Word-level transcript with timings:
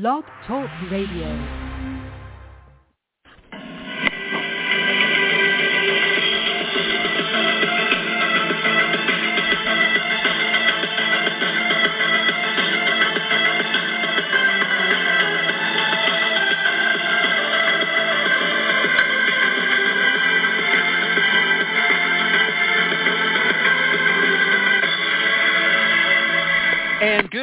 Blog 0.00 0.24
Talk 0.44 0.68
Radio. 0.90 1.63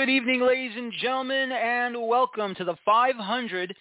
Good 0.01 0.09
evening, 0.09 0.41
ladies 0.41 0.75
and 0.75 0.91
gentlemen, 0.91 1.51
and 1.51 1.95
welcome 2.07 2.55
to 2.55 2.63
the 2.63 2.73
593rd 2.87 3.75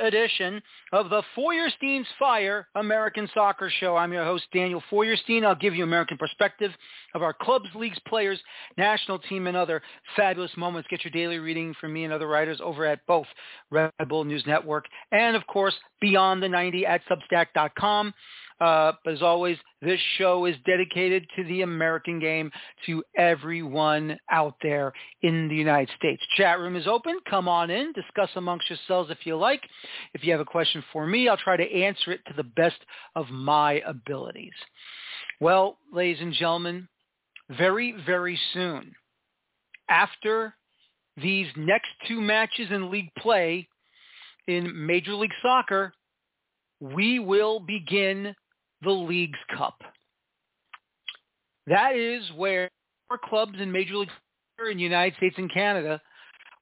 edition 0.00 0.62
of 0.92 1.10
the 1.10 1.24
Feuerstein's 1.34 2.06
Fire 2.16 2.68
American 2.76 3.28
Soccer 3.34 3.68
Show. 3.80 3.96
I'm 3.96 4.12
your 4.12 4.22
host, 4.22 4.44
Daniel 4.54 4.80
Feuerstein. 4.90 5.44
I'll 5.44 5.56
give 5.56 5.74
you 5.74 5.82
American 5.82 6.18
perspective 6.18 6.70
of 7.16 7.24
our 7.24 7.32
clubs, 7.32 7.66
leagues, 7.74 7.98
players, 8.06 8.38
national 8.78 9.18
team, 9.18 9.48
and 9.48 9.56
other 9.56 9.82
fabulous 10.14 10.52
moments. 10.56 10.86
Get 10.88 11.04
your 11.04 11.10
daily 11.10 11.40
reading 11.40 11.74
from 11.80 11.92
me 11.92 12.04
and 12.04 12.12
other 12.12 12.28
writers 12.28 12.60
over 12.62 12.86
at 12.86 13.04
both 13.08 13.26
Red 13.72 13.90
Bull 14.08 14.22
News 14.22 14.44
Network 14.46 14.84
and, 15.10 15.34
of 15.34 15.44
course, 15.48 15.74
Beyond 16.00 16.44
the 16.44 16.48
90 16.48 16.86
at 16.86 17.00
Substack.com. 17.06 18.14
Uh, 18.58 18.92
as 19.06 19.20
always, 19.20 19.58
this 19.82 20.00
show 20.16 20.46
is 20.46 20.56
dedicated 20.64 21.26
to 21.36 21.44
the 21.44 21.60
American 21.60 22.18
game, 22.18 22.50
to 22.86 23.04
everyone 23.16 24.18
out 24.30 24.54
there 24.62 24.92
in 25.22 25.46
the 25.48 25.54
United 25.54 25.94
States. 25.96 26.22
Chat 26.36 26.58
room 26.58 26.74
is 26.74 26.86
open. 26.86 27.18
Come 27.28 27.48
on 27.48 27.70
in. 27.70 27.92
Discuss 27.92 28.30
amongst 28.36 28.70
yourselves 28.70 29.10
if 29.10 29.26
you 29.26 29.36
like. 29.36 29.60
If 30.14 30.24
you 30.24 30.32
have 30.32 30.40
a 30.40 30.46
question 30.46 30.82
for 30.90 31.06
me, 31.06 31.28
I'll 31.28 31.36
try 31.36 31.56
to 31.58 31.70
answer 31.70 32.12
it 32.12 32.20
to 32.28 32.32
the 32.34 32.44
best 32.44 32.78
of 33.14 33.28
my 33.28 33.82
abilities. 33.86 34.54
Well, 35.38 35.76
ladies 35.92 36.22
and 36.22 36.32
gentlemen, 36.32 36.88
very, 37.50 37.94
very 38.06 38.38
soon, 38.54 38.94
after 39.90 40.54
these 41.22 41.46
next 41.56 41.88
two 42.08 42.22
matches 42.22 42.68
in 42.70 42.90
league 42.90 43.10
play 43.18 43.68
in 44.48 44.86
Major 44.86 45.14
League 45.14 45.30
Soccer, 45.42 45.92
we 46.80 47.18
will 47.18 47.60
begin 47.60 48.34
the 48.82 48.90
League's 48.90 49.38
Cup. 49.56 49.82
That 51.66 51.96
is 51.96 52.22
where 52.36 52.70
our 53.10 53.18
clubs 53.18 53.54
in 53.58 53.72
Major 53.72 53.96
League 53.96 54.10
in 54.70 54.76
the 54.76 54.82
United 54.82 55.16
States 55.16 55.36
and 55.38 55.52
Canada 55.52 56.00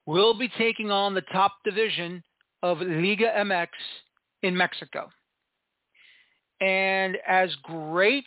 will 0.07 0.35
be 0.35 0.48
taking 0.59 0.91
on 0.91 1.15
the 1.15 1.20
top 1.33 1.53
division 1.65 2.23
of 2.62 2.81
Liga 2.81 3.33
MX 3.39 3.69
in 4.42 4.57
Mexico. 4.57 5.11
And 6.61 7.17
as 7.27 7.55
great 7.62 8.25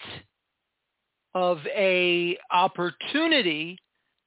of 1.33 1.59
a 1.67 2.37
opportunity 2.51 3.77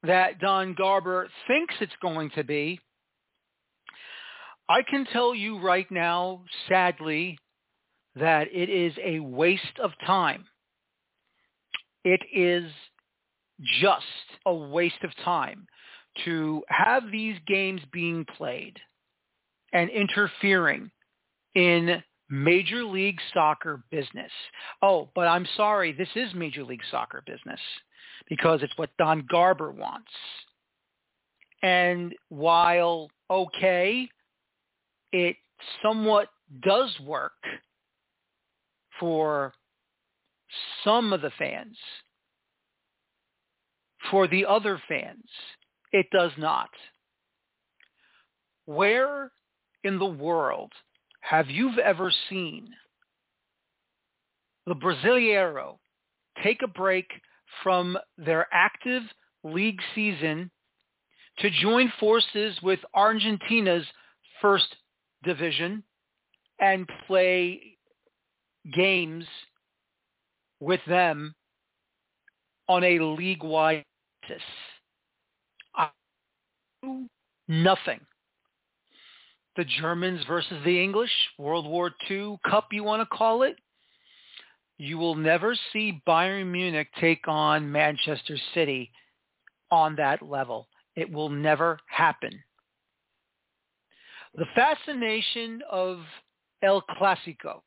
that 0.03 0.39
Don 0.39 0.73
Garber 0.73 1.29
thinks 1.47 1.75
it's 1.79 1.91
going 2.01 2.31
to 2.31 2.43
be, 2.43 2.79
I 4.69 4.81
can 4.89 5.05
tell 5.11 5.35
you 5.35 5.59
right 5.59 5.89
now, 5.91 6.43
sadly, 6.69 7.37
that 8.15 8.47
it 8.53 8.69
is 8.69 8.93
a 9.03 9.19
waste 9.19 9.79
of 9.81 9.91
time. 10.05 10.45
It 12.03 12.21
is 12.33 12.71
just 13.81 14.05
a 14.45 14.53
waste 14.53 15.03
of 15.03 15.11
time 15.23 15.67
to 16.25 16.63
have 16.67 17.03
these 17.11 17.37
games 17.47 17.81
being 17.91 18.25
played 18.37 18.77
and 19.71 19.89
interfering 19.89 20.91
in 21.55 22.03
Major 22.29 22.83
League 22.83 23.19
Soccer 23.33 23.83
business. 23.91 24.31
Oh, 24.81 25.09
but 25.15 25.27
I'm 25.27 25.47
sorry, 25.55 25.91
this 25.91 26.09
is 26.15 26.33
Major 26.33 26.63
League 26.63 26.81
Soccer 26.89 27.23
business 27.25 27.59
because 28.29 28.61
it's 28.63 28.77
what 28.77 28.89
Don 28.97 29.25
Garber 29.29 29.71
wants. 29.71 30.11
And 31.61 32.13
while 32.29 33.09
okay, 33.29 34.09
it 35.11 35.35
somewhat 35.83 36.29
does 36.63 36.97
work 37.05 37.33
for 39.01 39.53
some 40.85 41.11
of 41.11 41.21
the 41.21 41.31
fans. 41.37 41.75
For 44.09 44.27
the 44.27 44.45
other 44.45 44.81
fans, 44.87 45.25
it 45.91 46.05
does 46.11 46.31
not. 46.37 46.69
Where 48.65 49.31
in 49.83 49.99
the 49.99 50.05
world 50.05 50.71
have 51.21 51.49
you 51.49 51.71
ever 51.83 52.11
seen 52.29 52.69
the 54.67 54.75
Brasileiro 54.75 55.77
take 56.43 56.61
a 56.61 56.67
break 56.67 57.07
from 57.63 57.97
their 58.17 58.47
active 58.53 59.01
league 59.43 59.79
season 59.95 60.51
to 61.39 61.49
join 61.49 61.91
forces 61.99 62.57
with 62.61 62.79
Argentina's 62.93 63.85
first 64.41 64.75
division 65.23 65.83
and 66.59 66.87
play 67.07 67.70
games 68.73 69.25
with 70.59 70.81
them 70.87 71.33
on 72.67 72.83
a 72.83 72.99
league-wide 72.99 73.83
basis. 74.21 74.43
I 75.75 75.89
nothing. 77.47 77.99
The 79.57 79.65
Germans 79.65 80.21
versus 80.27 80.63
the 80.63 80.81
English, 80.81 81.11
World 81.37 81.67
War 81.67 81.91
II 82.09 82.37
Cup, 82.49 82.67
you 82.71 82.83
want 82.83 83.01
to 83.01 83.17
call 83.17 83.43
it? 83.43 83.57
You 84.77 84.97
will 84.97 85.15
never 85.15 85.55
see 85.73 86.01
Bayern 86.07 86.47
Munich 86.47 86.87
take 86.99 87.27
on 87.27 87.71
Manchester 87.71 88.37
City 88.53 88.89
on 89.69 89.95
that 89.97 90.21
level. 90.21 90.67
It 90.95 91.11
will 91.11 91.29
never 91.29 91.79
happen. 91.87 92.41
The 94.35 94.45
fascination 94.55 95.61
of 95.69 95.99
El 96.63 96.81
Clasico 96.83 97.61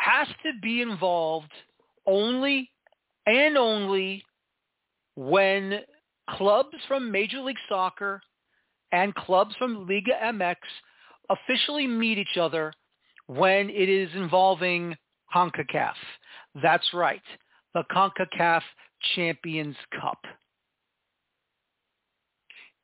has 0.00 0.28
to 0.42 0.52
be 0.62 0.80
involved 0.80 1.52
only 2.06 2.70
and 3.26 3.56
only 3.56 4.24
when 5.14 5.80
clubs 6.30 6.76
from 6.88 7.10
Major 7.10 7.40
League 7.40 7.56
Soccer 7.68 8.20
and 8.92 9.14
clubs 9.14 9.54
from 9.56 9.86
Liga 9.86 10.12
MX 10.24 10.56
officially 11.28 11.86
meet 11.86 12.18
each 12.18 12.38
other 12.40 12.72
when 13.26 13.68
it 13.70 13.88
is 13.88 14.08
involving 14.14 14.96
CONCACAF. 15.34 15.94
That's 16.62 16.88
right, 16.94 17.22
the 17.74 17.84
CONCACAF 17.92 18.62
Champions 19.14 19.76
Cup. 20.00 20.18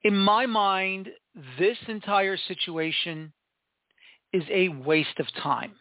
In 0.05 0.17
my 0.17 0.47
mind, 0.47 1.09
this 1.59 1.79
entire 1.89 2.37
situation 2.37 3.33
is 4.33 4.45
a 4.51 4.69
waste 4.69 5.19
of 5.19 5.27
time. 5.43 5.73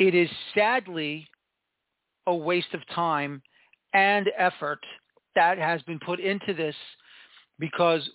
It 0.00 0.14
is 0.14 0.30
sadly 0.54 1.28
a 2.26 2.34
waste 2.34 2.72
of 2.72 2.80
time 2.94 3.42
and 3.92 4.30
effort 4.36 4.80
that 5.34 5.58
has 5.58 5.82
been 5.82 5.98
put 5.98 6.20
into 6.20 6.54
this 6.54 6.74
because 7.58 8.08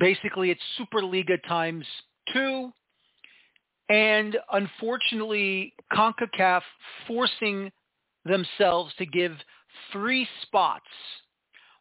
basically 0.00 0.50
it's 0.50 0.62
Superliga 0.80 1.36
times 1.46 1.84
two 2.32 2.72
and 3.90 4.38
unfortunately 4.50 5.74
CONCACAF 5.92 6.62
forcing 7.06 7.70
themselves 8.24 8.94
to 8.96 9.04
give 9.04 9.32
three 9.92 10.26
spots, 10.42 10.86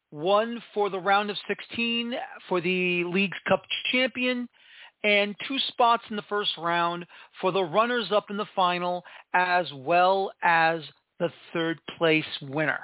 one 0.09 0.61
for 0.73 0.89
the 0.89 0.99
round 0.99 1.29
of 1.29 1.37
16 1.47 2.13
for 2.49 2.59
the 2.59 3.05
League's 3.05 3.37
Cup 3.47 3.63
champion 3.93 4.49
and 5.05 5.35
two 5.47 5.59
spots 5.67 6.03
in 6.09 6.16
the 6.16 6.23
first 6.23 6.49
round 6.57 7.05
for 7.40 7.52
the 7.52 7.63
runners-up 7.63 8.31
in 8.31 8.37
the 8.37 8.47
final 8.55 9.03
as 9.35 9.67
well 9.75 10.31
as 10.41 10.81
the 11.19 11.29
third 11.53 11.79
place 11.96 12.25
winner. 12.41 12.79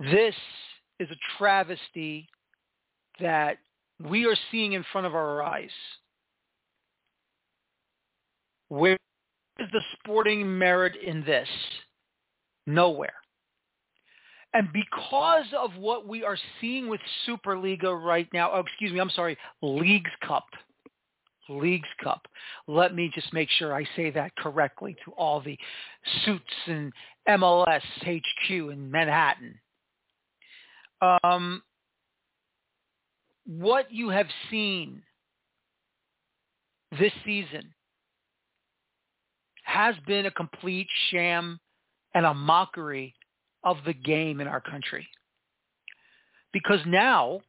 This 0.00 0.34
is 0.98 1.08
a 1.10 1.36
travesty 1.36 2.28
that 3.20 3.58
we 4.08 4.24
are 4.24 4.36
seeing 4.50 4.72
in 4.72 4.84
front 4.90 5.06
of 5.06 5.14
our 5.14 5.42
eyes. 5.42 5.68
Where 8.68 8.96
is 9.58 9.68
the 9.70 9.82
sporting 9.98 10.58
merit 10.58 10.94
in 10.96 11.22
this? 11.24 11.48
Nowhere. 12.66 13.12
And 14.54 14.68
because 14.72 15.44
of 15.56 15.76
what 15.76 16.06
we 16.06 16.24
are 16.24 16.38
seeing 16.60 16.88
with 16.88 17.00
Superliga 17.26 18.02
right 18.02 18.28
now, 18.32 18.50
oh, 18.52 18.60
excuse 18.60 18.92
me, 18.92 19.00
I'm 19.00 19.10
sorry, 19.10 19.36
Leagues 19.62 20.10
Cup. 20.26 20.46
Leagues 21.50 21.88
Cup. 22.02 22.26
Let 22.66 22.94
me 22.94 23.10
just 23.14 23.32
make 23.32 23.48
sure 23.50 23.74
I 23.74 23.84
say 23.96 24.10
that 24.10 24.34
correctly 24.36 24.96
to 25.04 25.12
all 25.12 25.40
the 25.40 25.58
suits 26.24 26.44
and 26.66 26.92
MLS 27.28 27.82
HQ 28.02 28.50
in 28.50 28.90
Manhattan. 28.90 29.58
um, 31.22 31.62
what 33.46 33.90
you 33.90 34.10
have 34.10 34.26
seen 34.50 35.02
this 36.98 37.12
season 37.24 37.72
has 39.62 39.94
been 40.06 40.26
a 40.26 40.30
complete 40.30 40.88
sham 41.10 41.58
and 42.14 42.26
a 42.26 42.34
mockery 42.34 43.14
of 43.64 43.78
the 43.84 43.92
game 43.92 44.40
in 44.40 44.46
our 44.46 44.60
country. 44.60 45.08
Because 46.52 46.80
now 46.86 47.40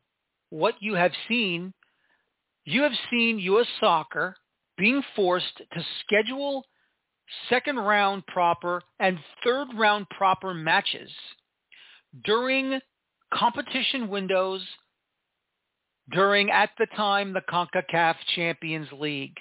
what 0.50 0.75
you 0.79 0.95
have 0.95 1.11
seen, 1.27 1.73
you 2.65 2.83
have 2.83 2.91
seen 3.09 3.39
U.S. 3.39 3.67
soccer 3.79 4.35
being 4.77 5.01
forced 5.15 5.57
to 5.57 5.85
schedule 6.01 6.65
second 7.50 7.77
round 7.77 8.25
proper 8.27 8.81
and 9.00 9.19
third 9.44 9.67
round 9.75 10.09
proper 10.09 10.53
matches 10.53 11.11
during 12.23 12.79
competition 13.33 14.09
windows 14.09 14.62
during, 16.12 16.50
at 16.50 16.71
the 16.79 16.88
time, 16.95 17.33
the 17.33 17.41
CONCACAF 17.41 18.15
Champions 18.35 18.88
League. 18.91 19.35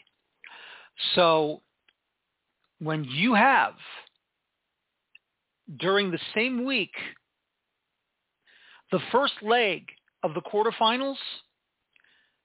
So 1.15 1.63
when 2.79 3.05
you 3.05 3.35
have, 3.35 3.75
during 5.77 6.11
the 6.11 6.19
same 6.35 6.65
week, 6.65 6.93
the 8.91 9.01
first 9.13 9.35
leg 9.43 9.85
of 10.23 10.35
the 10.35 10.41
quarterfinals, 10.41 11.17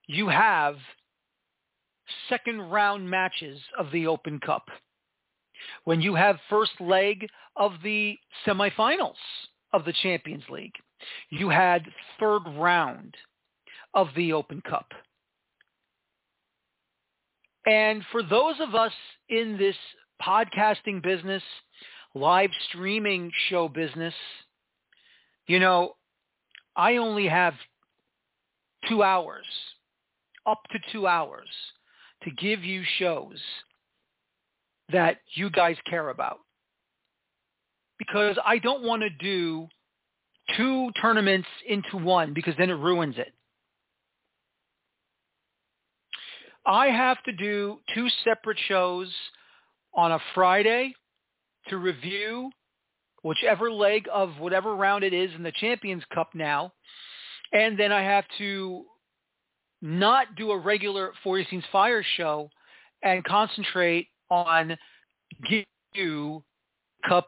you 0.07 0.27
have 0.27 0.75
second 2.29 2.59
round 2.61 3.09
matches 3.09 3.59
of 3.79 3.91
the 3.91 4.07
Open 4.07 4.39
Cup. 4.39 4.67
When 5.85 6.01
you 6.01 6.15
have 6.15 6.37
first 6.49 6.73
leg 6.81 7.27
of 7.55 7.73
the 7.83 8.17
semifinals 8.45 9.15
of 9.71 9.85
the 9.85 9.93
Champions 10.03 10.43
League, 10.49 10.75
you 11.29 11.49
had 11.49 11.85
third 12.19 12.41
round 12.57 13.15
of 13.93 14.07
the 14.15 14.33
Open 14.33 14.61
Cup. 14.61 14.91
And 17.65 18.03
for 18.11 18.21
those 18.21 18.55
of 18.59 18.75
us 18.75 18.91
in 19.29 19.57
this 19.57 19.75
podcasting 20.21 21.01
business, 21.01 21.43
live 22.15 22.51
streaming 22.69 23.31
show 23.49 23.67
business, 23.67 24.13
you 25.47 25.59
know, 25.59 25.95
I 26.75 26.97
only 26.97 27.27
have 27.27 27.53
two 28.87 29.03
hours, 29.03 29.45
up 30.45 30.61
to 30.71 30.79
two 30.91 31.07
hours, 31.07 31.49
to 32.23 32.31
give 32.31 32.63
you 32.63 32.83
shows 32.97 33.39
that 34.91 35.17
you 35.33 35.49
guys 35.49 35.77
care 35.89 36.09
about. 36.09 36.39
Because 37.97 38.37
I 38.45 38.57
don't 38.59 38.83
want 38.83 39.01
to 39.03 39.09
do 39.09 39.67
two 40.57 40.91
tournaments 41.01 41.47
into 41.67 41.97
one 41.97 42.33
because 42.33 42.53
then 42.57 42.69
it 42.69 42.73
ruins 42.73 43.15
it. 43.17 43.33
I 46.65 46.87
have 46.87 47.21
to 47.23 47.31
do 47.31 47.79
two 47.93 48.07
separate 48.23 48.57
shows 48.67 49.09
on 49.93 50.11
a 50.11 50.19
Friday 50.33 50.95
to 51.69 51.77
review 51.77 52.49
whichever 53.23 53.71
leg 53.71 54.07
of 54.13 54.31
whatever 54.39 54.75
round 54.75 55.03
it 55.03 55.13
is 55.13 55.31
in 55.35 55.43
the 55.43 55.51
Champions 55.53 56.03
Cup 56.13 56.29
now. 56.33 56.73
And 57.53 57.79
then 57.79 57.91
I 57.91 58.03
have 58.03 58.25
to 58.37 58.85
not 59.81 60.35
do 60.35 60.51
a 60.51 60.57
regular 60.57 61.11
Feuerstein's 61.23 61.63
Fire 61.71 62.03
show 62.17 62.49
and 63.03 63.23
concentrate 63.23 64.07
on 64.29 64.77
give 65.49 65.65
you 65.93 66.43
cup 67.07 67.27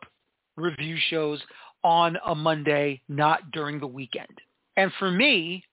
review 0.55 0.97
shows 1.09 1.41
on 1.83 2.17
a 2.25 2.33
Monday, 2.33 3.01
not 3.07 3.51
during 3.51 3.79
the 3.79 3.87
weekend. 3.87 4.27
And 4.77 4.91
for 4.97 5.11
me, 5.11 5.63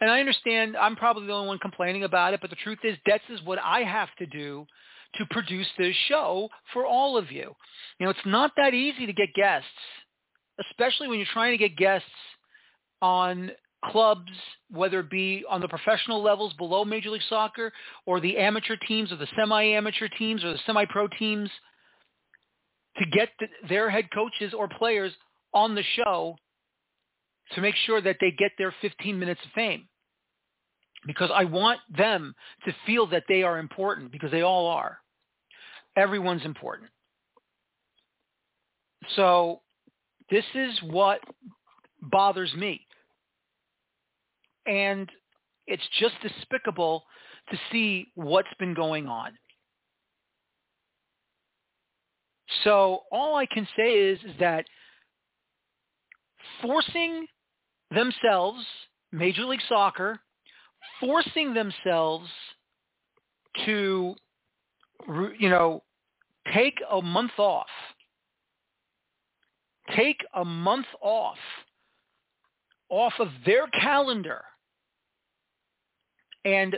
and 0.00 0.10
I 0.10 0.20
understand 0.20 0.76
I'm 0.76 0.96
probably 0.96 1.26
the 1.26 1.32
only 1.32 1.48
one 1.48 1.58
complaining 1.58 2.04
about 2.04 2.34
it, 2.34 2.40
but 2.40 2.50
the 2.50 2.56
truth 2.56 2.80
is 2.84 2.96
this 3.06 3.20
is 3.30 3.40
what 3.44 3.58
I 3.58 3.80
have 3.80 4.08
to 4.18 4.26
do 4.26 4.66
to 5.14 5.26
produce 5.30 5.66
this 5.78 5.94
show 6.08 6.48
for 6.72 6.84
all 6.84 7.16
of 7.16 7.30
you. 7.30 7.54
You 7.98 8.06
know, 8.06 8.10
it's 8.10 8.18
not 8.26 8.52
that 8.56 8.74
easy 8.74 9.06
to 9.06 9.12
get 9.12 9.32
guests, 9.34 9.68
especially 10.70 11.08
when 11.08 11.18
you're 11.18 11.28
trying 11.32 11.52
to 11.52 11.58
get 11.58 11.76
guests 11.76 12.08
on 13.02 13.50
clubs, 13.86 14.30
whether 14.70 15.00
it 15.00 15.10
be 15.10 15.44
on 15.48 15.60
the 15.60 15.68
professional 15.68 16.22
levels 16.22 16.52
below 16.54 16.84
Major 16.84 17.10
League 17.10 17.22
Soccer 17.28 17.72
or 18.04 18.20
the 18.20 18.36
amateur 18.36 18.76
teams 18.88 19.12
or 19.12 19.16
the 19.16 19.28
semi-amateur 19.36 20.08
teams 20.18 20.42
or 20.44 20.52
the 20.52 20.58
semi-pro 20.66 21.08
teams 21.18 21.50
to 22.98 23.04
get 23.06 23.28
the, 23.38 23.46
their 23.68 23.90
head 23.90 24.08
coaches 24.12 24.54
or 24.54 24.68
players 24.68 25.12
on 25.52 25.74
the 25.74 25.84
show 25.94 26.36
to 27.52 27.60
make 27.60 27.74
sure 27.86 28.00
that 28.00 28.16
they 28.20 28.32
get 28.32 28.52
their 28.58 28.74
15 28.80 29.18
minutes 29.18 29.40
of 29.44 29.52
fame 29.52 29.86
because 31.06 31.30
I 31.32 31.44
want 31.44 31.80
them 31.96 32.34
to 32.64 32.74
feel 32.84 33.06
that 33.08 33.24
they 33.28 33.42
are 33.42 33.58
important 33.58 34.10
because 34.10 34.30
they 34.30 34.42
all 34.42 34.66
are. 34.66 34.98
Everyone's 35.96 36.44
important. 36.44 36.90
So 39.14 39.60
this 40.30 40.44
is 40.54 40.78
what 40.82 41.20
bothers 42.02 42.52
me. 42.54 42.86
And 44.66 45.08
it's 45.66 45.86
just 46.00 46.14
despicable 46.22 47.04
to 47.50 47.58
see 47.70 48.08
what's 48.14 48.48
been 48.58 48.74
going 48.74 49.06
on. 49.06 49.32
So 52.64 53.00
all 53.12 53.36
I 53.36 53.46
can 53.46 53.66
say 53.76 53.92
is, 53.92 54.18
is 54.20 54.32
that 54.40 54.64
forcing 56.62 57.26
themselves, 57.90 58.64
Major 59.12 59.44
League 59.44 59.60
Soccer, 59.68 60.18
forcing 61.00 61.54
themselves 61.54 62.28
to, 63.64 64.14
you 65.38 65.48
know, 65.48 65.82
take 66.52 66.74
a 66.90 67.00
month 67.02 67.32
off. 67.38 67.66
Take 69.94 70.18
a 70.34 70.44
month 70.44 70.86
off 71.00 71.38
off 72.88 73.14
of 73.18 73.28
their 73.44 73.66
calendar 73.68 74.42
and 76.44 76.76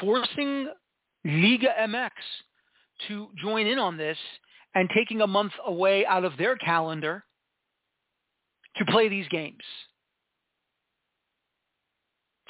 forcing 0.00 0.68
Liga 1.24 1.68
MX 1.80 2.10
to 3.08 3.28
join 3.40 3.66
in 3.66 3.78
on 3.78 3.96
this 3.96 4.18
and 4.74 4.88
taking 4.94 5.20
a 5.20 5.26
month 5.26 5.52
away 5.66 6.04
out 6.06 6.24
of 6.24 6.36
their 6.36 6.56
calendar 6.56 7.24
to 8.76 8.84
play 8.86 9.08
these 9.08 9.28
games 9.28 9.62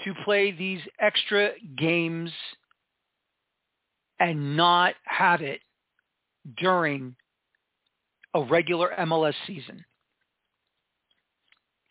to 0.04 0.14
play 0.24 0.50
these 0.52 0.80
extra 0.98 1.50
games 1.76 2.30
and 4.18 4.56
not 4.56 4.94
have 5.04 5.42
it 5.42 5.60
during 6.58 7.16
a 8.34 8.42
regular 8.42 8.90
MLS 8.98 9.34
season. 9.46 9.84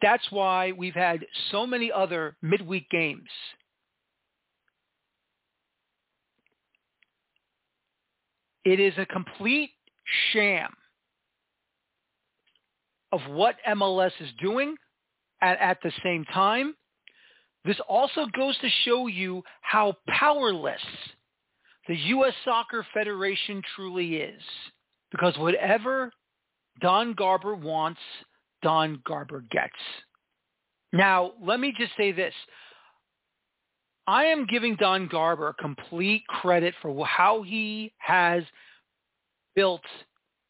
That's 0.02 0.32
why 0.32 0.72
we've 0.72 0.94
had 0.94 1.26
so 1.52 1.68
many 1.68 1.92
other 1.92 2.38
midweek 2.42 2.90
games. 2.90 3.30
It 8.64 8.80
is 8.80 8.94
a 8.98 9.06
complete 9.06 9.72
sham 10.32 10.70
of 13.12 13.22
what 13.30 13.56
MLS 13.68 14.12
is 14.20 14.30
doing 14.42 14.76
at, 15.42 15.60
at 15.60 15.78
the 15.84 15.92
same 16.04 16.24
time 16.26 16.76
this 17.66 17.78
also 17.88 18.26
goes 18.38 18.58
to 18.60 18.70
show 18.86 19.08
you 19.08 19.44
how 19.62 19.96
powerless 20.08 20.82
the 21.88 21.96
U.S. 21.96 22.34
Soccer 22.46 22.86
Federation 22.94 23.62
truly 23.76 24.18
is. 24.18 24.42
Because 25.12 25.36
whatever 25.38 26.12
Don 26.82 27.14
Garber 27.14 27.56
wants, 27.56 28.00
Don 28.62 29.02
Garber 29.06 29.44
gets. 29.52 29.74
Now, 30.94 31.34
let 31.42 31.60
me 31.60 31.74
just 31.78 31.92
say 31.98 32.12
this. 32.12 32.34
I 34.08 34.26
am 34.26 34.48
giving 34.48 34.76
Don 34.76 35.08
Garber 35.08 35.56
complete 35.60 36.26
credit 36.28 36.74
for 36.82 37.06
how 37.06 37.44
he 37.44 37.92
has 37.98 38.44
built 39.56 39.84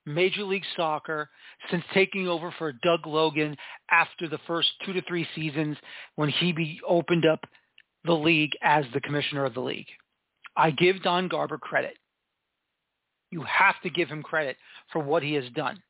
Major 0.10 0.44
League 0.44 0.66
Soccer 0.76 1.30
since 1.70 1.84
taking 1.94 2.28
over 2.28 2.54
for 2.58 2.72
Doug 2.72 3.06
Logan 3.06 3.56
after 3.92 4.28
the 4.28 4.40
first 4.48 4.70
two 4.86 4.94
to 4.94 5.02
three 5.04 5.28
seasons 5.36 5.78
when 6.16 6.30
he 6.30 6.80
opened 6.88 7.26
up 7.26 7.42
the 8.06 8.14
league 8.14 8.52
as 8.62 8.86
the 8.94 9.02
commissioner 9.02 9.46
of 9.46 9.54
the 9.54 9.62
league. 9.62 9.88
I 10.56 10.72
give 10.72 11.04
Don 11.04 11.28
Garber 11.28 11.58
credit. 11.58 11.98
You 13.32 13.44
have 13.44 13.76
to 13.84 13.90
give 13.90 14.10
him 14.10 14.24
credit 14.24 14.58
for 14.92 15.00
what 15.00 15.24
he 15.24 15.34
has 15.36 15.46
done. 15.56 15.82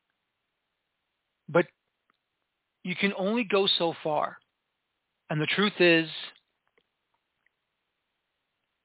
But 1.47 1.65
you 2.83 2.95
can 2.95 3.13
only 3.17 3.43
go 3.43 3.67
so 3.77 3.93
far. 4.03 4.37
And 5.29 5.39
the 5.39 5.47
truth 5.47 5.79
is, 5.79 6.09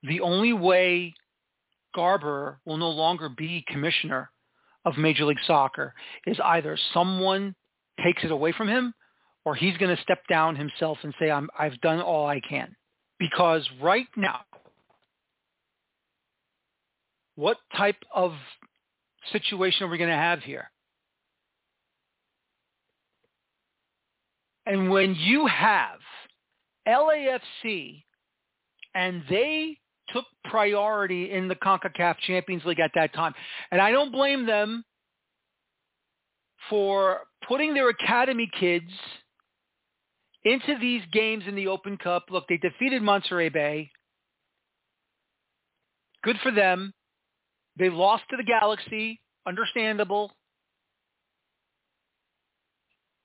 the 0.02 0.20
only 0.20 0.52
way 0.52 1.14
Garber 1.94 2.58
will 2.64 2.76
no 2.76 2.90
longer 2.90 3.28
be 3.28 3.64
commissioner 3.66 4.30
of 4.84 4.98
Major 4.98 5.24
League 5.24 5.38
Soccer 5.46 5.94
is 6.26 6.38
either 6.42 6.78
someone 6.92 7.54
takes 8.02 8.24
it 8.24 8.30
away 8.30 8.52
from 8.52 8.68
him 8.68 8.94
or 9.44 9.54
he's 9.54 9.76
going 9.76 9.94
to 9.94 10.02
step 10.02 10.20
down 10.28 10.56
himself 10.56 10.98
and 11.02 11.14
say, 11.18 11.30
I'm, 11.30 11.48
I've 11.58 11.80
done 11.80 12.00
all 12.00 12.26
I 12.26 12.40
can. 12.40 12.74
Because 13.18 13.68
right 13.80 14.08
now, 14.16 14.40
what 17.36 17.58
type 17.76 17.96
of 18.14 18.32
situation 19.32 19.86
are 19.86 19.90
we 19.90 19.98
going 19.98 20.10
to 20.10 20.16
have 20.16 20.40
here? 20.40 20.70
And 24.66 24.90
when 24.90 25.14
you 25.14 25.46
have 25.46 25.98
LAFC 26.88 28.02
and 28.94 29.22
they 29.28 29.76
took 30.08 30.24
priority 30.44 31.32
in 31.32 31.48
the 31.48 31.54
CONCACAF 31.56 32.18
Champions 32.18 32.64
League 32.64 32.80
at 32.80 32.90
that 32.94 33.14
time, 33.14 33.34
and 33.70 33.80
I 33.80 33.90
don't 33.90 34.12
blame 34.12 34.46
them 34.46 34.84
for 36.70 37.20
putting 37.46 37.74
their 37.74 37.88
academy 37.88 38.50
kids 38.58 38.90
into 40.44 40.78
these 40.78 41.02
games 41.12 41.44
in 41.46 41.54
the 41.54 41.68
Open 41.68 41.96
Cup. 41.96 42.26
Look, 42.30 42.44
they 42.48 42.58
defeated 42.58 43.02
Monterey 43.02 43.48
Bay. 43.48 43.90
Good 46.22 46.36
for 46.42 46.50
them. 46.52 46.92
They 47.78 47.90
lost 47.90 48.24
to 48.30 48.36
the 48.36 48.44
Galaxy. 48.44 49.20
Understandable. 49.46 50.32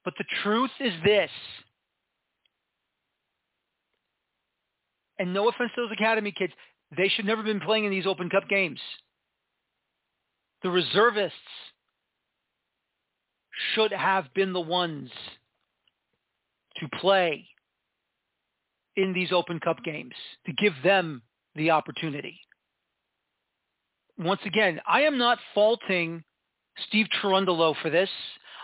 But 0.03 0.13
the 0.17 0.25
truth 0.43 0.71
is 0.79 0.93
this. 1.03 1.29
And 5.19 5.33
no 5.33 5.49
offense 5.49 5.71
to 5.75 5.81
those 5.81 5.91
academy 5.91 6.31
kids, 6.31 6.53
they 6.97 7.09
should 7.09 7.25
never 7.25 7.41
have 7.41 7.45
been 7.45 7.59
playing 7.59 7.85
in 7.85 7.91
these 7.91 8.07
Open 8.07 8.29
Cup 8.29 8.47
games. 8.49 8.79
The 10.63 10.69
reservists 10.69 11.37
should 13.73 13.91
have 13.91 14.33
been 14.33 14.53
the 14.53 14.59
ones 14.61 15.11
to 16.77 16.87
play 16.99 17.45
in 18.95 19.13
these 19.13 19.31
Open 19.31 19.59
Cup 19.59 19.83
games, 19.83 20.13
to 20.45 20.53
give 20.53 20.73
them 20.83 21.21
the 21.55 21.71
opportunity. 21.71 22.39
Once 24.17 24.41
again, 24.45 24.79
I 24.87 25.01
am 25.01 25.17
not 25.17 25.37
faulting 25.53 26.23
Steve 26.87 27.07
Cherundolo 27.21 27.75
for 27.81 27.89
this. 27.89 28.09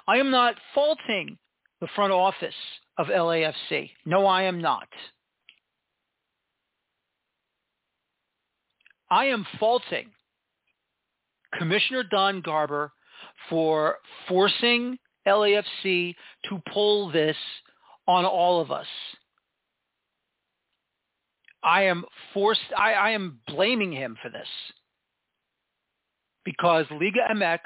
I 0.07 0.17
am 0.17 0.31
not 0.31 0.55
faulting 0.73 1.37
the 1.81 1.87
front 1.95 2.11
office 2.11 2.55
of 2.97 3.07
LAFC. 3.07 3.91
No, 4.05 4.25
I 4.25 4.43
am 4.43 4.61
not. 4.61 4.87
I 9.09 9.25
am 9.25 9.45
faulting 9.59 10.09
Commissioner 11.57 12.03
Don 12.03 12.41
Garber 12.41 12.91
for 13.49 13.97
forcing 14.27 14.97
LAFC 15.27 16.15
to 16.49 16.61
pull 16.73 17.11
this 17.11 17.37
on 18.07 18.25
all 18.25 18.61
of 18.61 18.71
us. 18.71 18.87
I 21.63 21.83
am 21.83 22.05
forced, 22.33 22.61
I, 22.77 22.93
I 22.93 23.09
am 23.11 23.39
blaming 23.47 23.91
him 23.91 24.17
for 24.21 24.29
this 24.29 24.47
because 26.43 26.85
Liga 26.91 27.21
MX 27.33 27.59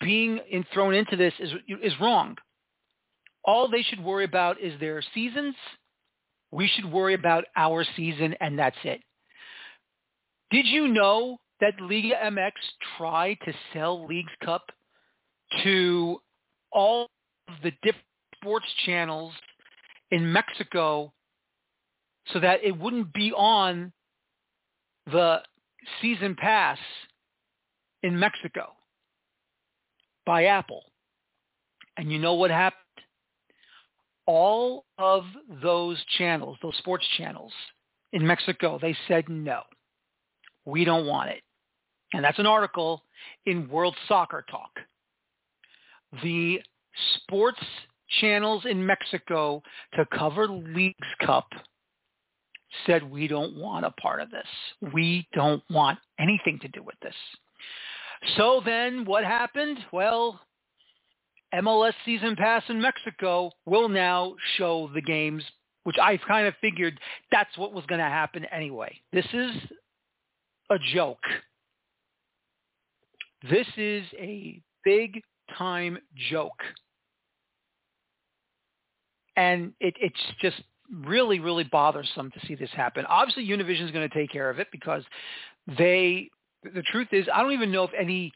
being 0.00 0.38
in, 0.50 0.64
thrown 0.74 0.94
into 0.94 1.16
this 1.16 1.32
is, 1.40 1.50
is 1.82 1.94
wrong. 2.00 2.36
All 3.44 3.68
they 3.68 3.82
should 3.82 4.04
worry 4.04 4.24
about 4.24 4.60
is 4.60 4.78
their 4.78 5.02
seasons. 5.14 5.54
We 6.50 6.68
should 6.68 6.90
worry 6.92 7.14
about 7.14 7.44
our 7.56 7.84
season, 7.96 8.34
and 8.40 8.58
that's 8.58 8.76
it. 8.84 9.00
Did 10.50 10.66
you 10.66 10.88
know 10.88 11.38
that 11.60 11.80
Liga 11.80 12.14
MX 12.24 12.52
tried 12.96 13.38
to 13.44 13.52
sell 13.72 14.06
Leagues 14.06 14.32
Cup 14.44 14.64
to 15.62 16.18
all 16.72 17.08
of 17.48 17.54
the 17.62 17.72
different 17.82 18.04
sports 18.36 18.66
channels 18.86 19.32
in 20.10 20.32
Mexico 20.32 21.12
so 22.32 22.40
that 22.40 22.62
it 22.62 22.78
wouldn't 22.78 23.12
be 23.12 23.32
on 23.32 23.92
the 25.10 25.42
season 26.00 26.34
pass 26.34 26.78
in 28.02 28.18
Mexico 28.18 28.72
by 30.24 30.44
Apple. 30.44 30.84
And 31.96 32.12
you 32.12 32.18
know 32.18 32.34
what 32.34 32.50
happened? 32.50 32.78
All 34.26 34.84
of 34.98 35.24
those 35.62 36.02
channels, 36.18 36.58
those 36.62 36.76
sports 36.76 37.06
channels 37.16 37.52
in 38.12 38.26
Mexico, 38.26 38.78
they 38.80 38.96
said 39.08 39.28
no. 39.28 39.62
We 40.68 40.84
don't 40.84 41.06
want 41.06 41.30
it. 41.30 41.42
And 42.12 42.22
that's 42.22 42.38
an 42.38 42.46
article 42.46 43.02
in 43.46 43.68
World 43.68 43.96
Soccer 44.06 44.44
Talk. 44.50 44.70
The 46.22 46.60
sports 47.16 47.60
channels 48.20 48.64
in 48.68 48.84
Mexico 48.84 49.62
to 49.94 50.06
cover 50.14 50.46
Leagues 50.46 51.08
Cup 51.24 51.48
said 52.86 53.02
we 53.10 53.28
don't 53.28 53.56
want 53.56 53.86
a 53.86 53.90
part 53.92 54.20
of 54.20 54.30
this. 54.30 54.46
We 54.92 55.26
don't 55.32 55.62
want 55.70 55.98
anything 56.18 56.58
to 56.60 56.68
do 56.68 56.82
with 56.82 56.96
this. 57.02 57.14
So 58.36 58.60
then 58.64 59.06
what 59.06 59.24
happened? 59.24 59.78
Well, 59.90 60.38
MLS 61.54 61.94
season 62.04 62.36
pass 62.36 62.62
in 62.68 62.80
Mexico 62.80 63.52
will 63.64 63.88
now 63.88 64.34
show 64.56 64.90
the 64.94 65.00
games, 65.00 65.42
which 65.84 65.96
I 66.00 66.18
kind 66.18 66.46
of 66.46 66.54
figured 66.60 67.00
that's 67.30 67.56
what 67.56 67.72
was 67.72 67.86
going 67.86 68.00
to 68.00 68.04
happen 68.04 68.44
anyway. 68.52 69.00
This 69.12 69.26
is 69.32 69.52
a 70.70 70.78
joke. 70.92 71.22
This 73.48 73.66
is 73.76 74.04
a 74.18 74.60
big 74.84 75.22
time 75.56 75.98
joke. 76.30 76.60
And 79.36 79.72
it, 79.80 79.94
it's 80.00 80.20
just 80.40 80.60
really, 80.92 81.38
really 81.38 81.64
bothersome 81.64 82.30
to 82.32 82.46
see 82.46 82.54
this 82.54 82.70
happen. 82.70 83.04
Obviously, 83.06 83.46
Univision 83.46 83.84
is 83.84 83.92
going 83.92 84.08
to 84.08 84.14
take 84.14 84.32
care 84.32 84.50
of 84.50 84.58
it 84.58 84.68
because 84.72 85.04
they 85.78 86.28
the 86.64 86.82
truth 86.90 87.08
is, 87.12 87.26
I 87.32 87.42
don't 87.42 87.52
even 87.52 87.70
know 87.70 87.84
if 87.84 87.90
any 87.98 88.32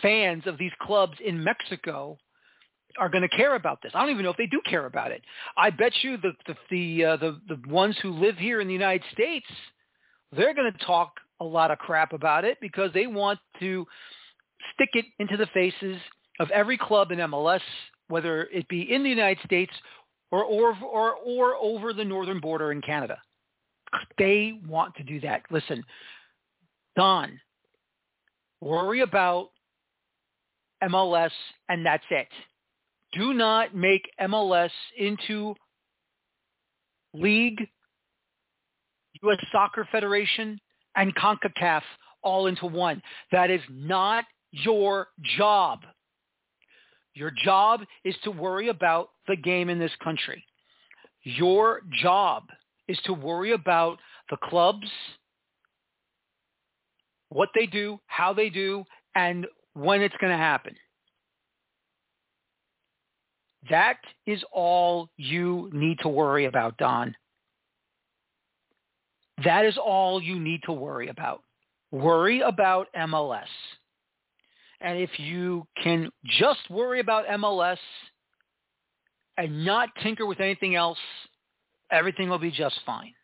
fans 0.00 0.44
of 0.46 0.58
these 0.58 0.70
clubs 0.80 1.14
in 1.24 1.42
Mexico 1.42 2.18
are 2.98 3.08
going 3.08 3.22
to 3.22 3.36
care 3.36 3.54
about 3.54 3.80
this. 3.82 3.92
I 3.94 4.00
don't 4.00 4.10
even 4.10 4.24
know 4.24 4.30
if 4.30 4.36
they 4.36 4.46
do 4.46 4.60
care 4.68 4.86
about 4.86 5.10
it. 5.10 5.22
I 5.56 5.70
bet 5.70 5.92
you 6.02 6.16
the 6.18 6.32
the 6.46 6.56
the 6.70 7.04
uh, 7.04 7.16
the, 7.16 7.40
the 7.48 7.68
ones 7.68 7.96
who 8.02 8.10
live 8.10 8.36
here 8.36 8.60
in 8.60 8.68
the 8.68 8.72
United 8.72 9.02
States, 9.12 9.46
they're 10.30 10.54
going 10.54 10.70
to 10.70 10.84
talk 10.84 11.12
a 11.42 11.44
lot 11.44 11.70
of 11.70 11.78
crap 11.78 12.12
about 12.12 12.44
it 12.44 12.58
because 12.60 12.92
they 12.94 13.06
want 13.06 13.38
to 13.58 13.84
stick 14.74 14.90
it 14.94 15.04
into 15.18 15.36
the 15.36 15.46
faces 15.52 15.96
of 16.38 16.50
every 16.50 16.78
club 16.78 17.10
in 17.10 17.18
MLS, 17.18 17.60
whether 18.08 18.44
it 18.52 18.68
be 18.68 18.92
in 18.92 19.02
the 19.02 19.08
United 19.08 19.44
States 19.44 19.72
or 20.30 20.44
or 20.44 20.76
or, 20.82 21.14
or 21.14 21.56
over 21.56 21.92
the 21.92 22.04
northern 22.04 22.40
border 22.40 22.72
in 22.72 22.80
Canada. 22.80 23.18
They 24.16 24.60
want 24.66 24.94
to 24.96 25.02
do 25.02 25.20
that. 25.20 25.42
Listen, 25.50 25.82
Don, 26.96 27.38
worry 28.60 29.00
about 29.00 29.50
MLS 30.82 31.30
and 31.68 31.84
that's 31.84 32.04
it. 32.10 32.28
Do 33.12 33.34
not 33.34 33.74
make 33.74 34.08
MLS 34.20 34.70
into 34.96 35.54
league, 37.12 37.60
U.S. 39.22 39.38
Soccer 39.52 39.86
Federation, 39.92 40.58
and 40.96 41.14
CONCACAF 41.14 41.82
all 42.22 42.46
into 42.46 42.66
one. 42.66 43.02
That 43.30 43.50
is 43.50 43.60
not 43.70 44.24
your 44.50 45.08
job. 45.36 45.80
Your 47.14 47.32
job 47.44 47.80
is 48.04 48.14
to 48.24 48.30
worry 48.30 48.68
about 48.68 49.10
the 49.28 49.36
game 49.36 49.68
in 49.68 49.78
this 49.78 49.92
country. 50.02 50.44
Your 51.22 51.82
job 52.02 52.44
is 52.88 52.98
to 53.04 53.12
worry 53.12 53.52
about 53.52 53.98
the 54.30 54.36
clubs 54.44 54.86
what 57.32 57.48
they 57.54 57.66
do, 57.66 57.98
how 58.06 58.32
they 58.32 58.50
do, 58.50 58.84
and 59.14 59.46
when 59.74 60.02
it's 60.02 60.14
going 60.20 60.32
to 60.32 60.36
happen. 60.36 60.74
That 63.70 63.98
is 64.26 64.42
all 64.52 65.08
you 65.16 65.70
need 65.72 65.98
to 66.00 66.08
worry 66.08 66.46
about, 66.46 66.76
Don. 66.78 67.14
That 69.44 69.64
is 69.64 69.78
all 69.78 70.22
you 70.22 70.38
need 70.38 70.60
to 70.64 70.72
worry 70.72 71.08
about. 71.08 71.42
Worry 71.90 72.40
about 72.40 72.88
MLS. 72.96 73.46
And 74.80 74.98
if 74.98 75.10
you 75.18 75.66
can 75.82 76.10
just 76.24 76.60
worry 76.68 77.00
about 77.00 77.26
MLS 77.26 77.78
and 79.36 79.64
not 79.64 79.90
tinker 80.02 80.26
with 80.26 80.40
anything 80.40 80.74
else, 80.74 80.98
everything 81.90 82.28
will 82.28 82.38
be 82.38 82.50
just 82.50 82.78
fine. 82.84 83.14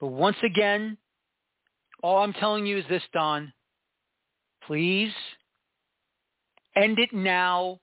But 0.00 0.08
once 0.08 0.36
again, 0.44 0.96
all 2.02 2.22
I'm 2.22 2.32
telling 2.32 2.66
you 2.66 2.78
is 2.78 2.84
this, 2.88 3.02
Don. 3.12 3.52
Please 4.66 5.12
end 6.74 6.98
it 6.98 7.12
now 7.12 7.78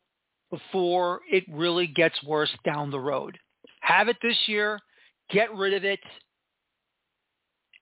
before 0.49 1.21
it 1.31 1.43
really 1.49 1.87
gets 1.87 2.21
worse 2.23 2.49
down 2.65 2.89
the 2.91 2.99
road. 2.99 3.37
Have 3.81 4.07
it 4.07 4.17
this 4.21 4.37
year, 4.47 4.79
get 5.29 5.53
rid 5.53 5.73
of 5.73 5.83
it, 5.83 5.99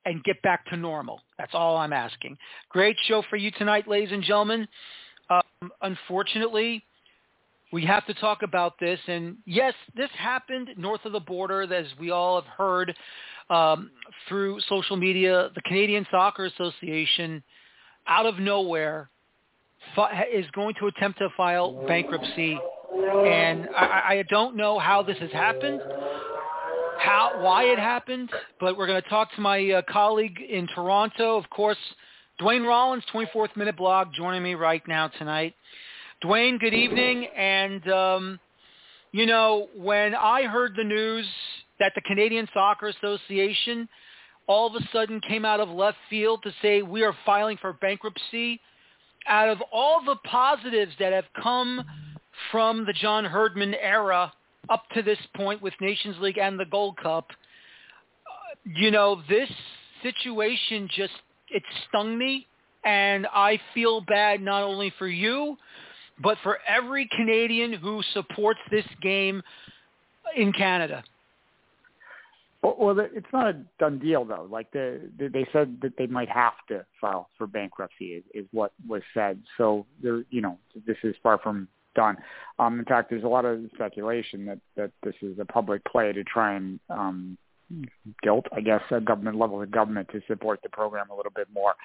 and 0.08 0.24
get 0.24 0.42
back 0.42 0.66
to 0.68 0.78
normal. 0.78 1.20
That's 1.38 1.54
all 1.54 1.78
I'm 1.78 1.92
asking. 1.92 2.38
Great 2.70 2.96
show 3.08 3.24
for 3.30 3.36
you 3.36 3.52
tonight, 3.52 3.88
ladies 3.88 4.12
and 4.14 4.24
gentlemen. 4.24 4.68
Um, 5.30 5.72
unfortunately, 5.82 6.84
we 7.74 7.84
have 7.86 8.06
to 8.08 8.14
talk 8.14 8.42
about 8.42 8.80
this. 8.80 9.00
And 9.08 9.36
yes, 9.46 9.74
this 9.96 10.10
happened 10.18 10.70
north 10.78 11.04
of 11.04 11.12
the 11.12 11.20
border, 11.20 11.62
as 11.62 11.88
we 12.00 12.12
all 12.12 12.42
have 12.42 12.50
heard 12.50 12.96
um, 13.50 13.92
through 14.30 14.62
social 14.70 14.96
media. 14.96 15.50
The 15.54 15.62
Canadian 15.64 16.08
Soccer 16.10 16.46
Association, 16.46 17.44
out 18.08 18.26
of 18.26 18.40
nowhere, 18.40 19.10
is 20.34 20.46
going 20.54 20.76
to 20.80 20.88
attempt 20.88 21.20
to 21.20 21.28
file 21.36 21.86
bankruptcy. 21.86 22.58
And 22.94 23.68
I, 23.76 24.04
I 24.08 24.24
don't 24.30 24.56
know 24.56 24.80
how 24.80 25.04
this 25.04 25.18
has 25.18 25.32
happened, 25.32 25.82
how 27.00 27.42
why 27.42 27.64
it 27.66 27.80
happened, 27.80 28.30
but 28.60 28.78
we're 28.78 28.88
going 28.88 29.02
to 29.02 29.10
talk 29.10 29.34
to 29.36 29.42
my 29.42 29.72
uh, 29.72 29.82
colleague 29.90 30.38
in 30.42 30.68
Toronto, 30.68 31.38
of 31.38 31.50
course, 31.50 31.78
Duane 32.40 32.64
Rollins, 32.64 33.04
24th 33.14 33.56
Minute 33.56 33.78
Blog, 33.78 34.10
joining 34.14 34.44
me 34.44 34.56
right 34.56 34.82
now 34.88 35.08
tonight. 35.08 35.56
Duane, 36.22 36.58
good 36.58 36.74
evening. 36.74 37.28
And, 37.36 37.90
um, 37.92 38.40
you 39.12 39.26
know, 39.26 39.70
when 39.76 40.14
I 40.16 40.44
heard 40.44 40.74
the 40.76 40.84
news 40.84 41.26
that 41.80 41.94
the 41.96 42.02
Canadian 42.02 42.48
Soccer 42.54 42.88
Association 42.88 43.88
all 44.48 44.68
of 44.68 44.76
a 44.82 44.88
sudden 44.94 45.20
came 45.20 45.46
out 45.46 45.60
of 45.60 45.70
left 45.70 45.98
field 46.10 46.42
to 46.44 46.54
say 46.62 46.82
we 46.82 47.04
are 47.04 47.14
filing 47.26 47.58
for 47.58 47.74
bankruptcy, 47.74 48.62
out 49.28 49.50
of 49.50 49.62
all 49.72 50.02
the 50.04 50.16
positives 50.24 50.94
that 51.00 51.12
have 51.12 51.26
come 51.42 51.84
from 52.52 52.86
the 52.86 52.94
John 52.94 53.26
Herdman 53.26 53.74
era 53.74 54.32
up 54.70 54.84
to 54.96 55.02
this 55.02 55.20
point 55.36 55.62
with 55.62 55.74
Nations 55.80 56.16
League 56.20 56.38
and 56.38 56.60
the 56.60 56.66
Gold 56.66 56.98
Cup, 56.98 57.28
uh, 57.30 58.56
you 58.76 58.92
know, 58.92 59.22
this 59.30 59.50
situation 60.04 60.90
just, 60.96 61.14
it 61.50 61.64
stung 61.88 62.18
me. 62.18 62.48
And 62.84 63.28
I 63.34 63.60
feel 63.74 64.02
bad 64.02 64.42
not 64.42 64.64
only 64.64 64.94
for 64.98 65.08
you, 65.08 65.58
but 66.22 66.38
for 66.44 66.60
every 66.68 67.10
Canadian 67.16 67.74
who 67.74 68.02
supports 68.14 68.60
this 68.72 68.86
game 69.02 69.42
in 70.36 70.54
Canada. 70.54 71.04
Well, 72.64 73.00
it's 73.00 73.28
not 73.32 73.48
a 73.48 73.54
done 73.80 74.00
deal 74.00 74.26
though. 74.26 74.48
Like 74.50 74.72
the, 74.72 75.02
they 75.18 75.48
said 75.54 75.78
that 75.82 75.94
they 75.98 76.08
might 76.08 76.30
have 76.30 76.54
to 76.70 76.86
file 77.00 77.30
for 77.38 77.46
bankruptcy 77.48 78.06
is, 78.06 78.24
is 78.34 78.46
what 78.52 78.74
was 78.88 79.02
said. 79.14 79.40
So 79.58 79.86
there, 80.02 80.24
you 80.32 80.42
know, 80.42 80.58
this 80.86 80.98
is 81.04 81.16
far 81.22 81.38
from 81.38 81.68
done. 81.98 82.16
Um, 82.60 82.80
in 82.80 82.86
fact, 82.86 83.10
there's 83.10 83.26
a 83.26 83.28
lot 83.28 83.44
of 83.44 83.60
speculation 83.76 84.46
that 84.46 84.60
that 84.78 84.92
this 85.04 85.16
is 85.22 85.38
a 85.40 85.46
public 85.46 85.84
play 85.84 86.14
to 86.14 86.24
try 86.24 86.54
and 86.56 86.80
um, 86.90 87.38
guilt, 88.24 88.46
I 88.56 88.62
guess, 88.62 88.82
a 88.92 89.02
government 89.02 89.38
level 89.38 89.62
of 89.62 89.70
government 89.70 90.08
to 90.14 90.22
support 90.28 90.62
the 90.64 90.70
program 90.70 91.10
a 91.12 91.16
little 91.16 91.34
bit 91.36 91.48
more 91.54 91.76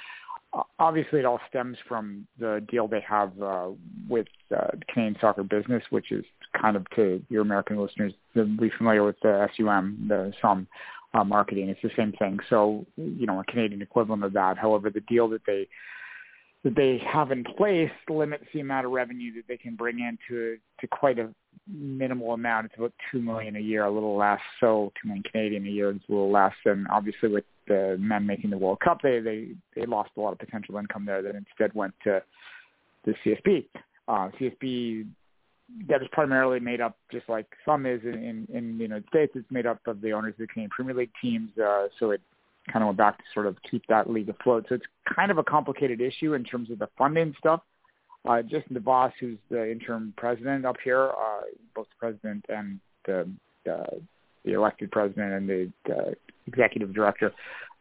obviously 0.79 1.21
it 1.21 1.25
all 1.25 1.41
stems 1.49 1.77
from 1.89 2.27
the 2.39 2.65
deal 2.71 2.87
they 2.87 3.01
have 3.01 3.33
uh, 3.41 3.69
with 4.09 4.27
uh, 4.55 4.69
Canadian 4.93 5.17
Soccer 5.21 5.43
Business, 5.43 5.83
which 5.91 6.13
is 6.13 6.25
kind 6.61 6.77
of 6.77 6.89
to 6.97 7.23
your 7.31 7.43
American 7.43 7.81
listeners 7.81 8.13
they'll 8.35 8.45
be 8.45 8.71
familiar 8.77 9.03
with 9.03 9.17
the 9.23 9.49
SUM, 9.57 10.07
the 10.09 10.33
SUM 10.41 10.67
uh, 11.15 11.25
marketing. 11.25 11.69
It's 11.69 11.81
the 11.83 11.91
same 11.97 12.13
thing. 12.13 12.39
So 12.51 12.85
you 12.97 13.27
know 13.27 13.41
a 13.41 13.45
Canadian 13.45 13.83
equivalent 13.83 14.25
of 14.25 14.33
that. 14.35 14.59
However, 14.59 14.91
the 14.91 15.01
deal 15.01 15.29
that 15.29 15.43
they 15.47 15.69
that 16.65 16.77
they 16.77 17.03
have 17.11 17.33
in 17.33 17.45
place 17.45 17.91
limits 18.09 18.45
the 18.55 18.61
amount 18.61 18.87
of 18.87 18.93
revenue 18.93 19.35
that 19.35 19.45
they 19.49 19.57
can 19.57 19.75
bring 19.75 19.99
in 19.99 20.17
to 20.29 20.57
to 20.81 20.87
quite 20.87 21.19
a 21.19 21.29
minimal 21.69 22.33
amount. 22.33 22.67
It's 22.67 22.75
about 22.77 22.93
two 23.11 23.21
million 23.21 23.57
a 23.57 23.61
year, 23.61 23.85
a 23.85 23.91
little 23.91 24.17
less. 24.17 24.41
So 24.61 24.93
two 25.01 25.09
million 25.09 25.25
Canadian 25.31 25.67
a 25.67 25.71
year 25.71 25.91
is 25.91 26.01
a 26.09 26.13
little 26.13 26.31
less. 26.31 26.55
And 26.65 26.87
obviously, 26.89 27.31
with 27.31 27.45
the 27.67 27.97
men 27.99 28.27
making 28.27 28.51
the 28.51 28.59
World 28.59 28.81
Cup, 28.81 29.01
they 29.03 29.21
they 29.21 29.49
they 29.75 29.87
lost 29.87 30.11
a 30.17 30.21
lot 30.21 30.33
of 30.33 30.39
potential 30.39 30.77
income 30.77 31.05
there 31.05 31.23
that 31.23 31.35
instead 31.35 31.75
went 31.75 31.95
to 32.05 32.23
the 33.05 33.15
CSB. 33.25 33.67
Uh, 34.09 34.31
CSB 34.39 35.07
that 35.89 36.03
is 36.03 36.09
primarily 36.13 36.61
made 36.61 36.81
up, 36.81 36.97
just 37.11 37.29
like 37.29 37.47
SUM 37.65 37.87
is 37.87 38.01
in, 38.05 38.15
in, 38.15 38.57
in 38.57 38.77
the 38.77 38.85
United 38.85 39.07
States, 39.09 39.33
it's 39.35 39.51
made 39.51 39.67
up 39.67 39.81
of 39.87 40.01
the 40.01 40.13
owners 40.13 40.35
of 40.35 40.39
the 40.39 40.47
Canadian 40.47 40.71
Premier 40.71 40.95
League 40.95 41.11
teams. 41.21 41.51
Uh, 41.59 41.87
so 41.99 42.11
it 42.11 42.21
kind 42.71 42.83
of 42.83 42.89
went 42.89 42.99
back 42.99 43.19
to 43.19 43.25
sort 43.35 43.47
of 43.47 43.57
keep 43.69 43.83
that 43.89 44.11
league 44.11 44.29
afloat. 44.29 44.67
So 44.69 44.77
it's 44.77 44.87
kind 45.15 45.31
of 45.31 45.39
a 45.39 45.43
complicated 45.43 46.01
issue 46.01 46.35
in 46.35 46.45
terms 46.45 46.71
of 46.71 46.79
the 46.79 46.89
funding 46.97 47.35
stuff. 47.39 47.61
Uh, 48.29 48.43
Jason 48.43 48.77
DeVos, 48.77 49.13
who's 49.19 49.39
the 49.51 49.71
interim 49.71 50.15
president 50.17 50.65
up 50.65 50.77
here, 50.85 51.11
uh, 51.11 51.41
both 51.75 51.89
the 51.89 51.97
president 51.99 52.45
and 52.49 52.79
the, 53.05 53.29
the 53.65 54.53
elected 54.53 54.93
president 54.93 55.33
and 55.33 55.49
the 55.49 55.93
uh, 55.93 56.11
executive 56.47 56.95
director, 56.95 57.33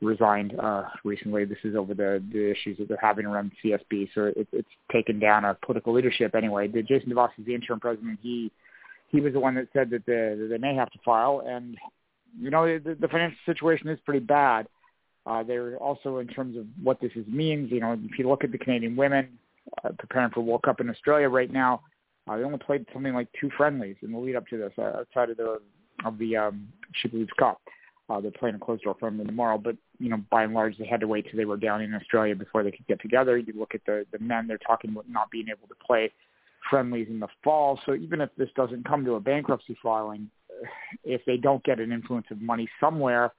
resigned 0.02 0.60
uh, 0.60 0.84
recently. 1.04 1.46
This 1.46 1.60
is 1.64 1.76
over 1.76 1.94
the, 1.94 2.24
the 2.32 2.50
issues 2.50 2.80
that 2.80 2.88
they're 2.88 2.98
having 3.00 3.28
around 3.28 3.52
CSB. 3.64 4.10
So 4.16 4.32
it, 4.36 4.48
it's 4.52 4.70
taken 4.92 5.20
down 5.20 5.46
a 5.46 5.56
political 5.64 5.94
leadership 5.94 6.34
anyway. 6.34 6.68
The 6.68 6.82
Jason 6.82 7.12
DeVos 7.12 7.30
is 7.38 7.46
the 7.46 7.54
interim 7.54 7.80
president. 7.80 8.20
He 8.22 8.52
he 9.10 9.20
was 9.20 9.34
the 9.34 9.40
one 9.40 9.56
that 9.56 9.68
said 9.74 9.90
that, 9.90 10.06
the, 10.06 10.38
that 10.40 10.48
they 10.50 10.58
may 10.58 10.74
have 10.74 10.90
to 10.92 11.00
file, 11.04 11.44
and 11.46 11.78
you 12.40 12.50
know 12.50 12.66
the, 12.80 12.96
the 13.00 13.08
financial 13.08 13.38
situation 13.46 13.88
is 13.90 14.00
pretty 14.06 14.20
bad. 14.20 14.68
Uh, 15.26 15.44
they're 15.44 15.78
also 15.78 16.18
in 16.18 16.28
terms 16.28 16.58
of 16.58 16.66
what 16.82 17.00
this 17.00 17.12
is 17.16 17.26
means. 17.28 17.72
You 17.72 17.80
know, 17.80 17.98
if 18.04 18.18
you 18.18 18.28
look 18.28 18.44
at 18.44 18.52
the 18.52 18.58
Canadian 18.58 18.96
women 18.96 19.38
uh, 19.84 19.90
preparing 20.00 20.32
for 20.32 20.42
World 20.42 20.64
Cup 20.64 20.82
in 20.82 20.90
Australia 20.90 21.30
right 21.30 21.52
now, 21.52 21.82
uh, 22.28 22.38
they 22.38 22.44
only 22.44 22.58
played 22.58 22.86
something 22.94 23.14
like 23.14 23.28
two 23.40 23.50
friendlies 23.56 23.96
in 24.02 24.12
the 24.12 24.18
lead 24.18 24.36
up 24.36 24.48
to 24.48 24.58
this 24.58 24.74
uh, 24.78 25.00
outside 25.00 25.30
of 25.30 25.38
the 25.38 25.60
of 26.06 26.18
the 26.18 26.36
um, 26.36 26.68
She 26.94 27.08
Believes 27.08 27.30
Cup. 27.38 27.62
Uh, 28.10 28.20
they're 28.20 28.32
playing 28.32 28.56
a 28.56 28.60
closed 28.60 28.84
door 28.84 28.96
friendly 29.00 29.24
tomorrow, 29.26 29.58
but 29.58 29.76
you 30.00 30.10
know, 30.10 30.22
by 30.30 30.44
and 30.44 30.54
large, 30.54 30.78
they 30.78 30.86
had 30.86 31.00
to 31.00 31.08
wait 31.08 31.26
till 31.30 31.38
they 31.38 31.46
were 31.46 31.58
down 31.58 31.82
in 31.82 31.94
Australia 31.94 32.36
before 32.36 32.64
they 32.64 32.72
could 32.72 32.86
get 32.88 33.00
together. 33.02 33.38
You 33.38 33.54
look 33.56 33.76
at 33.76 33.82
the 33.86 34.06
the 34.12 34.20
men; 34.20 34.48
they're 34.48 34.58
talking 34.58 34.92
about 34.92 35.10
not 35.10 35.30
being 35.32 35.48
able 35.50 35.68
to 35.68 35.76
play 35.86 36.12
friendlies 36.70 37.08
in 37.10 37.20
the 37.20 37.28
fall. 37.44 37.80
So 37.86 37.96
even 37.96 38.22
if 38.22 38.30
this 38.38 38.50
doesn't 38.56 38.86
come 38.86 39.06
to 39.06 39.16
a 39.16 39.20
bankruptcy 39.20 39.78
filing, 39.82 40.30
if 41.04 41.22
they 41.26 41.38
don't 41.38 41.64
get 41.64 41.80
an 41.80 41.92
influence 41.92 42.28
of 42.32 42.42
money 42.42 42.70
somewhere, 42.80 43.32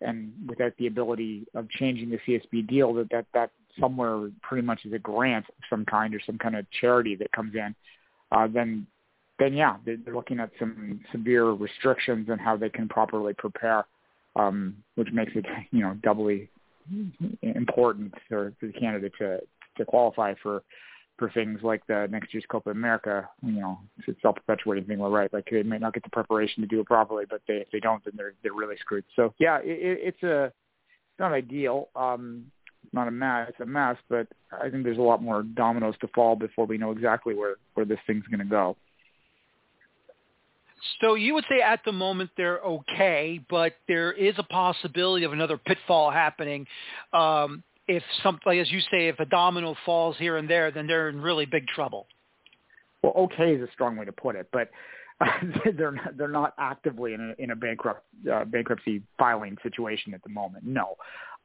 and 0.00 0.32
without 0.48 0.72
the 0.78 0.86
ability 0.86 1.46
of 1.54 1.68
changing 1.70 2.10
the 2.10 2.18
CSB 2.26 2.68
deal, 2.68 2.92
that 2.94 3.08
that 3.10 3.26
that 3.34 3.50
somewhere 3.80 4.28
pretty 4.42 4.66
much 4.66 4.80
is 4.84 4.92
a 4.92 4.98
grant 4.98 5.46
of 5.48 5.54
some 5.70 5.84
kind 5.84 6.14
or 6.14 6.20
some 6.26 6.38
kind 6.38 6.56
of 6.56 6.66
charity 6.80 7.14
that 7.16 7.32
comes 7.32 7.54
in, 7.54 7.74
uh, 8.32 8.46
then 8.52 8.86
then 9.38 9.54
yeah, 9.54 9.76
they're 9.84 10.14
looking 10.14 10.40
at 10.40 10.50
some 10.58 11.00
severe 11.10 11.50
restrictions 11.50 12.28
on 12.30 12.38
how 12.38 12.56
they 12.56 12.68
can 12.68 12.88
properly 12.88 13.32
prepare, 13.34 13.86
um, 14.36 14.76
which 14.94 15.08
makes 15.12 15.32
it 15.34 15.46
you 15.70 15.80
know 15.80 15.94
doubly 16.02 16.48
important 17.42 18.12
for, 18.28 18.52
for 18.58 18.66
the 18.66 18.72
candidate 18.72 19.12
to 19.18 19.38
to 19.76 19.84
qualify 19.84 20.34
for 20.42 20.62
for 21.22 21.30
things 21.30 21.60
like 21.62 21.86
the 21.86 22.08
next 22.10 22.34
year's 22.34 22.44
Copa 22.50 22.70
America, 22.70 23.28
you 23.46 23.52
know, 23.52 23.78
it's 24.08 24.20
self-perpetuating 24.22 24.86
thing. 24.86 24.98
We're 24.98 25.08
right. 25.08 25.32
Like 25.32 25.46
they 25.48 25.62
might 25.62 25.80
not 25.80 25.94
get 25.94 26.02
the 26.02 26.10
preparation 26.10 26.62
to 26.62 26.66
do 26.66 26.80
it 26.80 26.86
properly, 26.86 27.26
but 27.30 27.42
they, 27.46 27.58
if 27.58 27.70
they 27.70 27.78
don't, 27.78 28.04
then 28.04 28.14
they're 28.16 28.34
they're 28.42 28.54
really 28.54 28.74
screwed. 28.80 29.04
So 29.14 29.32
yeah, 29.38 29.58
it, 29.58 29.98
it's 30.02 30.22
a 30.24 30.46
it's 30.46 31.20
not 31.20 31.30
ideal. 31.30 31.90
Um, 31.94 32.46
not 32.92 33.06
a 33.06 33.12
mess. 33.12 33.50
It's 33.50 33.60
a 33.60 33.66
mess, 33.66 33.96
but 34.08 34.26
I 34.60 34.68
think 34.68 34.82
there's 34.82 34.98
a 34.98 35.02
lot 35.02 35.22
more 35.22 35.44
dominoes 35.44 35.94
to 36.00 36.08
fall 36.08 36.34
before 36.34 36.66
we 36.66 36.76
know 36.76 36.90
exactly 36.90 37.36
where 37.36 37.54
where 37.74 37.86
this 37.86 38.00
thing's 38.04 38.26
going 38.26 38.40
to 38.40 38.44
go. 38.44 38.76
So 41.00 41.14
you 41.14 41.34
would 41.34 41.44
say 41.48 41.60
at 41.60 41.84
the 41.84 41.92
moment 41.92 42.30
they're 42.36 42.58
okay, 42.58 43.38
but 43.48 43.74
there 43.86 44.10
is 44.10 44.34
a 44.38 44.42
possibility 44.42 45.24
of 45.24 45.32
another 45.32 45.56
pitfall 45.56 46.10
happening. 46.10 46.66
Um, 47.12 47.62
if 47.88 48.02
something, 48.22 48.58
as 48.58 48.70
you 48.70 48.80
say, 48.80 49.08
if 49.08 49.18
a 49.18 49.24
domino 49.24 49.74
falls 49.84 50.16
here 50.18 50.36
and 50.36 50.48
there, 50.48 50.70
then 50.70 50.86
they're 50.86 51.08
in 51.08 51.20
really 51.20 51.46
big 51.46 51.66
trouble. 51.66 52.06
Well, 53.02 53.12
okay 53.16 53.54
is 53.54 53.68
a 53.68 53.72
strong 53.72 53.96
way 53.96 54.04
to 54.04 54.12
put 54.12 54.36
it, 54.36 54.48
but 54.52 54.70
uh, 55.20 55.26
they're 55.76 55.92
not, 55.92 56.16
they're 56.16 56.28
not 56.28 56.54
actively 56.58 57.14
in 57.14 57.34
a, 57.38 57.42
in 57.42 57.50
a 57.50 57.56
bankrupt 57.56 58.04
uh, 58.32 58.44
bankruptcy 58.44 59.02
filing 59.18 59.56
situation 59.62 60.14
at 60.14 60.22
the 60.22 60.28
moment. 60.28 60.64
No, 60.64 60.96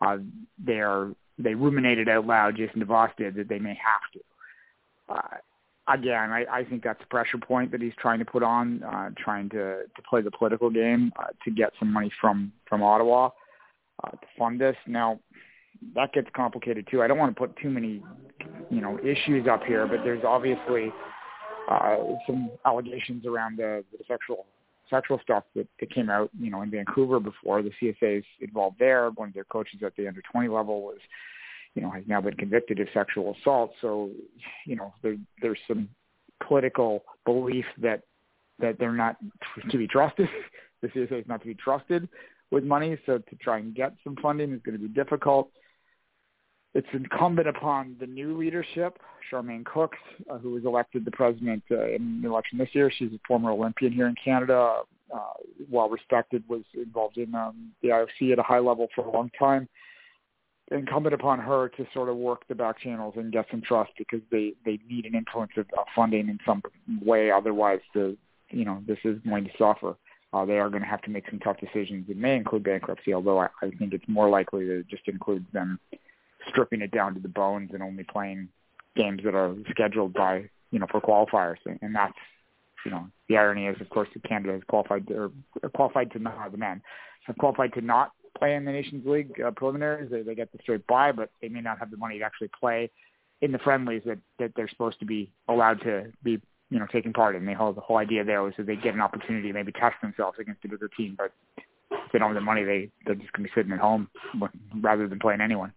uh, 0.01 0.17
they 0.63 0.79
are 0.79 1.11
they 1.39 1.55
ruminated 1.55 2.09
out 2.09 2.27
loud. 2.27 2.57
Jason 2.57 2.83
DeVos 2.83 3.15
did 3.17 3.35
that 3.35 3.49
they 3.49 3.59
may 3.59 3.77
have 3.83 4.11
to. 4.13 4.19
Uh, 5.09 5.93
again, 5.93 6.31
I, 6.31 6.45
I 6.51 6.63
think 6.63 6.83
that's 6.83 7.01
a 7.03 7.07
pressure 7.07 7.37
point 7.37 7.71
that 7.71 7.81
he's 7.81 7.93
trying 7.97 8.19
to 8.19 8.25
put 8.25 8.43
on, 8.43 8.83
uh, 8.83 9.09
trying 9.17 9.49
to 9.49 9.83
to 9.83 10.01
play 10.07 10.21
the 10.21 10.31
political 10.31 10.69
game 10.69 11.11
uh, 11.17 11.27
to 11.43 11.51
get 11.51 11.73
some 11.79 11.91
money 11.91 12.11
from 12.21 12.51
from 12.69 12.83
Ottawa 12.83 13.29
uh, 14.03 14.11
to 14.11 14.27
fund 14.37 14.61
this. 14.61 14.75
Now 14.85 15.19
that 15.95 16.13
gets 16.13 16.27
complicated 16.35 16.87
too. 16.89 17.01
I 17.01 17.07
don't 17.07 17.17
want 17.17 17.35
to 17.35 17.39
put 17.39 17.55
too 17.57 17.69
many, 17.69 18.03
you 18.69 18.81
know, 18.81 18.99
issues 18.99 19.47
up 19.47 19.63
here, 19.63 19.87
but 19.87 20.03
there's 20.03 20.23
obviously 20.23 20.91
uh, 21.69 21.97
some 22.25 22.51
allegations 22.65 23.25
around 23.25 23.57
the, 23.57 23.83
the 23.91 24.03
sexual 24.07 24.45
sexual 24.89 25.19
stuff 25.21 25.43
that, 25.53 25.67
that 25.79 25.93
came 25.93 26.09
out, 26.09 26.29
you 26.39 26.49
know, 26.49 26.61
in 26.61 26.71
Vancouver 26.71 27.19
before 27.19 27.61
the 27.61 27.71
CSA's 27.81 28.23
involved 28.39 28.77
there. 28.79 29.09
One 29.09 29.27
of 29.27 29.33
their 29.33 29.43
coaches 29.43 29.81
at 29.85 29.93
the 29.97 30.07
under 30.07 30.21
20 30.31 30.47
level 30.47 30.81
was, 30.81 30.99
you 31.75 31.81
know, 31.81 31.89
has 31.89 32.03
now 32.07 32.21
been 32.21 32.35
convicted 32.35 32.79
of 32.79 32.87
sexual 32.93 33.35
assault. 33.39 33.71
So, 33.81 34.11
you 34.65 34.77
know, 34.77 34.93
there, 35.03 35.17
there's 35.41 35.59
some 35.67 35.89
political 36.45 37.03
belief 37.25 37.65
that 37.81 38.01
that 38.59 38.79
they're 38.79 38.93
not 38.93 39.17
to 39.69 39.77
be 39.77 39.87
trusted. 39.87 40.27
the 40.81 40.87
CSA 40.87 41.21
is 41.21 41.27
not 41.27 41.41
to 41.41 41.47
be 41.47 41.53
trusted 41.53 42.07
with 42.49 42.63
money. 42.63 42.97
So 43.05 43.17
to 43.17 43.35
try 43.35 43.59
and 43.59 43.75
get 43.75 43.93
some 44.03 44.15
funding 44.21 44.51
is 44.53 44.61
going 44.63 44.79
to 44.79 44.81
be 44.81 44.93
difficult 44.93 45.51
it's 46.77 46.87
incumbent 46.93 47.47
upon 47.47 47.95
the 47.99 48.05
new 48.05 48.37
leadership, 48.37 48.99
Charmaine 49.31 49.65
Crooks, 49.65 49.97
uh, 50.29 50.37
who 50.37 50.51
was 50.51 50.63
elected 50.63 51.05
the 51.05 51.11
president 51.11 51.63
uh, 51.71 51.87
in 51.87 52.21
the 52.21 52.29
election 52.29 52.59
this 52.59 52.69
year. 52.73 52.91
She's 52.95 53.11
a 53.11 53.19
former 53.27 53.49
Olympian 53.49 53.91
here 53.91 54.07
in 54.07 54.13
Canada, 54.23 54.81
uh, 55.11 55.33
well 55.71 55.89
respected, 55.89 56.43
was 56.47 56.61
involved 56.75 57.17
in 57.17 57.33
um, 57.33 57.71
the 57.81 57.89
IOC 57.89 58.31
at 58.31 58.37
a 58.37 58.43
high 58.43 58.59
level 58.59 58.89
for 58.93 59.03
a 59.03 59.11
long 59.11 59.31
time. 59.39 59.67
Incumbent 60.69 61.15
upon 61.15 61.39
her 61.39 61.69
to 61.69 61.87
sort 61.95 62.09
of 62.09 62.17
work 62.17 62.47
the 62.47 62.53
back 62.53 62.79
channels 62.79 63.15
and 63.17 63.33
get 63.33 63.47
some 63.49 63.61
trust 63.61 63.89
because 63.97 64.21
they 64.29 64.53
they 64.63 64.77
need 64.87 65.05
an 65.05 65.15
influence 65.15 65.53
of 65.57 65.65
funding 65.95 66.29
in 66.29 66.37
some 66.45 66.61
way. 67.03 67.31
Otherwise, 67.31 67.79
the 67.95 68.15
you 68.51 68.65
know 68.65 68.83
this 68.85 68.99
is 69.03 69.17
going 69.27 69.45
to 69.45 69.51
suffer. 69.57 69.95
Uh, 70.31 70.45
they 70.45 70.59
are 70.59 70.69
going 70.69 70.83
to 70.83 70.87
have 70.87 71.01
to 71.01 71.09
make 71.09 71.23
some 71.27 71.39
tough 71.39 71.57
decisions. 71.59 72.05
It 72.07 72.17
may 72.17 72.35
include 72.35 72.65
bankruptcy, 72.65 73.13
although 73.15 73.39
I, 73.39 73.47
I 73.63 73.71
think 73.79 73.93
it's 73.93 74.07
more 74.07 74.29
likely 74.29 74.65
it 74.65 74.87
just 74.89 75.07
includes 75.07 75.45
them 75.53 75.79
stripping 76.49 76.81
it 76.81 76.91
down 76.91 77.13
to 77.13 77.19
the 77.19 77.27
bones 77.27 77.71
and 77.73 77.83
only 77.83 78.03
playing 78.03 78.49
games 78.95 79.21
that 79.23 79.35
are 79.35 79.55
scheduled 79.69 80.13
by 80.13 80.49
you 80.71 80.79
know 80.79 80.87
for 80.91 81.01
qualifiers, 81.01 81.57
and 81.81 81.95
that's 81.95 82.17
you 82.85 82.91
know 82.91 83.07
the 83.29 83.37
irony 83.37 83.67
is 83.67 83.79
of 83.81 83.89
course 83.89 84.09
that 84.13 84.23
Canada 84.23 84.53
has 84.53 84.61
qualified 84.67 85.09
or 85.11 85.31
qualified 85.75 86.11
to 86.11 86.19
not 86.19 86.51
the 86.51 86.57
men 86.57 86.81
have 87.25 87.37
qualified 87.37 87.73
to 87.73 87.81
not 87.81 88.11
play 88.37 88.55
in 88.55 88.65
the 88.65 88.71
Nations 88.71 89.05
League 89.05 89.41
uh, 89.45 89.51
preliminaries. 89.51 90.09
They, 90.11 90.21
they 90.21 90.35
get 90.35 90.51
the 90.51 90.59
straight 90.61 90.85
buy, 90.87 91.11
but 91.11 91.29
they 91.41 91.49
may 91.49 91.61
not 91.61 91.79
have 91.79 91.91
the 91.91 91.97
money 91.97 92.19
to 92.19 92.25
actually 92.25 92.49
play 92.59 92.89
in 93.41 93.51
the 93.51 93.59
friendlies 93.59 94.01
that 94.05 94.19
that 94.39 94.51
they're 94.55 94.69
supposed 94.69 94.99
to 94.99 95.05
be 95.05 95.31
allowed 95.47 95.81
to 95.81 96.11
be 96.23 96.41
you 96.69 96.79
know 96.79 96.87
taking 96.91 97.13
part 97.13 97.35
in. 97.35 97.45
The 97.45 97.53
whole 97.53 97.73
the 97.73 97.81
whole 97.81 97.97
idea 97.97 98.23
there 98.23 98.41
was 98.41 98.53
that 98.57 98.65
they 98.65 98.75
get 98.75 98.93
an 98.93 99.01
opportunity 99.01 99.47
to 99.49 99.53
maybe 99.53 99.71
test 99.71 99.95
themselves 100.01 100.37
against 100.39 100.65
a 100.65 100.69
bigger 100.69 100.89
team, 100.95 101.15
but 101.17 101.31
if 101.91 102.11
they 102.11 102.19
don't 102.19 102.29
have 102.29 102.35
the 102.35 102.41
money, 102.41 102.63
they 102.63 102.89
they're 103.05 103.15
just 103.15 103.33
to 103.35 103.41
be 103.41 103.49
sitting 103.53 103.71
at 103.71 103.79
home 103.79 104.09
rather 104.81 105.07
than 105.07 105.19
playing 105.19 105.41
anyone. 105.41 105.73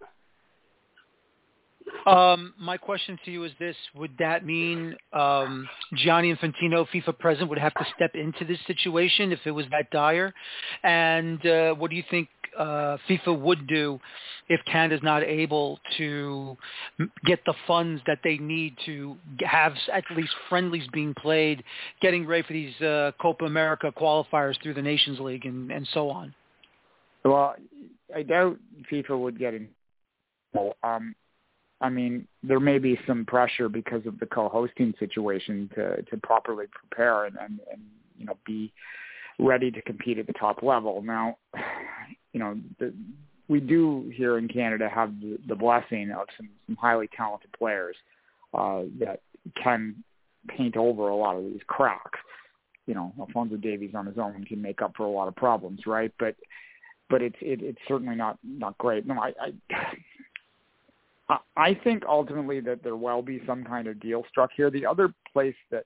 Um, 2.07 2.55
my 2.59 2.77
question 2.77 3.19
to 3.25 3.31
you 3.31 3.45
is 3.45 3.53
this: 3.59 3.77
Would 3.95 4.13
that 4.19 4.45
mean 4.45 4.97
um, 5.13 5.69
Gianni 5.95 6.35
Infantino, 6.35 6.87
FIFA 6.95 7.19
president, 7.19 7.51
would 7.51 7.59
have 7.59 7.75
to 7.75 7.87
step 7.95 8.15
into 8.15 8.45
this 8.45 8.59
situation 8.67 9.33
if 9.33 9.41
it 9.45 9.51
was 9.51 9.67
that 9.71 9.91
dire? 9.91 10.33
And 10.83 11.45
uh, 11.47 11.75
what 11.75 11.91
do 11.91 11.97
you 11.97 12.05
think 12.11 12.29
uh, 12.59 12.97
FIFA 13.09 13.41
would 13.41 13.67
do 13.67 14.01
if 14.49 14.61
Canada's 14.65 15.03
not 15.03 15.23
able 15.23 15.79
to 15.97 16.57
get 17.25 17.41
the 17.47 17.55
funds 17.67 18.03
that 18.07 18.19
they 18.25 18.39
need 18.39 18.77
to 18.87 19.17
have 19.41 19.75
at 19.93 20.05
least 20.17 20.33
friendlies 20.49 20.87
being 20.93 21.15
played, 21.15 21.63
getting 22.01 22.27
ready 22.27 22.43
for 22.43 22.53
these 22.53 22.81
uh, 22.81 23.13
Copa 23.21 23.45
America 23.45 23.93
qualifiers 23.97 24.61
through 24.63 24.75
the 24.75 24.83
Nations 24.83 25.21
League 25.21 25.47
and, 25.47 25.71
and 25.71 25.89
so 25.93 26.11
on? 26.11 26.35
Well, 27.25 27.55
I 28.15 28.23
doubt 28.23 28.59
FIFA 28.91 29.21
would 29.21 29.39
get 29.39 29.55
in. 29.55 29.69
Um, 30.83 31.15
I 31.81 31.89
mean, 31.89 32.27
there 32.43 32.61
may 32.61 32.79
be 32.79 32.99
some 33.07 33.25
pressure 33.25 33.69
because 33.69 34.05
of 34.07 34.19
the 34.19 34.27
co-hosting 34.27 34.95
situation 34.99 35.71
to 35.75 36.03
to 36.03 36.17
properly 36.23 36.67
prepare 36.73 37.25
and 37.25 37.37
and, 37.37 37.61
and 37.71 37.81
you 38.19 38.27
know 38.27 38.37
be 38.45 38.73
ready 39.39 39.71
to 39.71 39.81
compete 39.83 40.19
at 40.19 40.27
the 40.27 40.33
top 40.35 40.63
level. 40.63 41.03
Now, 41.03 41.39
you 42.33 42.41
know, 42.41 42.59
the, 42.79 42.93
we 43.49 43.61
do 43.61 44.13
here 44.15 44.39
in 44.39 44.47
Canada 44.49 44.89
have 44.89 45.19
the, 45.21 45.39
the 45.49 45.57
blessing 45.57 46.11
of 46.13 46.27
some, 46.37 46.49
some 46.67 46.77
highly 46.77 47.09
talented 47.17 47.51
players 47.59 47.97
uh, 48.55 48.83
that 49.01 49.21
can 49.61 50.05
paint 50.49 50.77
over 50.77 51.09
a 51.09 51.17
lot 51.17 51.37
of 51.37 51.45
these 51.45 51.61
cracks. 51.67 52.21
You 52.87 52.95
know, 52.95 53.13
Alfonso 53.19 53.57
Davies 53.57 53.95
on 53.95 54.07
his 54.07 54.19
own 54.19 54.45
can 54.45 54.61
make 54.61 54.83
up 54.83 54.93
for 54.97 55.05
a 55.05 55.11
lot 55.11 55.29
of 55.29 55.37
problems, 55.37 55.81
right? 55.87 56.13
But 56.19 56.35
but 57.09 57.23
it's 57.23 57.37
it, 57.41 57.61
it's 57.63 57.79
certainly 57.89 58.15
not 58.15 58.39
not 58.45 58.77
great. 58.79 59.07
No, 59.07 59.15
I, 59.21 59.33
I 59.41 59.53
I 61.57 61.75
think 61.75 62.05
ultimately 62.09 62.61
that 62.61 62.83
there 62.83 62.97
will 62.97 63.23
be 63.23 63.43
some 63.47 63.65
kind 63.65 63.87
of 63.87 64.01
deal 64.01 64.25
struck 64.29 64.51
here. 64.57 64.71
The 64.71 64.87
other 64.87 65.13
place 65.33 65.55
that 65.71 65.85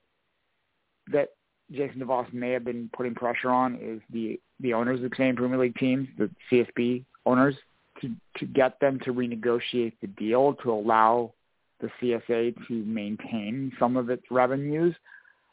that 1.13 1.31
Jason 1.71 2.01
DeVos 2.01 2.33
may 2.33 2.51
have 2.51 2.65
been 2.65 2.91
putting 2.97 3.15
pressure 3.15 3.51
on 3.51 3.77
is 3.81 4.01
the 4.11 4.41
the 4.61 4.73
owners 4.73 4.99
of 5.03 5.11
the 5.11 5.17
Canadian 5.17 5.37
Premier 5.37 5.59
League 5.59 5.77
teams, 5.77 6.09
the 6.19 6.31
CSB 6.51 7.05
owners, 7.27 7.55
to 8.01 8.11
to 8.39 8.47
get 8.47 8.79
them 8.81 8.99
to 9.01 9.13
renegotiate 9.13 9.95
the 10.01 10.07
deal 10.07 10.55
to 10.63 10.73
allow 10.73 11.33
the 11.81 11.91
CSA 12.01 12.55
to 12.69 12.73
maintain 12.85 13.73
some 13.79 13.97
of 13.97 14.11
its 14.11 14.25
revenues. 14.31 14.95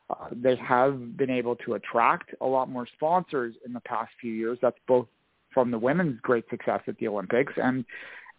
Uh, 0.10 0.28
they 0.32 0.56
have 0.58 1.18
been 1.18 1.30
able 1.30 1.56
to 1.56 1.74
attract 1.74 2.34
a 2.42 2.46
lot 2.46 2.70
more 2.70 2.88
sponsors 2.96 3.56
in 3.66 3.74
the 3.74 3.80
past 3.82 4.12
few 4.20 4.34
years. 4.34 4.58
That's 4.62 4.78
both 4.88 5.08
from 5.54 5.72
the 5.72 5.78
women's 5.78 6.20
great 6.22 6.46
success 6.50 6.82
at 6.88 6.98
the 6.98 7.08
Olympics 7.08 7.54
and 7.58 7.86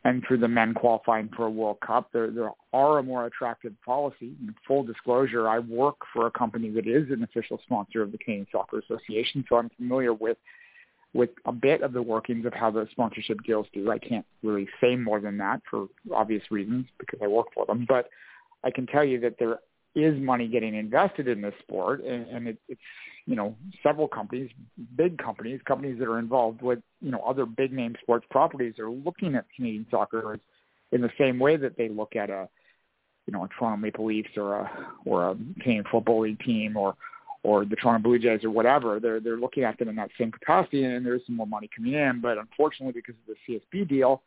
and 0.04 0.24
through 0.26 0.38
the 0.38 0.48
men 0.48 0.74
qualifying 0.74 1.28
for 1.36 1.46
a 1.46 1.50
World 1.50 1.78
Cup. 1.80 2.10
There, 2.12 2.30
there 2.30 2.50
are 2.72 2.98
a 2.98 3.02
more 3.02 3.26
attractive 3.26 3.72
policy. 3.84 4.34
In 4.40 4.54
full 4.66 4.82
disclosure, 4.82 5.48
I 5.48 5.60
work 5.60 5.96
for 6.12 6.26
a 6.26 6.30
company 6.30 6.70
that 6.70 6.86
is 6.86 7.10
an 7.10 7.22
official 7.22 7.60
sponsor 7.64 8.02
of 8.02 8.10
the 8.10 8.18
Canadian 8.18 8.46
Soccer 8.50 8.80
Association, 8.80 9.44
so 9.48 9.56
I'm 9.56 9.70
familiar 9.76 10.12
with 10.12 10.36
with 11.14 11.28
a 11.44 11.52
bit 11.52 11.82
of 11.82 11.92
the 11.92 12.00
workings 12.00 12.46
of 12.46 12.54
how 12.54 12.70
the 12.70 12.88
sponsorship 12.90 13.36
deals 13.44 13.66
do. 13.74 13.90
I 13.90 13.98
can't 13.98 14.24
really 14.42 14.66
say 14.80 14.96
more 14.96 15.20
than 15.20 15.36
that 15.38 15.60
for 15.70 15.88
obvious 16.10 16.42
reasons 16.50 16.86
because 16.98 17.18
I 17.22 17.26
work 17.26 17.48
for 17.52 17.66
them, 17.66 17.84
but 17.86 18.08
I 18.64 18.70
can 18.70 18.86
tell 18.86 19.04
you 19.04 19.20
that 19.20 19.38
there 19.38 19.58
is 19.94 20.18
money 20.18 20.48
getting 20.48 20.74
invested 20.74 21.28
in 21.28 21.42
this 21.42 21.52
sport, 21.60 22.02
and, 22.02 22.26
and 22.28 22.48
it, 22.48 22.58
it's 22.68 22.80
you 23.26 23.36
know 23.36 23.54
several 23.82 24.08
companies, 24.08 24.50
big 24.96 25.18
companies, 25.18 25.60
companies 25.66 25.98
that 25.98 26.08
are 26.08 26.18
involved 26.18 26.62
with 26.62 26.80
you 27.00 27.10
know 27.10 27.22
other 27.26 27.46
big 27.46 27.72
name 27.72 27.94
sports 28.02 28.26
properties 28.30 28.78
are 28.78 28.90
looking 28.90 29.34
at 29.34 29.46
Canadian 29.54 29.86
soccer 29.90 30.38
in 30.90 31.00
the 31.00 31.10
same 31.18 31.38
way 31.38 31.56
that 31.56 31.76
they 31.76 31.88
look 31.88 32.16
at 32.16 32.30
a 32.30 32.48
you 33.26 33.32
know 33.32 33.44
a 33.44 33.48
Toronto 33.48 33.76
Maple 33.76 34.06
Leafs 34.06 34.30
or 34.36 34.56
a 34.56 34.70
or 35.04 35.30
a 35.30 35.34
Canadian 35.60 35.84
Football 35.90 36.22
League 36.22 36.40
team 36.40 36.76
or 36.76 36.96
or 37.44 37.64
the 37.64 37.76
Toronto 37.76 38.02
Blue 38.02 38.18
Jays 38.18 38.44
or 38.44 38.50
whatever. 38.50 39.00
They're 39.00 39.20
they're 39.20 39.36
looking 39.38 39.64
at 39.64 39.78
them 39.78 39.88
in 39.88 39.96
that 39.96 40.10
same 40.18 40.32
capacity, 40.32 40.84
and 40.84 41.04
there's 41.04 41.22
some 41.26 41.36
more 41.36 41.46
money 41.46 41.68
coming 41.74 41.94
in. 41.94 42.20
But 42.20 42.38
unfortunately, 42.38 42.92
because 42.92 43.14
of 43.28 43.36
the 43.36 43.60
CSB 43.78 43.88
deal, 43.88 44.22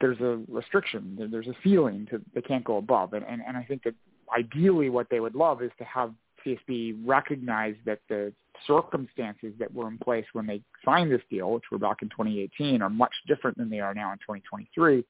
there's 0.00 0.20
a 0.20 0.40
restriction. 0.48 1.16
There's 1.30 1.48
a 1.48 1.54
ceiling 1.62 2.06
to 2.10 2.20
they 2.34 2.42
can't 2.42 2.64
go 2.64 2.76
above, 2.76 3.12
and 3.12 3.24
and, 3.24 3.42
and 3.46 3.56
I 3.56 3.64
think 3.64 3.82
that 3.84 3.94
ideally 4.36 4.88
what 4.88 5.08
they 5.10 5.20
would 5.20 5.34
love 5.34 5.62
is 5.62 5.70
to 5.78 5.84
have 5.84 6.12
CSB 6.44 7.00
recognized 7.04 7.78
that 7.86 8.00
the 8.08 8.32
circumstances 8.66 9.52
that 9.58 9.72
were 9.72 9.88
in 9.88 9.98
place 9.98 10.24
when 10.32 10.46
they 10.46 10.62
signed 10.84 11.10
this 11.10 11.22
deal, 11.30 11.52
which 11.52 11.64
were 11.70 11.78
back 11.78 11.98
in 12.02 12.08
2018, 12.10 12.82
are 12.82 12.90
much 12.90 13.14
different 13.26 13.56
than 13.56 13.70
they 13.70 13.80
are 13.80 13.94
now 13.94 14.12
in 14.12 14.18
2023. 14.18 15.04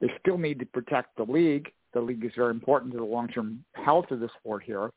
They 0.00 0.12
still 0.20 0.38
need 0.38 0.58
to 0.60 0.66
protect 0.66 1.16
the 1.16 1.24
league. 1.24 1.70
The 1.92 2.00
league 2.00 2.24
is 2.24 2.32
very 2.36 2.50
important 2.50 2.92
to 2.92 2.98
the 2.98 3.04
long-term 3.04 3.64
health 3.72 4.10
of 4.10 4.20
the 4.20 4.28
sport 4.40 4.62
here. 4.64 4.90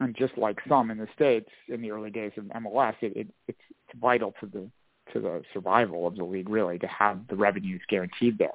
And 0.00 0.14
just 0.16 0.36
like 0.36 0.58
SUM 0.68 0.90
in 0.90 0.98
the 0.98 1.08
states 1.14 1.48
in 1.68 1.80
the 1.80 1.90
early 1.90 2.10
days 2.10 2.32
of 2.36 2.44
MLS, 2.44 2.94
it, 3.00 3.16
it, 3.16 3.28
it's, 3.48 3.58
it's 3.70 4.00
vital 4.00 4.34
to 4.40 4.46
the 4.46 4.70
to 5.12 5.20
the 5.20 5.42
survival 5.52 6.06
of 6.06 6.16
the 6.16 6.24
league 6.24 6.48
really 6.48 6.78
to 6.78 6.86
have 6.86 7.20
the 7.28 7.36
revenues 7.36 7.80
guaranteed 7.88 8.38
there. 8.38 8.54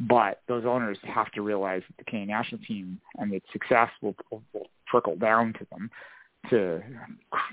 But 0.00 0.40
those 0.46 0.64
owners 0.64 0.98
have 1.02 1.30
to 1.32 1.42
realize 1.42 1.82
that 1.88 1.96
the 1.96 2.04
Canadian 2.04 2.28
national 2.28 2.60
team 2.62 3.00
and 3.18 3.32
its 3.32 3.46
success 3.52 3.90
will, 4.00 4.14
will, 4.30 4.42
trickle 4.86 5.16
down 5.16 5.52
to 5.52 5.66
them 5.70 5.90
to 6.48 6.82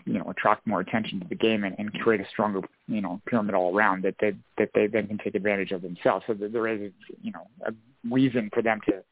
you 0.06 0.14
know 0.14 0.30
attract 0.30 0.66
more 0.66 0.80
attention 0.80 1.20
to 1.20 1.28
the 1.28 1.36
game 1.36 1.66
and, 1.66 1.76
and 1.78 1.92
create 1.96 2.22
a 2.22 2.30
stronger 2.30 2.62
you 2.88 3.02
know 3.02 3.20
pyramid 3.26 3.54
all 3.54 3.76
around 3.76 4.04
that 4.04 4.16
they 4.22 4.34
that 4.58 4.70
they 4.74 4.88
then 4.88 5.08
can 5.08 5.18
take 5.18 5.36
advantage 5.36 5.72
of 5.72 5.82
themselves. 5.82 6.24
So 6.28 6.34
there 6.34 6.68
is 6.68 6.92
you 7.22 7.32
know 7.32 7.48
a 7.66 7.74
reason 8.10 8.50
for 8.54 8.62
them 8.62 8.80
to 8.88 9.04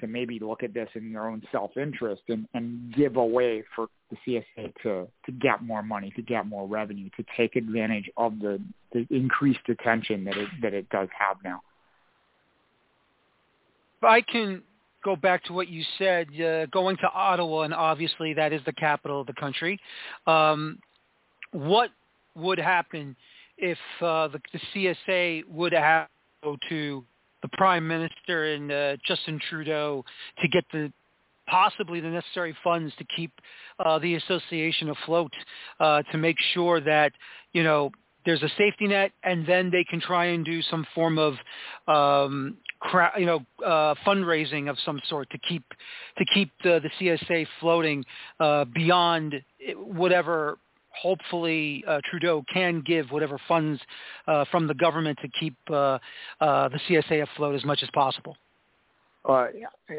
to 0.00 0.06
maybe 0.06 0.38
look 0.38 0.62
at 0.62 0.74
this 0.74 0.88
in 0.94 1.12
their 1.12 1.28
own 1.28 1.42
self-interest 1.50 2.22
and, 2.28 2.46
and 2.54 2.94
give 2.94 3.16
away 3.16 3.64
for 3.74 3.88
the 4.10 4.16
CSA 4.26 4.72
to, 4.82 5.08
to 5.26 5.32
get 5.32 5.62
more 5.62 5.82
money, 5.82 6.12
to 6.16 6.22
get 6.22 6.46
more 6.46 6.66
revenue, 6.66 7.10
to 7.16 7.24
take 7.36 7.56
advantage 7.56 8.08
of 8.16 8.38
the, 8.38 8.60
the 8.92 9.06
increased 9.10 9.68
attention 9.68 10.24
that 10.24 10.36
it, 10.36 10.48
that 10.62 10.74
it 10.74 10.88
does 10.90 11.08
have 11.18 11.36
now. 11.44 11.60
I 14.02 14.20
can 14.20 14.62
go 15.04 15.16
back 15.16 15.44
to 15.44 15.52
what 15.52 15.68
you 15.68 15.82
said, 15.98 16.28
uh, 16.40 16.66
going 16.66 16.96
to 16.98 17.10
Ottawa, 17.12 17.62
and 17.62 17.74
obviously 17.74 18.34
that 18.34 18.52
is 18.52 18.60
the 18.66 18.72
capital 18.72 19.20
of 19.20 19.26
the 19.26 19.34
country. 19.34 19.78
Um, 20.26 20.78
what 21.52 21.90
would 22.34 22.58
happen 22.58 23.16
if 23.56 23.78
uh, 24.00 24.28
the, 24.28 24.40
the 24.52 24.60
CSA 25.08 25.48
would 25.48 25.72
have 25.72 26.06
to 26.06 26.48
go 26.48 26.56
to 26.68 27.04
the 27.42 27.48
Prime 27.52 27.86
Minister 27.86 28.52
and 28.54 28.72
uh, 28.72 28.96
Justin 29.06 29.40
Trudeau 29.48 30.04
to 30.40 30.48
get 30.48 30.64
the 30.72 30.92
possibly 31.46 32.00
the 32.00 32.08
necessary 32.08 32.54
funds 32.62 32.92
to 32.98 33.04
keep 33.16 33.32
uh, 33.78 33.98
the 33.98 34.16
association 34.16 34.90
afloat, 34.90 35.32
uh, 35.80 36.02
to 36.12 36.18
make 36.18 36.36
sure 36.52 36.80
that 36.80 37.12
you 37.52 37.62
know 37.62 37.90
there's 38.24 38.42
a 38.42 38.48
safety 38.56 38.86
net, 38.86 39.12
and 39.22 39.46
then 39.46 39.70
they 39.70 39.84
can 39.84 40.00
try 40.00 40.26
and 40.26 40.44
do 40.44 40.62
some 40.62 40.86
form 40.94 41.18
of 41.18 41.34
um, 41.86 42.56
cra- 42.80 43.12
you 43.18 43.26
know 43.26 43.44
uh, 43.64 43.94
fundraising 44.06 44.68
of 44.68 44.76
some 44.84 45.00
sort 45.08 45.30
to 45.30 45.38
keep 45.38 45.64
to 46.18 46.24
keep 46.32 46.50
the, 46.62 46.80
the 46.82 46.90
CSA 47.00 47.46
floating 47.60 48.04
uh, 48.40 48.64
beyond 48.64 49.34
whatever 49.76 50.58
hopefully 51.00 51.84
uh, 51.86 52.00
Trudeau 52.10 52.44
can 52.52 52.82
give 52.84 53.10
whatever 53.10 53.38
funds 53.46 53.80
uh, 54.26 54.44
from 54.50 54.66
the 54.66 54.74
government 54.74 55.18
to 55.22 55.28
keep 55.38 55.54
uh, 55.70 55.98
uh, 56.40 56.68
the 56.68 56.80
CSA 56.88 57.22
afloat 57.22 57.54
as 57.54 57.64
much 57.64 57.82
as 57.82 57.88
possible. 57.94 58.36
Uh, 59.28 59.48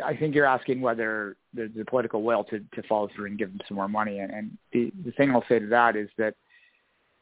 I 0.03 0.15
think 0.15 0.34
you're 0.34 0.45
asking 0.45 0.82
whether 0.82 1.36
there's 1.53 1.71
the 1.75 1.86
political 1.86 2.23
will 2.23 2.43
to, 2.45 2.60
to 2.60 2.84
follow 2.88 3.10
through 3.15 3.27
and 3.27 3.38
give 3.38 3.49
them 3.49 3.60
some 3.67 3.75
more 3.75 3.88
money. 3.88 4.19
And, 4.19 4.32
and 4.32 4.58
the, 4.73 4.91
the 5.05 5.12
thing 5.12 5.32
I'll 5.32 5.45
say 5.47 5.60
to 5.60 5.67
that 5.67 5.95
is 5.95 6.10
that 6.17 6.34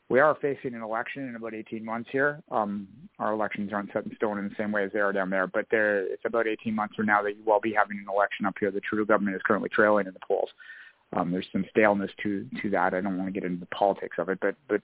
we 0.09 0.19
are 0.19 0.35
facing 0.41 0.73
an 0.73 0.81
election 0.81 1.27
in 1.27 1.35
about 1.35 1.53
18 1.53 1.83
months 1.83 2.09
here. 2.11 2.41
Um, 2.49 2.87
our 3.19 3.33
elections 3.33 3.73
aren't 3.73 3.91
set 3.91 4.05
in 4.05 4.15
stone 4.15 4.37
in 4.37 4.47
the 4.47 4.55
same 4.57 4.71
way 4.71 4.83
as 4.85 4.91
they 4.93 4.99
are 4.99 5.11
down 5.11 5.29
there, 5.29 5.47
but 5.47 5.65
there, 5.69 6.05
it's 6.05 6.23
about 6.25 6.47
18 6.47 6.73
months 6.73 6.95
from 6.95 7.07
now 7.07 7.21
that 7.23 7.35
you 7.35 7.43
will 7.45 7.59
be 7.59 7.73
having 7.73 7.97
an 7.97 8.05
election 8.09 8.45
up 8.45 8.55
here. 8.59 8.71
The 8.71 8.79
Trudeau 8.79 9.05
government 9.05 9.35
is 9.35 9.41
currently 9.45 9.69
trailing 9.69 10.07
in 10.07 10.13
the 10.13 10.19
polls. 10.25 10.49
Um, 11.15 11.31
there's 11.31 11.47
some 11.51 11.65
staleness 11.69 12.11
to 12.23 12.45
to 12.61 12.69
that. 12.71 12.93
I 12.93 13.01
don't 13.01 13.17
want 13.17 13.33
to 13.33 13.39
get 13.39 13.45
into 13.45 13.61
the 13.61 13.67
politics 13.67 14.17
of 14.19 14.27
it, 14.29 14.39
but 14.41 14.55
but 14.67 14.81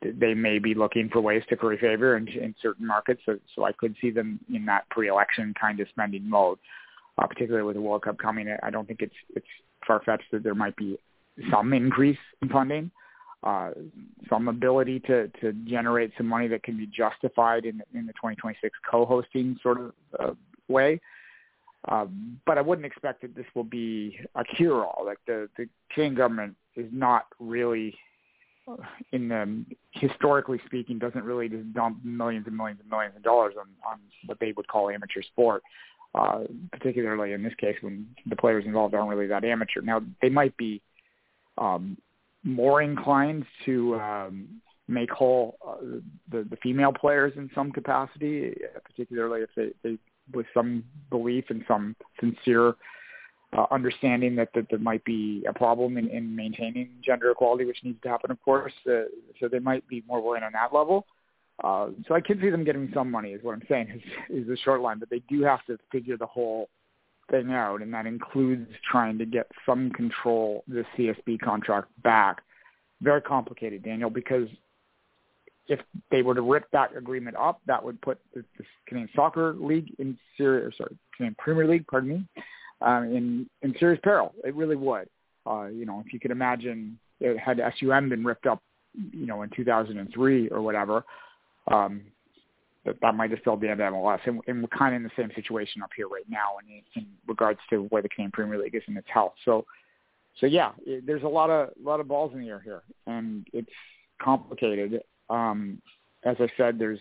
they 0.00 0.34
may 0.34 0.58
be 0.58 0.74
looking 0.74 1.08
for 1.08 1.20
ways 1.20 1.42
to 1.48 1.56
curry 1.56 1.78
favor 1.78 2.16
in, 2.16 2.28
in 2.28 2.54
certain 2.62 2.86
markets. 2.86 3.20
So, 3.26 3.38
so 3.56 3.64
I 3.64 3.72
could 3.72 3.96
see 4.00 4.10
them 4.10 4.38
in 4.52 4.64
that 4.66 4.88
pre-election 4.90 5.54
kind 5.60 5.80
of 5.80 5.88
spending 5.88 6.28
mode, 6.28 6.58
uh, 7.18 7.26
particularly 7.26 7.66
with 7.66 7.74
the 7.74 7.82
World 7.82 8.02
Cup 8.02 8.16
coming. 8.18 8.54
I 8.62 8.70
don't 8.70 8.86
think 8.86 9.02
it's 9.02 9.14
it's 9.34 9.46
far-fetched 9.86 10.30
that 10.32 10.42
there 10.42 10.54
might 10.54 10.76
be 10.76 10.98
some 11.50 11.72
increase 11.72 12.18
in 12.42 12.48
funding, 12.48 12.90
some 13.44 14.48
ability 14.48 15.00
to 15.00 15.28
to 15.40 15.52
generate 15.64 16.12
some 16.16 16.26
money 16.26 16.48
that 16.48 16.62
can 16.62 16.76
be 16.76 16.86
justified 16.86 17.64
in 17.64 17.82
in 17.94 18.06
the 18.06 18.12
2026 18.14 18.76
co-hosting 18.90 19.58
sort 19.62 19.80
of 19.80 19.92
uh, 20.18 20.32
way. 20.68 21.00
Um, 21.86 22.40
but 22.44 22.58
I 22.58 22.60
wouldn't 22.60 22.84
expect 22.84 23.22
that 23.22 23.36
this 23.36 23.46
will 23.54 23.64
be 23.64 24.18
a 24.34 24.44
cure-all. 24.44 25.04
Like 25.06 25.18
the 25.26 25.48
the 25.56 25.68
Canadian 25.90 26.16
government 26.16 26.56
is 26.74 26.88
not 26.92 27.26
really, 27.38 27.94
uh, 28.66 28.76
in 29.12 29.28
the 29.28 29.64
historically 29.92 30.60
speaking, 30.66 30.98
doesn't 30.98 31.24
really 31.24 31.48
just 31.48 31.72
dump 31.72 32.04
millions 32.04 32.46
and 32.48 32.56
millions 32.56 32.80
and 32.80 32.90
millions 32.90 33.14
of 33.16 33.22
dollars 33.22 33.54
on 33.58 33.68
on 33.88 34.00
what 34.26 34.40
they 34.40 34.52
would 34.52 34.66
call 34.66 34.90
amateur 34.90 35.22
sport. 35.22 35.62
Uh, 36.14 36.44
particularly 36.72 37.32
in 37.34 37.42
this 37.42 37.54
case, 37.54 37.76
when 37.82 38.08
the 38.26 38.34
players 38.34 38.64
involved 38.64 38.94
aren't 38.94 39.10
really 39.10 39.26
that 39.26 39.44
amateur. 39.44 39.82
Now 39.82 40.00
they 40.20 40.30
might 40.30 40.56
be 40.56 40.80
um, 41.58 41.98
more 42.48 42.82
inclined 42.82 43.44
to 43.66 43.94
um, 43.96 44.48
make 44.88 45.10
whole 45.10 45.58
uh, 45.66 45.76
the 46.30 46.44
the 46.50 46.56
female 46.62 46.92
players 46.92 47.32
in 47.36 47.50
some 47.54 47.70
capacity, 47.70 48.54
particularly 48.84 49.42
if 49.42 49.50
they 49.54 49.70
they 49.82 49.98
with 50.32 50.46
some 50.52 50.84
belief 51.10 51.44
and 51.48 51.64
some 51.66 51.96
sincere 52.20 52.74
uh, 53.56 53.64
understanding 53.70 54.36
that, 54.36 54.50
that 54.54 54.66
there 54.68 54.78
might 54.78 55.02
be 55.04 55.42
a 55.48 55.52
problem 55.52 55.96
in, 55.96 56.08
in 56.08 56.36
maintaining 56.36 56.90
gender 57.02 57.30
equality, 57.30 57.64
which 57.64 57.78
needs 57.82 58.00
to 58.02 58.08
happen, 58.08 58.30
of 58.30 58.40
course. 58.42 58.74
Uh, 58.86 59.04
so 59.40 59.48
they 59.48 59.58
might 59.58 59.86
be 59.88 60.02
more 60.06 60.22
willing 60.22 60.42
on 60.42 60.52
that 60.52 60.74
level. 60.74 61.06
Uh, 61.64 61.88
so 62.06 62.14
I 62.14 62.20
can 62.20 62.40
see 62.40 62.50
them 62.50 62.62
getting 62.62 62.90
some 62.94 63.10
money, 63.10 63.30
is 63.30 63.42
what 63.42 63.54
I'm 63.54 63.62
saying, 63.68 63.88
is, 64.28 64.42
is 64.42 64.46
the 64.46 64.56
short 64.58 64.80
line. 64.80 64.98
But 64.98 65.10
they 65.10 65.22
do 65.28 65.42
have 65.42 65.64
to 65.66 65.78
figure 65.90 66.16
the 66.16 66.26
whole 66.26 66.68
thing 67.30 67.52
out, 67.52 67.82
and 67.82 67.92
that 67.94 68.06
includes 68.06 68.70
trying 68.90 69.18
to 69.18 69.26
get 69.26 69.50
some 69.66 69.90
control 69.90 70.64
the 70.68 70.84
CSB 70.96 71.40
contract 71.40 71.88
back. 72.02 72.42
Very 73.00 73.22
complicated, 73.22 73.82
Daniel, 73.82 74.10
because 74.10 74.48
if 75.68 75.80
they 76.10 76.22
were 76.22 76.34
to 76.34 76.42
rip 76.42 76.64
that 76.72 76.96
agreement 76.96 77.36
up, 77.36 77.60
that 77.66 77.82
would 77.84 78.00
put 78.00 78.18
the, 78.34 78.44
the 78.56 78.64
Canadian 78.86 79.10
Soccer 79.14 79.54
League 79.54 79.94
in 79.98 80.18
serious, 80.36 80.74
sorry, 80.76 80.96
Canadian 81.16 81.36
Premier 81.38 81.68
League, 81.68 81.86
pardon 81.86 82.10
me, 82.10 82.24
um, 82.80 83.04
in 83.04 83.50
in 83.62 83.74
serious 83.78 84.00
peril. 84.02 84.34
It 84.44 84.54
really 84.54 84.76
would. 84.76 85.08
Uh, 85.46 85.66
you 85.66 85.86
know, 85.86 86.02
if 86.04 86.12
you 86.12 86.20
could 86.20 86.30
imagine, 86.30 86.98
it 87.20 87.38
had 87.38 87.60
SUM 87.78 88.08
been 88.08 88.24
ripped 88.24 88.46
up, 88.46 88.62
you 89.12 89.26
know, 89.26 89.42
in 89.42 89.50
2003 89.50 90.48
or 90.48 90.62
whatever, 90.62 91.04
um, 91.70 92.02
that 93.02 93.14
might 93.14 93.30
have 93.30 93.40
filled 93.44 93.60
the 93.60 93.68
end 93.68 93.80
of 93.80 93.92
MLS. 93.92 94.20
And, 94.26 94.40
and 94.46 94.62
we're 94.62 94.78
kind 94.78 94.94
of 94.94 95.00
in 95.00 95.02
the 95.04 95.10
same 95.16 95.30
situation 95.34 95.82
up 95.82 95.90
here 95.96 96.08
right 96.08 96.28
now 96.28 96.58
in, 96.62 96.82
in 97.00 97.08
regards 97.26 97.60
to 97.70 97.82
where 97.84 98.02
the 98.02 98.08
Canadian 98.08 98.32
Premier 98.32 98.58
League 98.58 98.74
is 98.74 98.82
in 98.88 98.96
its 98.96 99.08
health. 99.12 99.34
So, 99.44 99.66
so 100.40 100.46
yeah, 100.46 100.72
it, 100.86 101.06
there's 101.06 101.22
a 101.22 101.28
lot 101.28 101.50
of 101.50 101.70
lot 101.82 102.00
of 102.00 102.08
balls 102.08 102.32
in 102.34 102.40
the 102.40 102.48
air 102.48 102.60
here, 102.60 102.82
and 103.06 103.46
it's 103.52 103.70
complicated. 104.20 105.02
Um, 105.30 105.80
as 106.24 106.36
I 106.40 106.48
said, 106.56 106.78
there's 106.78 107.00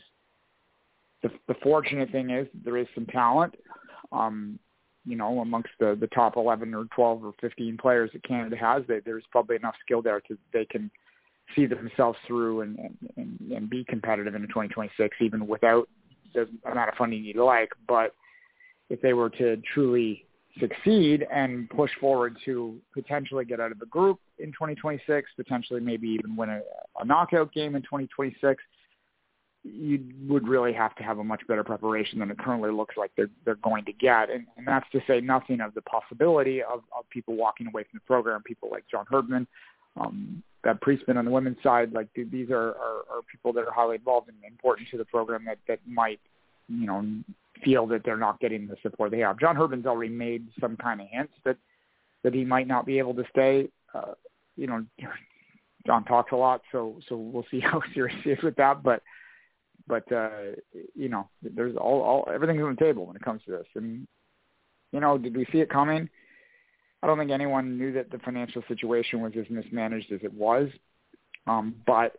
the, 1.24 1.30
the 1.48 1.56
fortunate 1.62 2.12
thing 2.12 2.30
is 2.30 2.48
there 2.64 2.78
is 2.78 2.88
some 2.94 3.06
talent, 3.06 3.56
um, 4.12 4.60
you 5.06 5.16
know, 5.16 5.40
amongst 5.40 5.70
the, 5.80 5.98
the 6.00 6.08
top 6.08 6.38
11 6.38 6.74
or 6.74 6.86
12 6.96 7.26
or 7.26 7.34
15 7.42 7.78
players 7.78 8.12
that 8.14 8.24
Canada 8.24 8.56
has. 8.58 8.84
They, 8.88 9.00
there's 9.00 9.24
probably 9.32 9.56
enough 9.56 9.76
skill 9.84 10.02
there 10.02 10.22
to 10.22 10.38
they 10.54 10.66
can 10.66 10.92
see 11.56 11.66
themselves 11.66 12.18
through 12.28 12.62
and, 12.62 12.78
and, 13.16 13.52
and 13.52 13.70
be 13.70 13.84
competitive 13.86 14.36
in 14.36 14.42
2026, 14.42 15.18
even 15.22 15.48
without 15.48 15.88
the 16.34 16.48
amount 16.70 16.90
of 16.90 16.96
funding 16.96 17.24
you'd 17.24 17.38
like. 17.38 17.70
But 17.88 18.14
if 18.90 19.02
they 19.02 19.14
were 19.14 19.30
to 19.32 19.58
truly 19.74 20.26
succeed 20.60 21.26
and 21.32 21.70
push 21.70 21.92
forward 22.00 22.38
to 22.46 22.80
potentially 22.94 23.46
get 23.46 23.60
out 23.60 23.72
of 23.72 23.80
the 23.80 23.86
group 23.86 24.20
in 24.40 24.48
2026, 24.48 25.30
potentially 25.36 25.80
maybe 25.80 26.08
even 26.08 26.36
win 26.36 26.50
a, 26.50 26.62
a 27.00 27.06
knockout 27.06 27.54
game 27.54 27.76
in 27.76 27.82
2026, 27.84 28.62
you 29.64 30.04
would 30.28 30.48
really 30.48 30.72
have 30.72 30.96
to 30.96 31.04
have 31.04 31.20
a 31.20 31.24
much 31.24 31.42
better 31.48 31.64
preparation 31.64 32.20
than 32.20 32.32
it 32.32 32.38
currently 32.38 32.72
looks 32.72 32.96
like 32.96 33.12
they're 33.18 33.30
they're 33.44 33.56
going 33.56 33.84
to 33.86 33.94
get, 33.94 34.30
and, 34.30 34.46
and 34.56 34.66
that's 34.66 34.90
to 34.92 35.02
say 35.08 35.20
nothing 35.20 35.60
of 35.60 35.74
the 35.74 35.82
possibility 35.82 36.62
of, 36.62 36.84
of 36.98 37.10
people 37.10 37.36
walking 37.36 37.68
away 37.68 37.84
from 37.84 37.98
the 37.98 38.08
program. 38.08 38.42
People 38.44 38.70
like 38.72 38.86
John 38.90 39.06
Herdman, 39.10 39.46
um, 40.00 40.44
Bev 40.64 40.80
Priestman 40.82 41.18
on 41.18 41.26
the 41.26 41.32
women's 41.32 41.62
side, 41.64 41.94
like 41.94 42.08
these 42.16 42.50
are, 42.50 42.70
are, 42.70 43.04
are 43.10 43.22
people 43.32 43.54
that 43.54 43.66
are 43.66 43.72
highly 43.72 43.96
involved 43.96 44.30
and 44.30 44.38
important 44.46 44.88
to 44.90 44.98
the 44.98 45.06
program 45.06 45.46
that 45.46 45.60
that 45.68 45.80
might, 45.88 46.20
you 46.68 46.86
know, 46.86 47.06
feel 47.64 47.88
that 47.88 48.04
they're 48.04 48.18
not 48.18 48.40
getting 48.40 48.68
the 48.68 48.76
support 48.82 49.12
they 49.12 49.20
have. 49.20 49.40
John 49.40 49.56
Herdman's 49.56 49.86
already 49.86 50.12
made 50.12 50.48
some 50.60 50.76
kind 50.78 51.02
of 51.02 51.08
hints 51.10 51.34
that 51.46 51.58
that 52.24 52.34
he 52.34 52.44
might 52.44 52.68
not 52.68 52.86
be 52.86 52.98
able 53.00 53.14
to 53.14 53.24
stay. 53.30 53.70
Uh, 53.94 54.14
you 54.56 54.68
know, 54.68 54.86
John 55.86 56.04
talks 56.04 56.32
a 56.32 56.36
lot, 56.36 56.62
so 56.72 57.00
so 57.08 57.16
we'll 57.16 57.46
see 57.50 57.60
how 57.64 57.82
serious 57.94 58.18
he 58.24 58.32
is 58.32 58.44
with 58.44 58.56
that. 58.58 58.84
But 58.84 59.02
but 59.88 60.12
uh, 60.12 60.30
you 60.96 61.10
know, 61.10 61.30
there's 61.42 61.76
all 61.78 62.02
all 62.02 62.30
everything's 62.34 62.62
on 62.62 62.76
the 62.76 62.86
table 62.86 63.06
when 63.06 63.16
it 63.16 63.22
comes 63.22 63.42
to 63.46 63.52
this. 63.52 63.68
And 63.76 64.08
you 64.92 65.00
know, 65.00 65.18
did 65.18 65.36
we 65.36 65.46
see 65.52 65.60
it 65.60 65.70
coming? 65.70 66.10
I 67.02 67.08
don't 67.08 67.18
think 67.18 67.32
anyone 67.32 67.78
knew 67.78 67.94
that 67.94 68.12
the 68.12 68.20
financial 68.20 68.64
situation 68.68 69.22
was 69.22 69.34
as 69.40 69.46
mismanaged 69.50 70.12
as 70.12 70.20
it 70.24 70.34
was. 70.34 70.70
Um, 71.46 71.76
but 71.86 72.18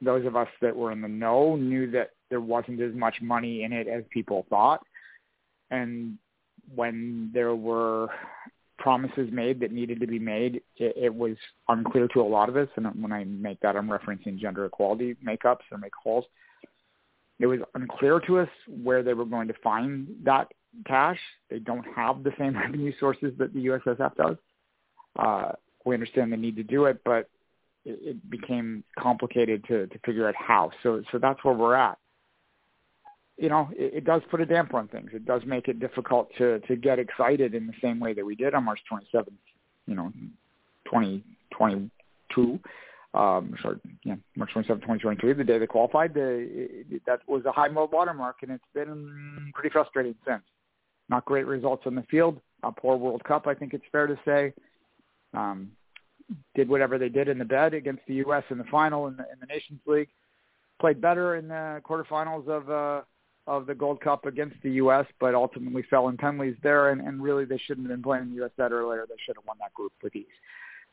those 0.00 0.26
of 0.26 0.36
us 0.36 0.48
that 0.60 0.74
were 0.74 0.92
in 0.92 1.00
the 1.00 1.08
know 1.08 1.56
knew 1.56 1.90
that 1.92 2.10
there 2.28 2.40
wasn't 2.40 2.80
as 2.80 2.94
much 2.94 3.16
money 3.20 3.64
in 3.64 3.72
it 3.72 3.86
as 3.86 4.02
people 4.10 4.46
thought. 4.48 4.80
And 5.70 6.18
when 6.74 7.30
there 7.32 7.54
were 7.54 8.08
promises 8.78 9.28
made 9.30 9.60
that 9.60 9.72
needed 9.72 10.00
to 10.00 10.06
be 10.06 10.18
made, 10.18 10.62
it, 10.76 10.96
it 10.96 11.14
was 11.14 11.36
unclear 11.68 12.08
to 12.08 12.20
a 12.20 12.22
lot 12.22 12.48
of 12.48 12.56
us. 12.56 12.68
And 12.76 12.86
when 13.00 13.12
I 13.12 13.24
make 13.24 13.60
that, 13.60 13.76
I'm 13.76 13.88
referencing 13.88 14.38
gender 14.38 14.64
equality 14.64 15.16
makeups 15.24 15.60
or 15.70 15.78
make 15.78 15.94
holes. 15.94 16.24
It 17.38 17.46
was 17.46 17.60
unclear 17.74 18.20
to 18.20 18.40
us 18.40 18.48
where 18.82 19.02
they 19.02 19.14
were 19.14 19.24
going 19.24 19.48
to 19.48 19.54
find 19.62 20.08
that 20.24 20.48
cash. 20.86 21.18
They 21.48 21.58
don't 21.58 21.84
have 21.96 22.22
the 22.22 22.32
same 22.38 22.56
revenue 22.58 22.92
sources 22.98 23.32
that 23.38 23.52
the 23.52 23.66
USSF 23.66 24.14
does. 24.16 24.36
Uh, 25.18 25.52
we 25.84 25.94
understand 25.94 26.32
the 26.32 26.36
need 26.36 26.56
to 26.56 26.62
do 26.62 26.84
it, 26.84 27.00
but 27.04 27.28
it, 27.84 27.98
it 28.02 28.30
became 28.30 28.84
complicated 28.98 29.64
to, 29.68 29.86
to 29.86 29.98
figure 30.04 30.28
out 30.28 30.34
how. 30.36 30.70
So, 30.82 31.02
so 31.10 31.18
that's 31.18 31.42
where 31.44 31.54
we're 31.54 31.74
at 31.74 31.98
you 33.40 33.48
know, 33.48 33.70
it, 33.72 33.94
it 33.94 34.04
does 34.04 34.20
put 34.30 34.40
a 34.40 34.46
damper 34.46 34.76
on 34.76 34.86
things. 34.88 35.10
It 35.14 35.24
does 35.24 35.42
make 35.46 35.66
it 35.66 35.80
difficult 35.80 36.28
to 36.36 36.60
to 36.60 36.76
get 36.76 36.98
excited 36.98 37.54
in 37.54 37.66
the 37.66 37.72
same 37.82 37.98
way 37.98 38.12
that 38.12 38.24
we 38.24 38.36
did 38.36 38.54
on 38.54 38.64
March 38.64 38.80
27th, 38.92 39.32
you 39.86 39.94
know, 39.94 40.12
2022. 40.84 42.60
Um, 43.12 43.56
sorry, 43.60 43.78
yeah, 44.04 44.14
March 44.36 44.50
27th, 44.54 44.82
2023, 44.82 45.32
the 45.32 45.42
day 45.42 45.58
they 45.58 45.66
qualified. 45.66 46.14
The, 46.14 46.84
it, 46.90 47.02
that 47.06 47.20
was 47.26 47.44
a 47.46 47.50
high 47.50 47.68
watermark, 47.68 48.36
and 48.42 48.52
it's 48.52 48.62
been 48.74 49.50
pretty 49.54 49.70
frustrating 49.70 50.14
since. 50.24 50.42
Not 51.10 51.24
great 51.24 51.46
results 51.46 51.82
on 51.86 51.94
the 51.94 52.04
field. 52.04 52.40
A 52.62 52.72
poor 52.72 52.96
World 52.96 53.24
Cup, 53.24 53.46
I 53.46 53.54
think 53.54 53.74
it's 53.74 53.84
fair 53.90 54.06
to 54.06 54.18
say. 54.24 54.54
Um, 55.34 55.72
did 56.54 56.68
whatever 56.68 56.96
they 56.98 57.08
did 57.08 57.28
in 57.28 57.38
the 57.38 57.44
bed 57.44 57.74
against 57.74 58.02
the 58.06 58.14
U.S. 58.14 58.44
in 58.50 58.58
the 58.58 58.64
final 58.64 59.08
in 59.08 59.16
the, 59.16 59.24
in 59.24 59.40
the 59.40 59.46
Nations 59.46 59.80
League. 59.86 60.08
Played 60.80 61.00
better 61.00 61.36
in 61.36 61.48
the 61.48 61.82
quarterfinals 61.84 62.48
of 62.48 62.70
uh, 62.70 63.02
of 63.46 63.66
the 63.66 63.74
Gold 63.74 64.00
Cup 64.00 64.26
against 64.26 64.56
the 64.62 64.70
U.S., 64.72 65.06
but 65.18 65.34
ultimately 65.34 65.82
fell 65.90 66.08
in 66.08 66.16
penalties 66.16 66.54
there, 66.62 66.90
and, 66.90 67.00
and 67.00 67.20
really 67.20 67.44
they 67.44 67.58
shouldn't 67.58 67.88
have 67.88 67.96
been 67.96 68.02
playing 68.02 68.28
the 68.28 68.36
U.S. 68.36 68.52
that 68.56 68.70
earlier. 68.70 69.04
They 69.08 69.16
should 69.26 69.36
have 69.36 69.44
won 69.46 69.56
that 69.58 69.74
group 69.74 69.92
with 70.02 70.14
ease. 70.14 70.26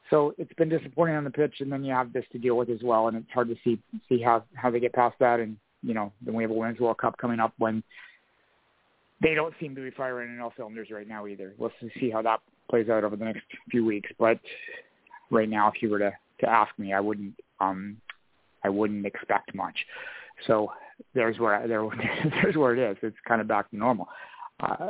So 0.09 0.33
it's 0.37 0.53
been 0.53 0.69
disappointing 0.69 1.15
on 1.15 1.23
the 1.23 1.29
pitch, 1.29 1.55
and 1.59 1.71
then 1.71 1.83
you 1.83 1.93
have 1.93 2.11
this 2.11 2.25
to 2.31 2.39
deal 2.39 2.57
with 2.57 2.69
as 2.69 2.81
well, 2.81 3.07
and 3.07 3.17
it's 3.17 3.31
hard 3.31 3.49
to 3.49 3.55
see 3.63 3.79
see 4.09 4.19
how 4.19 4.43
how 4.55 4.71
they 4.71 4.79
get 4.79 4.93
past 4.93 5.15
that. 5.19 5.39
And 5.39 5.57
you 5.83 5.93
know, 5.93 6.11
then 6.21 6.33
we 6.33 6.43
have 6.43 6.51
a 6.51 6.55
Women's 6.55 6.79
World 6.79 6.97
Cup 6.97 7.17
coming 7.17 7.39
up 7.39 7.53
when 7.57 7.83
they 9.21 9.33
don't 9.33 9.53
seem 9.59 9.75
to 9.75 9.81
be 9.81 9.91
firing 9.91 10.33
in 10.33 10.39
all 10.39 10.53
cylinders 10.55 10.89
right 10.91 11.07
now 11.07 11.27
either. 11.27 11.53
We'll 11.57 11.71
see 11.99 12.09
how 12.09 12.21
that 12.21 12.39
plays 12.69 12.89
out 12.89 13.03
over 13.03 13.15
the 13.15 13.25
next 13.25 13.43
few 13.69 13.85
weeks. 13.85 14.09
But 14.19 14.39
right 15.31 15.49
now, 15.49 15.69
if 15.69 15.81
you 15.81 15.89
were 15.89 15.99
to 15.99 16.11
to 16.41 16.49
ask 16.49 16.71
me, 16.77 16.93
I 16.93 16.99
wouldn't 16.99 17.33
um, 17.59 17.97
I 18.63 18.69
wouldn't 18.69 19.05
expect 19.05 19.55
much. 19.55 19.75
So 20.45 20.71
there's 21.13 21.39
where 21.39 21.67
there 21.67 21.87
there's 22.43 22.55
where 22.55 22.75
it 22.75 22.91
is. 22.91 22.97
It's 23.01 23.17
kind 23.27 23.41
of 23.41 23.47
back 23.47 23.69
to 23.71 23.77
normal. 23.77 24.07
Uh, 24.59 24.89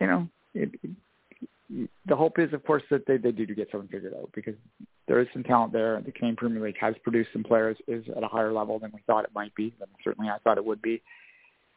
you 0.00 0.06
know, 0.06 0.28
it, 0.54 0.70
it, 0.82 1.90
the 2.06 2.14
hope 2.14 2.38
is, 2.38 2.52
of 2.52 2.64
course, 2.64 2.82
that 2.90 3.06
they, 3.06 3.16
they 3.16 3.32
do 3.32 3.46
get 3.46 3.68
something 3.72 3.88
figured 3.88 4.14
out 4.14 4.30
because 4.34 4.54
there 5.08 5.20
is 5.20 5.26
some 5.32 5.42
talent 5.42 5.72
there. 5.72 6.00
The 6.04 6.12
Canadian 6.12 6.36
Premier 6.36 6.62
League 6.62 6.76
has 6.80 6.94
produced 7.02 7.30
some 7.32 7.42
players 7.42 7.76
is 7.88 8.04
at 8.16 8.22
a 8.22 8.28
higher 8.28 8.52
level 8.52 8.78
than 8.78 8.92
we 8.92 9.00
thought 9.06 9.24
it 9.24 9.30
might 9.34 9.54
be. 9.54 9.74
Than 9.78 9.88
certainly, 10.04 10.30
I 10.30 10.38
thought 10.38 10.58
it 10.58 10.64
would 10.64 10.82
be. 10.82 11.02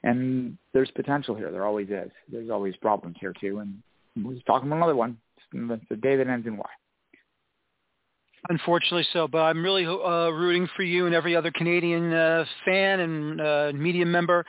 And 0.04 0.58
there's 0.74 0.92
potential 0.92 1.36
here. 1.36 1.52
There 1.52 1.66
always 1.66 1.90
is. 1.90 2.12
There's 2.32 2.50
always 2.50 2.76
problems 2.78 3.18
here 3.20 3.34
too. 3.40 3.60
And 3.60 3.82
we're 4.16 4.40
talking 4.48 4.68
about 4.68 4.78
another 4.78 4.96
one. 4.96 5.18
It's 5.54 5.84
the 5.90 5.96
day 5.96 6.16
that 6.16 6.28
ends 6.28 6.48
in 6.48 6.58
Y. 6.58 6.66
Unfortunately 8.48 9.06
so, 9.12 9.28
but 9.28 9.40
I'm 9.40 9.62
really 9.62 9.86
uh, 9.86 10.30
rooting 10.30 10.70
for 10.76 10.84
you 10.84 11.06
and 11.06 11.14
every 11.14 11.36
other 11.36 11.52
Canadian 11.52 12.14
uh, 12.14 12.46
fan 12.64 13.02
and 13.02 13.42
uh, 13.42 13.72
media 13.76 14.06
member 14.06 14.46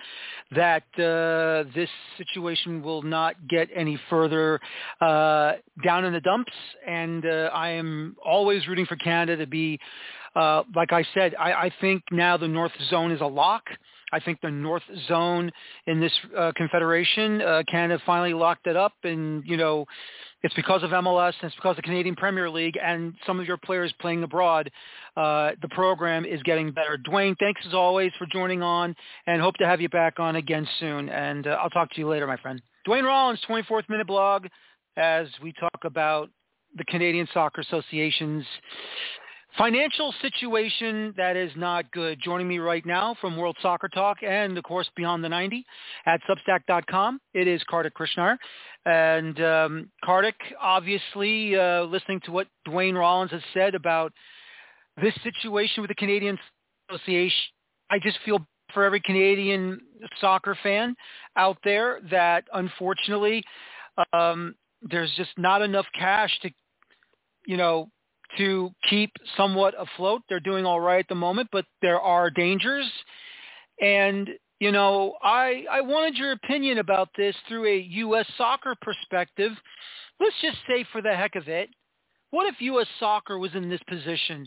that 0.55 0.85
uh, 0.95 1.69
this 1.75 1.89
situation 2.17 2.83
will 2.83 3.03
not 3.03 3.35
get 3.49 3.69
any 3.75 3.99
further 4.09 4.61
uh, 5.01 5.55
down 5.85 6.05
in 6.05 6.13
the 6.13 6.21
dumps. 6.21 6.53
And 6.87 7.27
uh, 7.27 7.51
I 7.53 7.71
am 7.71 8.17
always 8.25 8.69
rooting 8.69 8.87
for 8.87 8.97
Canada 8.97 9.37
to 9.37 9.47
be, 9.47 9.81
like 10.37 10.93
I 10.93 11.05
said, 11.13 11.35
I, 11.37 11.53
I 11.53 11.71
think 11.81 12.05
now 12.13 12.37
the 12.37 12.49
North 12.49 12.73
Zone 12.91 13.11
is 13.11 13.21
a 13.21 13.27
lock. 13.27 13.65
I 14.13 14.21
think 14.21 14.41
the 14.41 14.51
North 14.51 14.83
Zone 15.09 15.51
in 15.87 16.01
this 16.01 16.13
uh, 16.37 16.53
confederation, 16.57 17.41
uh, 17.43 17.63
Canada 17.71 18.03
finally 18.05 18.35
locked 18.35 18.67
it 18.67 18.77
up, 18.77 18.95
and 19.05 19.43
you 19.47 19.57
know, 19.57 19.87
it's 20.43 20.55
because 20.55 20.83
of 20.83 20.91
MLS 20.91 21.35
and 21.41 21.49
it's 21.49 21.55
because 21.55 21.73
of 21.73 21.77
the 21.77 21.83
Canadian 21.83 22.17
Premier 22.17 22.49
League 22.49 22.79
and 22.83 23.15
some 23.27 23.41
of 23.41 23.47
your 23.47 23.59
players 23.59 23.93
playing 24.01 24.23
abroad. 24.23 24.71
Uh, 25.17 25.51
the 25.61 25.69
program 25.71 26.25
is 26.25 26.43
getting 26.43 26.73
better. 26.73 26.97
Duane, 26.97 27.37
thanks 27.39 27.61
as 27.67 27.75
always 27.75 28.13
for 28.19 28.27
joining 28.27 28.63
on, 28.63 28.95
and 29.27 29.41
hope 29.41 29.57
to 29.57 29.67
have 29.67 29.81
you 29.81 29.89
back 29.89 30.19
on 30.19 30.37
again 30.37 30.67
soon. 30.79 31.09
And 31.09 31.47
uh, 31.47 31.59
I'll 31.63 31.71
talk 31.71 31.91
to 31.93 32.01
you 32.01 32.09
later, 32.09 32.27
my 32.27 32.37
friend. 32.39 32.61
Duane 32.85 33.05
Rollins, 33.05 33.41
24th 33.49 33.89
Minute 33.89 34.07
Blog, 34.07 34.47
as 34.97 35.27
we 35.43 35.53
talk 35.53 35.85
about 35.85 36.31
the 36.77 36.85
Canadian 36.85 37.29
Soccer 37.35 37.61
Association's 37.61 38.45
Financial 39.59 40.15
situation 40.23 41.13
that 41.17 41.37
is 41.37 41.51
not 41.57 41.91
good. 41.91 42.21
Joining 42.23 42.47
me 42.47 42.59
right 42.59 42.87
now 42.87 43.17
from 43.21 43.37
World 43.37 43.57
Soccer 43.61 43.89
Talk 43.89 44.19
and, 44.23 44.57
of 44.57 44.63
course, 44.63 44.89
Beyond 44.97 45.25
the 45.25 45.29
90 45.29 45.65
at 46.07 46.21
Substack.com, 46.23 47.21
it 47.35 47.49
is 47.49 47.61
Kartik 47.69 47.95
Krishnaiyer. 47.95 48.37
And 48.87 49.41
um, 49.43 49.91
Kartik, 50.05 50.37
obviously, 50.61 51.57
uh, 51.57 51.83
listening 51.83 52.21
to 52.27 52.33
what 52.33 52.47
Duane 52.65 52.95
Rollins 52.95 53.33
has 53.33 53.43
said 53.53 53.75
about 53.75 54.13
this 55.03 55.15
situation 55.25 55.83
with 55.83 55.89
the 55.89 55.97
Canadian 55.97 56.39
Association, 56.89 57.37
I 57.91 57.99
just 57.99 58.19
feel 58.25 58.47
for 58.73 58.85
every 58.85 59.01
Canadian 59.01 59.81
soccer 60.21 60.57
fan 60.63 60.95
out 61.37 61.59
there 61.65 61.99
that, 62.11 62.45
unfortunately, 62.53 63.43
um, 64.13 64.55
there's 64.83 65.13
just 65.17 65.31
not 65.37 65.61
enough 65.61 65.87
cash 65.99 66.31
to, 66.43 66.51
you 67.47 67.57
know, 67.57 67.89
to 68.39 68.71
keep 68.89 69.11
somewhat 69.37 69.75
afloat. 69.79 70.23
They're 70.29 70.41
doing 70.41 70.65
all 70.65 70.81
right 70.81 71.01
at 71.01 71.09
the 71.09 71.15
moment, 71.15 71.49
but 71.53 71.65
there 71.83 72.01
are 72.01 72.31
dangers. 72.31 72.87
And, 73.81 74.29
you 74.59 74.73
know, 74.73 75.15
I, 75.23 75.65
I 75.71 75.81
wanted 75.81 76.17
your 76.17 76.33
opinion 76.33 76.79
about 76.79 77.09
this 77.17 77.35
through 77.49 77.67
a 77.67 77.79
U.S. 77.79 78.27
soccer 78.37 78.75
perspective. 78.81 79.53
Let's 80.19 80.37
just 80.43 80.59
say 80.69 80.85
for 80.93 81.03
the 81.03 81.15
heck 81.15 81.35
of 81.35 81.49
it, 81.49 81.71
what 82.31 82.47
if 82.47 82.61
U.S. 82.61 82.87
soccer 82.99 83.39
was 83.39 83.55
in 83.55 83.69
this 83.69 83.81
position 83.89 84.47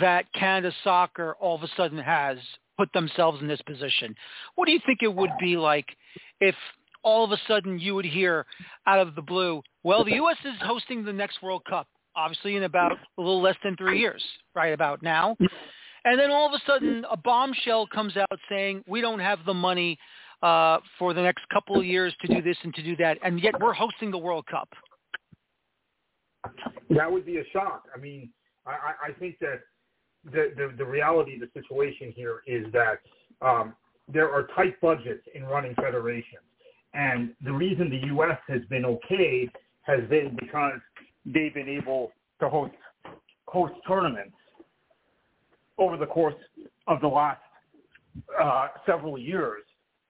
that 0.00 0.32
Canada 0.32 0.72
soccer 0.82 1.36
all 1.40 1.56
of 1.56 1.62
a 1.62 1.68
sudden 1.76 1.98
has 1.98 2.38
put 2.78 2.92
themselves 2.92 3.40
in 3.40 3.48
this 3.48 3.62
position? 3.62 4.14
What 4.54 4.66
do 4.66 4.72
you 4.72 4.80
think 4.86 5.00
it 5.02 5.14
would 5.14 5.30
be 5.38 5.56
like 5.56 5.86
if 6.40 6.54
all 7.02 7.24
of 7.24 7.32
a 7.32 7.40
sudden 7.46 7.78
you 7.78 7.94
would 7.94 8.04
hear 8.04 8.46
out 8.86 8.98
of 8.98 9.14
the 9.14 9.22
blue, 9.22 9.62
well, 9.82 10.04
the 10.04 10.14
U.S. 10.14 10.36
is 10.44 10.54
hosting 10.62 11.04
the 11.04 11.12
next 11.12 11.42
World 11.42 11.62
Cup 11.68 11.86
obviously 12.16 12.56
in 12.56 12.64
about 12.64 12.92
a 12.92 13.20
little 13.20 13.42
less 13.42 13.56
than 13.62 13.76
three 13.76 13.98
years, 13.98 14.22
right 14.54 14.72
about 14.72 15.02
now. 15.02 15.36
And 16.04 16.18
then 16.18 16.30
all 16.30 16.46
of 16.46 16.54
a 16.54 16.64
sudden, 16.66 17.04
a 17.10 17.16
bombshell 17.16 17.86
comes 17.86 18.16
out 18.16 18.40
saying 18.48 18.82
we 18.86 19.00
don't 19.00 19.20
have 19.20 19.40
the 19.44 19.54
money 19.54 19.98
uh, 20.42 20.78
for 20.98 21.12
the 21.12 21.20
next 21.20 21.44
couple 21.52 21.78
of 21.78 21.84
years 21.84 22.14
to 22.22 22.34
do 22.34 22.40
this 22.40 22.56
and 22.62 22.74
to 22.74 22.82
do 22.82 22.96
that, 22.96 23.18
and 23.22 23.40
yet 23.40 23.54
we're 23.60 23.74
hosting 23.74 24.10
the 24.10 24.18
World 24.18 24.46
Cup. 24.46 24.68
That 26.88 27.10
would 27.10 27.26
be 27.26 27.38
a 27.38 27.44
shock. 27.52 27.84
I 27.94 27.98
mean, 27.98 28.30
I, 28.66 29.08
I 29.08 29.12
think 29.18 29.38
that 29.40 29.60
the, 30.24 30.52
the 30.56 30.74
the 30.78 30.84
reality 30.84 31.34
of 31.34 31.40
the 31.40 31.50
situation 31.52 32.12
here 32.14 32.40
is 32.46 32.66
that 32.72 33.00
um, 33.42 33.74
there 34.12 34.30
are 34.30 34.46
tight 34.56 34.80
budgets 34.80 35.26
in 35.34 35.44
running 35.44 35.74
federations, 35.74 36.42
and 36.94 37.34
the 37.44 37.52
reason 37.52 37.90
the 37.90 38.06
U.S. 38.08 38.38
has 38.48 38.62
been 38.70 38.84
okay 38.84 39.48
has 39.82 40.00
been 40.08 40.36
because 40.38 40.80
they've 41.24 41.54
been 41.54 41.68
able 41.68 42.12
to 42.40 42.48
host 42.48 42.74
host 43.46 43.74
tournaments 43.86 44.34
over 45.78 45.96
the 45.96 46.06
course 46.06 46.34
of 46.86 47.00
the 47.00 47.08
last 47.08 47.40
uh, 48.40 48.68
several 48.86 49.18
years 49.18 49.62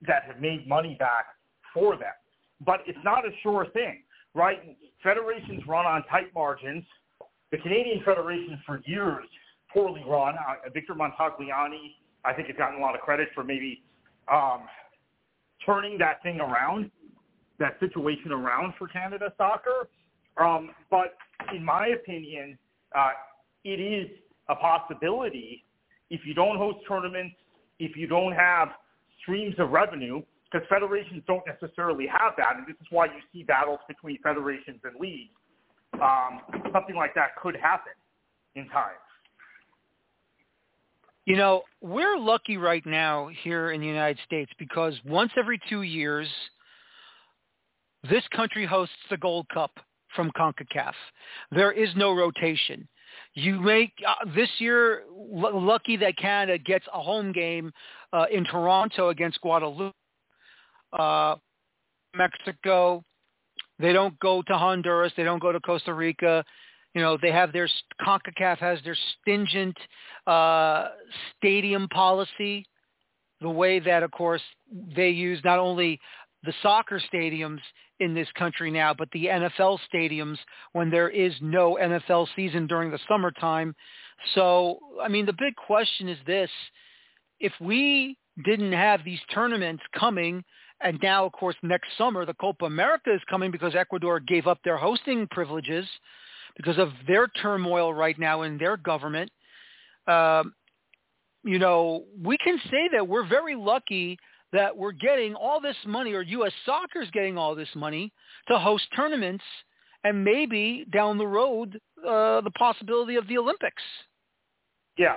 that 0.07 0.23
have 0.25 0.39
made 0.39 0.67
money 0.67 0.95
back 0.99 1.25
for 1.73 1.95
them. 1.95 2.13
But 2.63 2.81
it's 2.85 2.99
not 3.03 3.25
a 3.25 3.31
sure 3.41 3.67
thing, 3.73 4.03
right? 4.35 4.77
Federations 5.01 5.63
run 5.67 5.85
on 5.85 6.03
tight 6.09 6.33
margins. 6.35 6.83
The 7.51 7.57
Canadian 7.57 8.03
Federation 8.03 8.61
for 8.65 8.81
years 8.85 9.25
poorly 9.73 10.03
run. 10.07 10.35
Uh, 10.35 10.69
Victor 10.73 10.93
Montagliani, 10.93 11.95
I 12.23 12.33
think, 12.33 12.47
has 12.47 12.57
gotten 12.57 12.79
a 12.79 12.81
lot 12.81 12.95
of 12.95 13.01
credit 13.01 13.29
for 13.33 13.43
maybe 13.43 13.81
um, 14.31 14.61
turning 15.65 15.97
that 15.97 16.21
thing 16.23 16.39
around, 16.39 16.91
that 17.59 17.79
situation 17.79 18.31
around 18.31 18.73
for 18.77 18.87
Canada 18.87 19.33
soccer. 19.37 19.89
Um, 20.37 20.71
but 20.89 21.15
in 21.53 21.63
my 21.63 21.87
opinion, 21.87 22.57
uh, 22.95 23.11
it 23.63 23.79
is 23.79 24.09
a 24.49 24.55
possibility 24.55 25.63
if 26.09 26.21
you 26.25 26.33
don't 26.33 26.57
host 26.57 26.79
tournaments, 26.87 27.35
if 27.79 27.95
you 27.95 28.07
don't 28.07 28.33
have 28.33 28.69
streams 29.21 29.55
of 29.59 29.71
revenue, 29.71 30.21
because 30.51 30.67
federations 30.67 31.23
don't 31.27 31.43
necessarily 31.47 32.05
have 32.07 32.33
that, 32.37 32.57
and 32.57 32.67
this 32.67 32.75
is 32.81 32.87
why 32.89 33.05
you 33.05 33.21
see 33.31 33.43
battles 33.43 33.79
between 33.87 34.17
federations 34.21 34.79
and 34.83 34.93
leagues. 34.99 35.31
Um, 35.93 36.41
something 36.73 36.95
like 36.95 37.13
that 37.15 37.35
could 37.41 37.55
happen 37.55 37.93
in 38.55 38.67
time. 38.69 38.95
You 41.25 41.37
know, 41.37 41.63
we're 41.81 42.17
lucky 42.17 42.57
right 42.57 42.85
now 42.85 43.29
here 43.43 43.71
in 43.71 43.79
the 43.79 43.87
United 43.87 44.19
States 44.25 44.51
because 44.57 44.95
once 45.05 45.31
every 45.37 45.59
two 45.69 45.83
years, 45.83 46.27
this 48.09 48.23
country 48.35 48.65
hosts 48.65 48.95
the 49.09 49.17
Gold 49.17 49.47
Cup 49.53 49.71
from 50.15 50.31
CONCACAF. 50.31 50.93
There 51.51 51.71
is 51.71 51.89
no 51.95 52.13
rotation. 52.13 52.87
You 53.33 53.59
make 53.59 53.93
uh, 54.07 54.25
this 54.35 54.49
year 54.59 55.03
l- 55.09 55.61
lucky 55.61 55.97
that 55.97 56.17
Canada 56.17 56.57
gets 56.57 56.85
a 56.93 57.01
home 57.01 57.31
game 57.31 57.71
uh, 58.13 58.25
in 58.31 58.43
Toronto 58.45 59.09
against 59.09 59.39
Guadeloupe. 59.41 59.93
Uh, 60.97 61.35
Mexico, 62.15 63.03
they 63.79 63.93
don't 63.93 64.17
go 64.19 64.41
to 64.43 64.57
Honduras. 64.57 65.13
They 65.15 65.23
don't 65.23 65.41
go 65.41 65.51
to 65.51 65.59
Costa 65.61 65.93
Rica. 65.93 66.43
You 66.93 67.01
know, 67.01 67.17
they 67.21 67.31
have 67.31 67.53
their 67.53 67.69
CONCACAF 68.05 68.57
has 68.57 68.79
their 68.83 68.97
stingent 69.21 69.77
uh, 70.27 70.89
stadium 71.37 71.87
policy, 71.87 72.65
the 73.39 73.49
way 73.49 73.79
that, 73.79 74.03
of 74.03 74.11
course, 74.11 74.41
they 74.95 75.09
use 75.09 75.39
not 75.43 75.57
only 75.57 75.99
the 76.43 76.53
soccer 76.61 77.01
stadiums 77.13 77.59
in 77.99 78.13
this 78.13 78.27
country 78.37 78.71
now, 78.71 78.93
but 78.93 79.09
the 79.13 79.25
NFL 79.25 79.77
stadiums 79.93 80.37
when 80.73 80.89
there 80.89 81.09
is 81.09 81.33
no 81.41 81.77
NFL 81.79 82.27
season 82.35 82.67
during 82.67 82.89
the 82.89 82.99
summertime. 83.07 83.75
So, 84.33 84.79
I 85.01 85.07
mean, 85.07 85.25
the 85.25 85.33
big 85.33 85.55
question 85.55 86.09
is 86.09 86.17
this. 86.25 86.49
If 87.39 87.53
we 87.61 88.17
didn't 88.43 88.73
have 88.73 89.03
these 89.03 89.19
tournaments 89.33 89.83
coming, 89.97 90.43
and 90.81 90.99
now, 91.03 91.25
of 91.25 91.31
course, 91.33 91.55
next 91.61 91.89
summer, 91.97 92.25
the 92.25 92.33
Copa 92.33 92.65
America 92.65 93.13
is 93.13 93.21
coming 93.29 93.51
because 93.51 93.75
Ecuador 93.75 94.19
gave 94.19 94.47
up 94.47 94.57
their 94.63 94.77
hosting 94.77 95.27
privileges 95.29 95.85
because 96.57 96.79
of 96.79 96.89
their 97.07 97.27
turmoil 97.27 97.93
right 97.93 98.17
now 98.17 98.41
in 98.41 98.57
their 98.57 98.77
government. 98.77 99.29
Um, 100.07 100.53
you 101.43 101.59
know, 101.59 102.05
we 102.23 102.37
can 102.37 102.59
say 102.69 102.89
that 102.93 103.07
we're 103.07 103.27
very 103.27 103.55
lucky– 103.55 104.17
that 104.53 104.75
we're 104.75 104.91
getting 104.91 105.35
all 105.35 105.61
this 105.61 105.75
money, 105.85 106.13
or 106.13 106.21
U.S. 106.21 106.51
Soccer 106.65 107.01
is 107.01 107.09
getting 107.11 107.37
all 107.37 107.55
this 107.55 107.69
money 107.75 108.11
to 108.47 108.57
host 108.57 108.83
tournaments, 108.95 109.43
and 110.03 110.23
maybe 110.23 110.85
down 110.91 111.17
the 111.17 111.27
road 111.27 111.79
uh, 112.05 112.41
the 112.41 112.51
possibility 112.57 113.15
of 113.15 113.27
the 113.27 113.37
Olympics. 113.37 113.81
Yeah, 114.97 115.15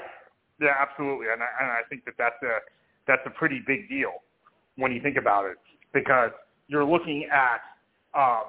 yeah, 0.60 0.74
absolutely, 0.78 1.26
and 1.32 1.42
I, 1.42 1.46
and 1.60 1.70
I 1.70 1.80
think 1.88 2.04
that 2.04 2.14
that's 2.18 2.40
a 2.42 2.58
that's 3.06 3.22
a 3.26 3.30
pretty 3.30 3.60
big 3.66 3.88
deal 3.88 4.12
when 4.76 4.92
you 4.92 5.00
think 5.00 5.16
about 5.16 5.46
it, 5.46 5.56
because 5.92 6.30
you're 6.68 6.84
looking 6.84 7.28
at 7.32 7.60
um, 8.18 8.44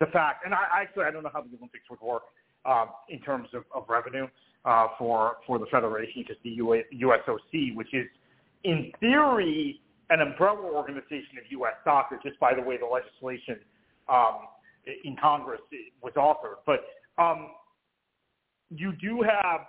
the 0.00 0.06
fact, 0.06 0.44
and 0.44 0.54
I 0.54 0.64
actually 0.82 1.04
I 1.04 1.10
don't 1.10 1.22
know 1.22 1.30
how 1.32 1.42
the 1.42 1.56
Olympics 1.56 1.84
would 1.88 2.00
work 2.00 2.22
um, 2.66 2.88
in 3.08 3.20
terms 3.20 3.48
of, 3.54 3.64
of 3.74 3.84
revenue, 3.88 4.26
uh, 4.64 4.88
for 4.98 5.36
for 5.46 5.58
the 5.58 5.66
federation, 5.66 6.24
just 6.26 6.40
the 6.42 6.56
USOC, 6.58 7.76
which 7.76 7.92
is 7.92 8.06
in 8.64 8.90
theory 8.98 9.80
an 10.10 10.20
umbrella 10.20 10.62
organization 10.62 11.38
of 11.38 11.50
U.S. 11.50 11.74
soccer, 11.84 12.18
just 12.22 12.38
by 12.38 12.54
the 12.54 12.62
way 12.62 12.76
the 12.76 12.86
legislation 12.86 13.56
um, 14.08 14.48
in 15.04 15.16
Congress 15.20 15.60
was 16.02 16.12
authored. 16.14 16.60
But 16.66 16.84
um, 17.22 17.48
you 18.70 18.92
do 19.00 19.22
have 19.22 19.60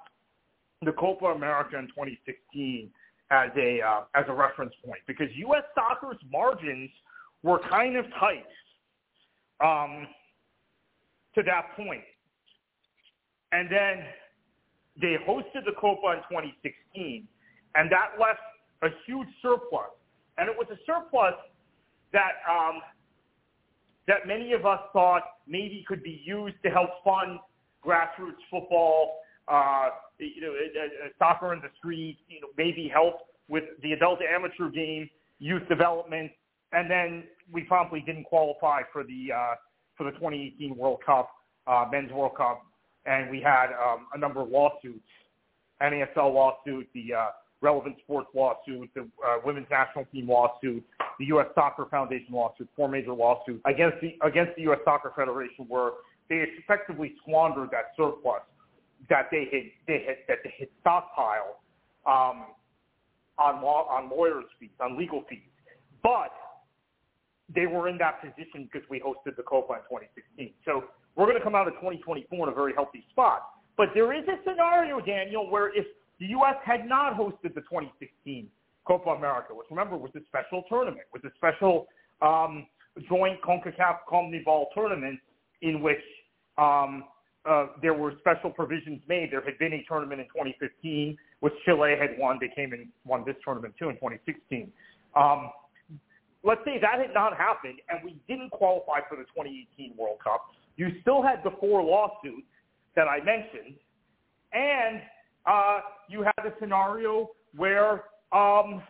the 0.82 0.92
Copa 0.92 1.26
America 1.26 1.78
in 1.78 1.88
2016 1.88 2.92
as 3.32 3.50
a 3.58 3.82
uh, 3.82 4.02
as 4.14 4.26
a 4.28 4.34
reference 4.34 4.74
point 4.86 5.00
because 5.08 5.28
U.S. 5.36 5.64
soccer's 5.74 6.20
margins 6.32 6.90
were 7.44 7.60
kind 7.70 7.96
of 7.96 8.06
tight 8.20 8.46
um, 9.64 10.08
to 11.34 11.42
that 11.44 11.76
point, 11.76 12.04
and 13.52 13.72
then 13.72 14.06
they 15.02 15.16
hosted 15.28 15.66
the 15.66 15.74
Copa 15.80 16.12
in 16.12 16.20
2016, 16.30 17.28
and 17.76 17.92
that 17.92 18.20
left 18.20 18.40
a 18.84 18.90
huge 19.06 19.28
surplus, 19.42 19.95
and 20.38 20.50
it 20.50 20.56
was 20.58 20.68
a 20.72 20.78
surplus 20.86 21.36
that 22.14 22.34
um, 22.50 22.82
that 24.08 24.28
many 24.28 24.54
of 24.54 24.66
us 24.66 24.80
thought 24.94 25.24
maybe 25.48 25.84
could 25.88 26.04
be 26.04 26.22
used 26.24 26.56
to 26.64 26.70
help 26.70 26.90
fund 27.04 27.40
grassroots 27.86 28.42
football, 28.50 29.20
uh, 29.48 29.90
you 30.20 30.42
know, 30.42 30.52
uh, 30.52 31.06
uh, 31.06 31.10
soccer 31.20 31.54
in 31.54 31.60
the 31.60 31.70
street, 31.78 32.18
you 32.28 32.42
know, 32.42 32.48
maybe 32.58 32.90
help 32.92 33.16
with 33.48 33.64
the 33.84 33.94
adult 33.94 34.20
amateur 34.22 34.70
game, 34.70 35.10
youth 35.40 35.68
development, 35.70 36.32
and 36.72 36.90
then 36.90 37.24
we 37.52 37.64
promptly 37.64 38.02
didn't 38.02 38.24
qualify 38.24 38.82
for 38.92 39.04
the 39.04 39.32
uh, 39.34 39.56
for 39.98 40.04
the 40.04 40.12
2018 40.12 40.76
World 40.76 41.00
Cup, 41.06 41.30
uh, 41.68 41.86
Men's 41.92 42.12
World 42.12 42.36
Cup, 42.36 42.64
and 43.06 43.30
we 43.30 43.42
had 43.42 43.68
um, 43.68 44.08
a 44.14 44.18
number 44.18 44.42
of 44.42 44.50
lawsuits, 44.50 45.08
NASL 45.82 46.34
lawsuit, 46.34 46.88
the 46.94 47.14
uh, 47.14 47.28
Relevant 47.66 47.96
Sports 48.04 48.30
lawsuit, 48.36 48.90
the 48.94 49.02
uh, 49.26 49.38
Women's 49.44 49.66
National 49.72 50.06
Team 50.14 50.30
lawsuit, 50.30 50.84
the 51.18 51.26
U.S. 51.26 51.48
Soccer 51.56 51.88
Foundation 51.90 52.32
lawsuit, 52.32 52.70
four 52.76 52.88
major 52.88 53.14
lawsuits 53.14 53.62
against 53.66 53.98
the 54.02 54.16
against 54.24 54.56
the 54.56 54.62
U.S. 54.70 54.80
Soccer 54.86 55.12
Federation, 55.16 55.66
where 55.68 55.92
they 56.30 56.46
effectively 56.62 57.16
squandered 57.22 57.70
that 57.72 57.98
surplus 57.98 58.42
that 59.10 59.30
they 59.32 59.50
had 59.52 59.64
they 59.88 60.06
had 60.06 60.18
that 60.28 60.38
they 60.44 60.54
had 60.60 60.70
stockpiled 60.86 61.58
um, 62.06 62.54
on 63.40 63.64
law 63.64 63.88
on 63.90 64.12
lawyers' 64.12 64.46
fees, 64.60 64.70
on 64.80 64.96
legal 64.96 65.24
fees, 65.28 65.40
but 66.04 66.32
they 67.54 67.66
were 67.66 67.90
in 67.90 67.98
that 67.98 68.22
position 68.22 68.70
because 68.72 68.88
we 68.90 69.00
hosted 69.00 69.36
the 69.38 69.44
Copa 69.44 69.74
in 69.74 69.80
2016. 69.90 70.54
So 70.66 70.86
we're 71.16 71.26
going 71.26 71.38
to 71.38 71.44
come 71.44 71.56
out 71.56 71.68
of 71.68 71.74
2024 71.76 72.48
in 72.48 72.54
a 72.54 72.56
very 72.56 72.74
healthy 72.74 73.06
spot. 73.12 73.50
But 73.78 73.90
there 73.94 74.14
is 74.14 74.24
a 74.28 74.38
scenario, 74.48 75.00
Daniel, 75.02 75.50
where 75.50 75.76
if 75.76 75.86
the 76.20 76.28
U.S. 76.28 76.56
had 76.64 76.88
not 76.88 77.18
hosted 77.18 77.54
the 77.54 77.62
2016 77.62 78.48
Copa 78.86 79.10
America, 79.12 79.54
which 79.54 79.68
remember 79.70 79.98
was 79.98 80.12
a 80.16 80.24
special 80.28 80.64
tournament, 80.70 81.06
was 81.14 81.24
a 81.26 81.34
special 81.36 81.88
um, 82.22 82.68
joint 83.10 83.42
CONCACAF 83.42 83.98
CONMEBOL 84.10 84.66
tournament 84.74 85.20
in 85.62 85.82
which 85.82 86.02
um, 86.58 87.06
uh, 87.50 87.68
there 87.82 87.94
were 87.94 88.14
special 88.20 88.50
provisions 88.50 89.02
made. 89.08 89.32
There 89.32 89.44
had 89.44 89.58
been 89.58 89.74
a 89.74 89.84
tournament 89.88 90.22
in 90.22 90.28
2015, 90.28 91.18
which 91.42 91.54
Chile 91.66 91.96
had 92.00 92.18
won. 92.18 92.38
They 92.40 92.50
came 92.56 92.74
and 92.74 92.88
won 93.06 93.24
this 93.26 93.36
tournament 93.44 93.74
too 93.78 93.90
in 93.90 93.96
2016. 93.96 94.72
Um, 95.16 95.50
let's 96.44 96.62
say 96.66 96.80
that 96.80 97.00
had 97.00 97.14
not 97.14 97.36
happened 97.36 97.80
and 97.90 98.00
we 98.04 98.20
didn't 98.28 98.52
qualify 98.52 99.00
for 99.10 99.16
the 99.18 99.24
2018 99.36 99.96
World 99.98 100.20
Cup. 100.24 100.46
You 100.78 100.90
still 101.02 101.22
had 101.22 101.42
the 101.44 101.52
four 101.60 101.84
lawsuits 101.84 102.48
that 102.96 103.08
I 103.08 103.18
mentioned, 103.24 103.76
and 104.54 105.02
uh, 105.48 105.80
you 106.10 106.24
had 106.24 106.46
a 106.46 106.54
scenario 106.60 107.30
where 107.56 108.06
um, 108.32 108.82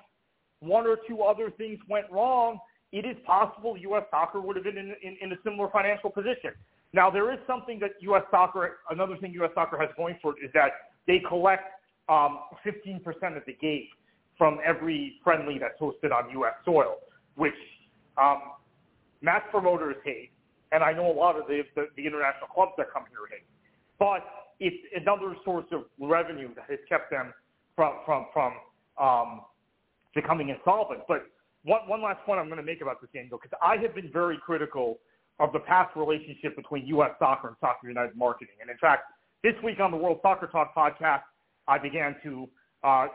one 0.59 0.87
or 0.87 0.97
two 1.07 1.21
other 1.21 1.51
things 1.51 1.79
went 1.89 2.05
wrong. 2.11 2.59
It 2.91 3.05
is 3.05 3.17
possible 3.25 3.77
U.S. 3.77 4.03
soccer 4.09 4.39
would 4.39 4.55
have 4.55 4.65
been 4.65 4.77
in, 4.77 4.95
in, 5.03 5.17
in 5.21 5.31
a 5.31 5.35
similar 5.43 5.69
financial 5.69 6.09
position. 6.09 6.51
Now, 6.93 7.09
there 7.09 7.31
is 7.33 7.39
something 7.45 7.79
that 7.79 7.91
U.S. 8.01 8.23
soccer, 8.31 8.77
another 8.89 9.17
thing 9.17 9.33
U.S. 9.33 9.51
soccer 9.53 9.77
has 9.77 9.89
going 9.97 10.17
for 10.21 10.33
it 10.37 10.45
is 10.45 10.51
that 10.53 10.71
they 11.07 11.19
collect 11.27 11.63
um, 12.07 12.39
15% 12.65 13.03
of 13.35 13.43
the 13.45 13.53
gate 13.59 13.89
from 14.37 14.59
every 14.65 15.15
friendly 15.23 15.57
that's 15.59 15.79
hosted 15.79 16.11
on 16.11 16.29
U.S. 16.31 16.53
soil, 16.63 16.95
which 17.35 17.53
um, 18.21 18.41
match 19.21 19.43
promoters 19.51 19.95
hate, 20.05 20.31
and 20.71 20.83
I 20.83 20.93
know 20.93 21.11
a 21.11 21.13
lot 21.13 21.37
of 21.37 21.47
the, 21.47 21.63
the, 21.75 21.87
the 21.97 22.05
international 22.05 22.47
clubs 22.53 22.71
that 22.77 22.87
come 22.93 23.03
here 23.09 23.27
hate. 23.29 23.45
But 23.99 24.23
it's 24.59 24.77
another 24.95 25.35
source 25.43 25.65
of 25.71 25.83
revenue 25.99 26.49
that 26.55 26.65
has 26.69 26.79
kept 26.87 27.11
them 27.11 27.33
from 27.75 27.93
from 28.05 28.27
from 28.33 28.53
um, 29.01 29.41
becoming 30.13 30.49
insolvent. 30.49 31.01
But 31.07 31.25
one 31.63 31.81
one 31.87 32.01
last 32.01 32.25
point 32.25 32.39
I'm 32.39 32.47
going 32.47 32.57
to 32.57 32.63
make 32.63 32.81
about 32.81 33.01
this, 33.01 33.09
Daniel, 33.13 33.39
because 33.41 33.57
I 33.61 33.77
have 33.81 33.95
been 33.95 34.11
very 34.11 34.37
critical 34.43 34.99
of 35.39 35.51
the 35.51 35.59
past 35.59 35.95
relationship 35.95 36.55
between 36.55 36.87
U.S. 36.87 37.11
Soccer 37.19 37.49
and 37.49 37.57
Soccer 37.59 37.87
United 37.87 38.15
Marketing. 38.15 38.55
And 38.61 38.69
in 38.69 38.77
fact, 38.77 39.03
this 39.43 39.53
week 39.63 39.79
on 39.79 39.91
the 39.91 39.97
World 39.97 40.19
Soccer 40.21 40.47
Talk 40.47 40.73
podcast, 40.73 41.23
I 41.67 41.77
began 41.77 42.15
to 42.23 42.47
uh, 42.83 43.07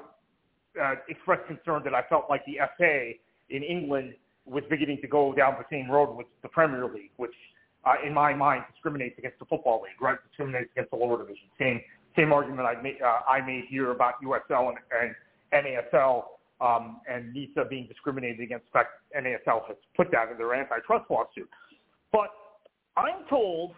uh, 0.80 0.94
express 1.08 1.38
concern 1.46 1.82
that 1.84 1.94
I 1.94 2.02
felt 2.08 2.26
like 2.28 2.44
the 2.44 2.58
FA 2.76 3.12
in 3.48 3.62
England 3.62 4.14
was 4.44 4.62
beginning 4.68 4.98
to 5.00 5.08
go 5.08 5.32
down 5.32 5.54
the 5.58 5.64
same 5.70 5.90
road 5.90 6.14
with 6.14 6.26
the 6.42 6.48
Premier 6.48 6.84
League, 6.84 7.10
which 7.16 7.34
uh, 7.84 7.94
in 8.06 8.12
my 8.12 8.34
mind 8.34 8.64
discriminates 8.72 9.18
against 9.18 9.38
the 9.38 9.44
football 9.46 9.82
league, 9.82 10.00
right? 10.00 10.18
Discriminates 10.28 10.70
against 10.72 10.90
the 10.90 10.96
lower 10.96 11.18
division. 11.18 11.44
Same 11.58 11.80
same 12.16 12.32
argument 12.32 12.66
I 12.66 12.80
made 12.80 13.00
uh, 13.02 13.20
I 13.28 13.40
made 13.40 13.64
here 13.68 13.92
about 13.92 14.14
USL 14.22 14.70
and, 14.70 15.14
and 15.52 15.66
NASL 15.66 16.24
um, 16.60 17.00
and 17.08 17.32
NISA 17.32 17.66
being 17.68 17.86
discriminated 17.86 18.40
against. 18.40 18.66
In 18.66 18.72
fact, 18.72 18.90
NASL 19.16 19.66
has 19.68 19.76
put 19.96 20.10
that 20.12 20.30
in 20.30 20.38
their 20.38 20.54
antitrust 20.54 21.10
lawsuit. 21.10 21.48
But 22.12 22.30
I'm 22.96 23.24
told 23.28 23.72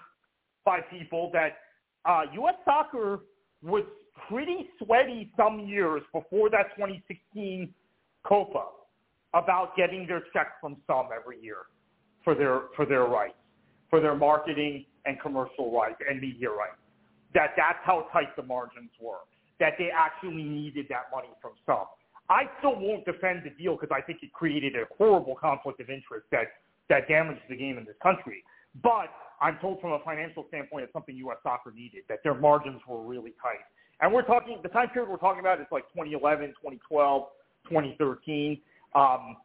by 0.65 0.81
people 0.81 1.31
that 1.33 1.59
uh, 2.05 2.23
U.S. 2.35 2.55
soccer 2.65 3.21
was 3.63 3.85
pretty 4.29 4.69
sweaty 4.83 5.31
some 5.37 5.61
years 5.61 6.03
before 6.13 6.51
that 6.51 6.75
2016 6.77 7.73
Copa 8.25 8.65
about 9.35 9.77
getting 9.77 10.07
their 10.07 10.23
check 10.33 10.61
from 10.61 10.77
SUM 10.87 11.09
every 11.15 11.41
year 11.41 11.67
for 12.25 12.35
their 12.35 12.63
for 12.77 12.87
their 12.87 13.05
rights, 13.05 13.35
for 13.93 14.01
their 14.01 14.17
marketing 14.17 14.87
and 15.05 15.21
commercial 15.21 15.71
rights 15.71 16.01
and 16.09 16.19
media 16.19 16.49
rights. 16.49 16.81
That 17.35 17.51
that's 17.59 17.79
how 17.85 18.07
tight 18.11 18.35
the 18.37 18.43
margins 18.43 18.91
were. 18.99 19.21
That 19.61 19.75
they 19.79 19.91
actually 19.95 20.45
needed 20.45 20.87
that 20.89 21.13
money 21.15 21.29
from 21.43 21.53
SUM. 21.67 21.85
I 22.31 22.45
still 22.59 22.75
won't 22.75 23.05
defend 23.05 23.43
the 23.45 23.51
deal 23.51 23.77
because 23.77 23.95
I 23.95 24.01
think 24.01 24.21
it 24.23 24.33
created 24.33 24.77
a 24.77 24.85
horrible 24.97 25.37
conflict 25.37 25.79
of 25.81 25.91
interest 25.91 26.25
that 26.33 26.57
that 26.89 27.07
damaged 27.07 27.43
the 27.51 27.57
game 27.57 27.77
in 27.77 27.85
this 27.85 27.97
country. 28.03 28.43
But 28.83 29.13
I'm 29.43 29.59
told 29.61 29.83
from 29.83 29.93
a 29.93 29.99
financial 30.03 30.47
standpoint 30.49 30.85
it's 30.85 30.93
something 30.95 31.15
U.S. 31.17 31.37
soccer 31.43 31.71
needed, 31.71 32.05
that 32.09 32.21
their 32.25 32.35
margins 32.35 32.81
were 32.89 33.03
really 33.03 33.35
tight. 33.43 33.61
And 34.01 34.11
we're 34.11 34.23
talking, 34.23 34.59
the 34.63 34.71
time 34.71 34.89
period 34.89 35.11
we're 35.11 35.19
talking 35.19 35.41
about 35.41 35.61
is 35.61 35.67
like 35.71 35.85
2011, 35.93 36.49
2012, 36.49 37.23
2013, 37.69 38.61
um, 38.95 39.37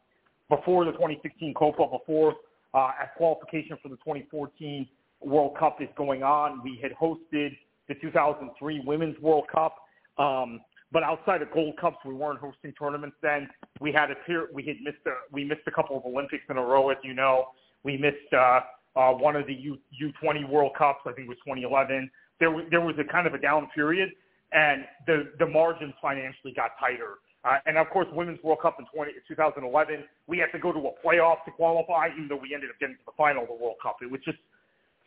before 0.50 0.86
the 0.86 0.93
2016 0.93 1.54
Copa, 1.54 1.86
before 1.91 2.36
uh, 2.78 2.91
as 3.01 3.09
qualification 3.17 3.75
for 3.82 3.89
the 3.89 3.95
2014 3.97 4.88
World 5.21 5.57
Cup 5.57 5.82
is 5.82 5.89
going 5.97 6.21
on. 6.21 6.61
We 6.63 6.80
had 6.82 6.91
hosted 6.93 7.57
the 7.88 7.95
2003 7.99 8.84
Women's 8.86 9.19
World 9.19 9.45
Cup. 9.51 9.78
Um, 10.19 10.61
but 10.91 11.01
outside 11.01 11.41
of 11.41 11.51
Gold 11.51 11.75
Cups, 11.82 11.97
we 12.05 12.13
weren't 12.13 12.39
hosting 12.39 12.73
tournaments 12.80 13.17
then. 13.21 13.49
We 13.82 13.91
had 13.91 14.11
a 14.11 14.15
peer, 14.28 14.47
we 14.53 14.63
had 14.63 14.78
missed 14.84 15.05
a, 15.07 15.11
we 15.32 15.43
missed 15.43 15.61
a 15.65 15.71
couple 15.71 15.97
of 15.97 16.05
Olympics 16.05 16.43
in 16.49 16.57
a 16.57 16.61
row, 16.61 16.89
as 16.89 16.97
you 17.03 17.13
know. 17.13 17.47
We 17.84 17.97
missed 17.97 18.32
uh, 18.32 18.61
uh, 18.95 19.11
one 19.13 19.36
of 19.36 19.47
the 19.47 19.53
U 19.53 19.80
U20 20.01 20.47
World 20.47 20.73
Cups. 20.78 20.99
I 21.07 21.13
think 21.13 21.25
it 21.25 21.30
was 21.30 21.38
2011. 21.45 22.09
There 22.39 22.51
was 22.51 22.65
there 22.69 22.82
was 22.82 22.95
a 22.99 23.03
kind 23.03 23.25
of 23.25 23.34
a 23.34 23.39
down 23.39 23.69
period, 23.73 24.11
and 24.53 24.86
the 25.07 25.32
the 25.39 25.47
margins 25.47 25.93
financially 26.01 26.53
got 26.55 26.71
tighter. 26.80 27.15
Uh, 27.48 27.60
and 27.66 27.78
of 27.78 27.89
course, 27.89 28.08
Women's 28.12 28.43
World 28.43 28.60
Cup 28.62 28.76
in 28.80 28.86
20, 28.93 29.12
2011, 29.28 30.04
we 30.28 30.38
had 30.38 30.52
to 30.52 30.60
go 30.60 30.74
to 30.74 30.80
a 30.80 30.91
playoff 31.06 31.45
to 31.45 31.52
qualify, 31.52 32.10
even 32.12 32.28
though 32.28 32.36
we 32.41 32.54
ended 32.54 32.70
up 32.70 32.76
getting 32.80 32.95
to 32.95 33.02
the 33.06 33.14
final 33.16 33.43
of 33.43 33.48
the 33.48 33.56
World 33.56 33.78
Cup. 33.82 33.98
It 34.02 34.12
was 34.12 34.20
just 34.26 34.38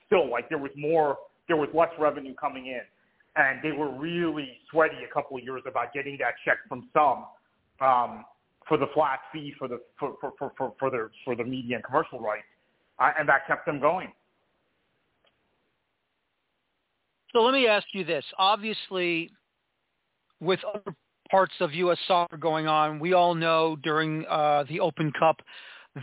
still 0.07 0.30
like 0.30 0.49
there 0.49 0.59
was 0.59 0.70
more, 0.76 1.18
there 1.49 1.59
was 1.59 1.68
less 1.74 1.91
revenue 1.99 2.34
coming 2.34 2.66
in 2.66 2.80
and 3.36 3.61
they 3.62 3.72
were 3.72 3.91
really 3.91 4.59
sweaty 4.70 4.97
a 5.09 5.12
couple 5.12 5.36
of 5.36 5.45
years 5.45 5.62
about 5.66 5.93
getting 5.93 6.16
that 6.18 6.34
check 6.45 6.59
from 6.68 6.88
SUM 6.93 7.24
um, 7.86 8.24
for 8.66 8.76
the 8.76 8.86
flat 8.95 9.20
fee 9.32 9.55
for 9.59 9.68
the 9.68 9.80
for 9.99 10.14
for 10.20 10.32
for, 10.38 10.53
for, 10.57 10.74
for 10.78 10.91
their 10.91 11.11
for 11.24 11.36
the 11.36 11.45
media 11.45 11.76
and 11.76 11.84
commercial 11.84 12.20
rights, 12.20 12.45
uh, 12.99 13.12
and 13.18 13.28
that 13.28 13.47
kept 13.47 13.66
them 13.66 13.80
going. 13.80 14.12
So 17.32 17.43
let 17.43 17.53
me 17.53 17.66
ask 17.66 17.86
you 17.93 18.05
this: 18.05 18.24
obviously, 18.38 19.30
with 20.41 20.61
other 20.64 20.95
parts 21.31 21.55
of 21.61 21.72
U.S. 21.74 21.99
soccer 22.07 22.37
going 22.37 22.66
on, 22.66 22.99
we 22.99 23.12
all 23.12 23.35
know 23.35 23.76
during 23.83 24.26
uh, 24.26 24.64
the 24.68 24.81
Open 24.81 25.12
Cup, 25.18 25.41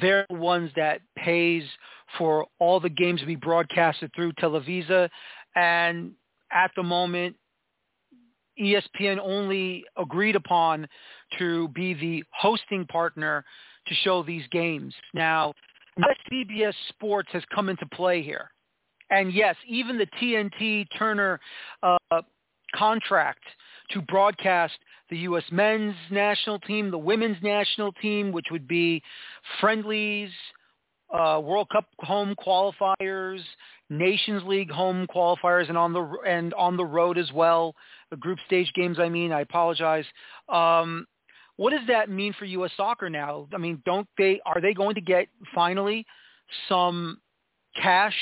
they're 0.02 0.26
the 0.30 0.36
ones 0.36 0.72
that 0.76 1.02
pays 1.18 1.64
for 2.18 2.46
all 2.60 2.80
the 2.80 2.90
games 2.90 3.20
to 3.22 3.26
be 3.26 3.36
broadcasted 3.36 4.12
through 4.16 4.32
Televisa, 4.34 5.10
and 5.56 6.12
at 6.52 6.72
the 6.76 6.84
moment, 6.84 7.36
ESPN 8.60 9.20
only 9.22 9.84
agreed 9.98 10.36
upon 10.36 10.88
to 11.38 11.68
be 11.70 11.94
the 11.94 12.24
hosting 12.32 12.86
partner 12.86 13.44
to 13.88 13.96
show 13.96 14.24
these 14.24 14.44
games. 14.52 14.94
Now, 15.14 15.54
CBS 16.32 16.74
Sports 16.90 17.30
has 17.34 17.44
come 17.54 17.70
into 17.70 17.86
play 17.88 18.22
here. 18.22 18.52
And 19.10 19.34
yes, 19.34 19.56
even 19.68 19.98
the 19.98 20.08
TNT 20.22 20.86
Turner 20.98 21.40
uh, 21.82 22.22
contract 22.76 23.44
to 23.92 24.02
broadcast 24.02 24.74
the 25.10 25.18
U.S. 25.20 25.44
men's 25.52 25.96
national 26.12 26.60
team, 26.60 26.92
the 26.92 26.98
women's 26.98 27.38
national 27.42 27.92
team, 27.94 28.32
which 28.32 28.48
would 28.52 28.68
be 28.68 29.02
friendlies, 29.62 30.30
uh, 31.14 31.40
World 31.42 31.70
Cup 31.70 31.86
home 32.00 32.36
qualifiers, 32.36 33.40
Nations 33.90 34.44
League 34.46 34.70
home 34.70 35.08
qualifiers, 35.14 35.70
and 35.70 35.78
on 35.78 35.94
the 35.94 36.04
and 36.28 36.54
on 36.56 36.76
the 36.76 36.86
road 36.86 37.18
as 37.18 37.32
well. 37.32 37.74
The 38.12 38.18
group 38.18 38.40
stage 38.46 38.72
games. 38.76 39.00
I 39.00 39.10
mean, 39.10 39.32
I 39.32 39.42
apologize. 39.42 40.06
Um, 40.50 41.06
what 41.56 41.72
does 41.72 41.88
that 41.88 42.10
mean 42.10 42.34
for 42.38 42.46
U.S. 42.46 42.72
soccer 42.78 43.10
now? 43.10 43.48
I 43.54 43.58
mean, 43.58 43.82
don't 43.86 44.08
they 44.18 44.42
are 44.46 44.62
they 44.62 44.74
going 44.74 44.96
to 44.96 45.02
get 45.02 45.28
finally 45.56 46.06
some 46.68 47.20
cash 47.82 48.16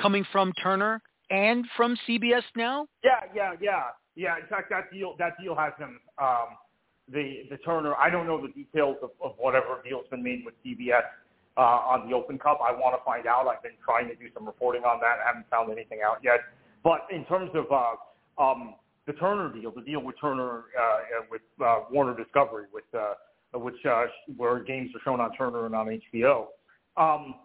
coming 0.00 0.24
from 0.32 0.52
Turner 0.62 1.00
and 1.30 1.64
from 1.76 1.96
CBS 2.08 2.42
now? 2.56 2.86
Yeah, 3.04 3.20
yeah, 3.34 3.52
yeah, 3.60 3.82
yeah. 4.20 4.36
In 4.36 4.46
fact, 4.48 4.68
that 4.70 4.92
deal 4.92 5.14
that 5.18 5.40
deal 5.40 5.56
has 5.56 5.72
them. 5.78 5.98
Um, 6.18 6.60
the 7.08 7.48
the 7.50 7.56
Turner. 7.58 7.94
I 7.96 8.10
don't 8.10 8.26
know 8.26 8.40
the 8.40 8.52
details 8.52 8.96
of, 9.02 9.10
of 9.22 9.32
whatever 9.38 9.80
deal's 9.82 10.06
been 10.10 10.22
made 10.22 10.44
with 10.44 10.54
CBS 10.64 11.08
uh, 11.56 11.60
on 11.60 12.08
the 12.08 12.14
Open 12.14 12.38
Cup. 12.38 12.60
I 12.62 12.72
want 12.72 12.94
to 12.98 13.04
find 13.04 13.26
out. 13.26 13.48
I've 13.48 13.62
been 13.62 13.80
trying 13.82 14.08
to 14.08 14.14
do 14.14 14.26
some 14.34 14.44
reporting 14.44 14.82
on 14.82 15.00
that. 15.00 15.24
I 15.24 15.26
haven't 15.26 15.48
found 15.50 15.72
anything 15.72 16.00
out 16.04 16.18
yet. 16.22 16.40
But 16.84 17.06
in 17.10 17.24
terms 17.24 17.50
of 17.54 17.64
uh, 17.72 18.42
um, 18.42 18.74
the 19.06 19.14
Turner 19.14 19.52
deal, 19.52 19.72
the 19.72 19.80
deal 19.80 20.02
with 20.02 20.16
Turner 20.20 20.64
uh, 20.78 21.24
with 21.30 21.42
uh, 21.64 21.80
Warner 21.90 22.14
Discovery, 22.14 22.66
with 22.72 22.84
uh, 22.94 23.14
which 23.58 23.84
uh, 23.88 24.04
where 24.36 24.62
games 24.62 24.90
are 24.94 25.00
shown 25.02 25.20
on 25.20 25.34
Turner 25.34 25.64
and 25.64 25.74
on 25.74 25.98
HBO, 26.12 26.46
um, 26.98 27.36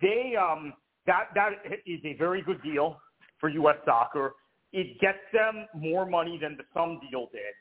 they 0.00 0.34
um, 0.34 0.72
that 1.06 1.28
that 1.34 1.50
is 1.86 2.00
a 2.04 2.14
very 2.14 2.40
good 2.40 2.62
deal 2.62 2.96
for 3.38 3.50
U.S. 3.50 3.76
soccer. 3.84 4.32
It 4.72 5.00
gets 5.00 5.18
them 5.32 5.66
more 5.74 6.06
money 6.06 6.38
than 6.40 6.56
the 6.56 6.64
SUM 6.72 7.00
deal 7.10 7.28
did, 7.32 7.54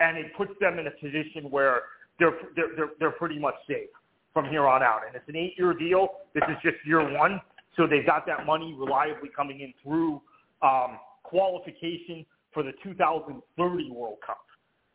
and 0.00 0.16
it 0.16 0.34
puts 0.36 0.52
them 0.60 0.78
in 0.78 0.86
a 0.86 0.90
position 0.90 1.50
where 1.50 1.82
they're 2.18 2.38
they're 2.56 2.76
they're, 2.76 2.90
they're 2.98 3.10
pretty 3.12 3.38
much 3.38 3.54
safe 3.68 3.90
from 4.32 4.48
here 4.48 4.66
on 4.66 4.82
out. 4.82 5.00
And 5.06 5.14
it's 5.14 5.28
an 5.28 5.36
eight-year 5.36 5.74
deal. 5.74 6.08
This 6.34 6.42
is 6.48 6.56
just 6.62 6.76
year 6.86 7.00
one, 7.16 7.40
so 7.76 7.86
they've 7.86 8.06
got 8.06 8.26
that 8.26 8.46
money 8.46 8.74
reliably 8.78 9.30
coming 9.34 9.60
in 9.60 9.72
through 9.82 10.20
um, 10.62 10.98
qualification 11.22 12.24
for 12.52 12.62
the 12.62 12.72
2030 12.82 13.90
World 13.90 14.18
Cup. 14.24 14.44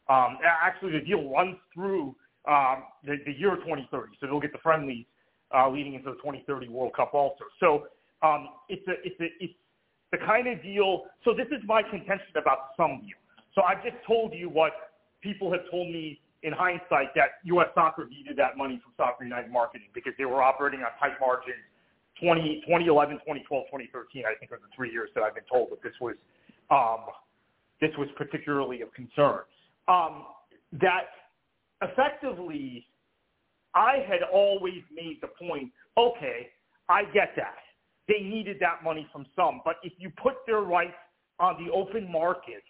Um, 0.09 0.37
actually, 0.43 0.93
the 0.93 1.05
deal 1.05 1.29
runs 1.29 1.57
through 1.73 2.15
um, 2.47 2.83
the, 3.03 3.17
the 3.25 3.33
year 3.33 3.55
2030, 3.57 4.13
so 4.19 4.27
they'll 4.27 4.39
get 4.39 4.51
the 4.51 4.59
friendlies 4.63 5.05
uh, 5.55 5.69
leading 5.69 5.93
into 5.93 6.11
the 6.11 6.17
2030 6.17 6.69
World 6.69 6.93
Cup 6.95 7.13
also. 7.13 7.43
So 7.59 7.87
um, 8.21 8.49
it's 8.69 8.87
a 8.87 8.93
it's 9.03 9.19
a 9.19 9.27
it's 9.39 9.53
the 10.11 10.17
kind 10.17 10.47
of 10.47 10.61
deal. 10.61 11.03
So 11.23 11.33
this 11.33 11.47
is 11.47 11.61
my 11.65 11.81
contention 11.83 12.33
about 12.35 12.73
SUM 12.77 13.01
deal. 13.01 13.19
So 13.55 13.61
I've 13.61 13.83
just 13.83 13.97
told 14.05 14.33
you 14.33 14.49
what 14.49 14.71
people 15.21 15.51
have 15.51 15.61
told 15.69 15.89
me 15.89 16.19
in 16.43 16.53
hindsight 16.53 17.13
that 17.15 17.43
U.S. 17.43 17.67
Soccer 17.75 18.07
needed 18.07 18.37
that 18.37 18.57
money 18.57 18.79
from 18.83 18.93
Soccer 18.95 19.23
United 19.23 19.51
marketing 19.51 19.87
because 19.93 20.13
they 20.17 20.25
were 20.25 20.41
operating 20.41 20.81
on 20.81 20.91
tight 20.99 21.19
margins. 21.19 21.59
20, 22.21 22.63
2011, 22.67 23.15
2012, 23.23 23.65
2013, 23.71 24.23
I 24.27 24.35
think 24.39 24.51
are 24.51 24.57
the 24.57 24.67
three 24.75 24.91
years 24.91 25.09
that 25.15 25.23
I've 25.23 25.35
been 25.35 25.47
told 25.49 25.71
that 25.71 25.81
this 25.81 25.93
was 26.01 26.15
um, 26.69 27.07
this 27.79 27.91
was 27.97 28.09
particularly 28.17 28.81
of 28.81 28.93
concern. 28.93 29.39
Um, 29.87 30.25
that 30.73 31.07
effectively, 31.81 32.85
I 33.73 34.03
had 34.07 34.19
always 34.31 34.83
made 34.93 35.19
the 35.21 35.27
point. 35.27 35.71
Okay, 35.97 36.49
I 36.89 37.03
get 37.05 37.31
that 37.37 37.55
they 38.09 38.21
needed 38.21 38.57
that 38.59 38.83
money 38.83 39.07
from 39.13 39.25
SUM. 39.35 39.61
but 39.63 39.75
if 39.83 39.93
you 39.97 40.11
put 40.21 40.33
their 40.45 40.61
rights 40.61 40.97
on 41.39 41.63
the 41.63 41.71
open 41.71 42.11
market, 42.11 42.63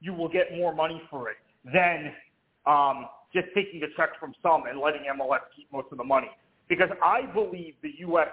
you 0.00 0.12
will 0.12 0.28
get 0.28 0.56
more 0.56 0.74
money 0.74 1.00
for 1.10 1.28
it 1.30 1.36
than 1.72 2.12
um, 2.66 3.06
just 3.32 3.46
taking 3.54 3.82
a 3.82 3.86
check 3.96 4.18
from 4.18 4.34
SUM 4.42 4.64
and 4.68 4.80
letting 4.80 5.02
MLS 5.18 5.40
keep 5.54 5.70
most 5.72 5.88
of 5.92 5.98
the 5.98 6.04
money. 6.04 6.30
Because 6.68 6.88
I 7.02 7.26
believe 7.32 7.74
the 7.82 7.92
U.S. 7.98 8.28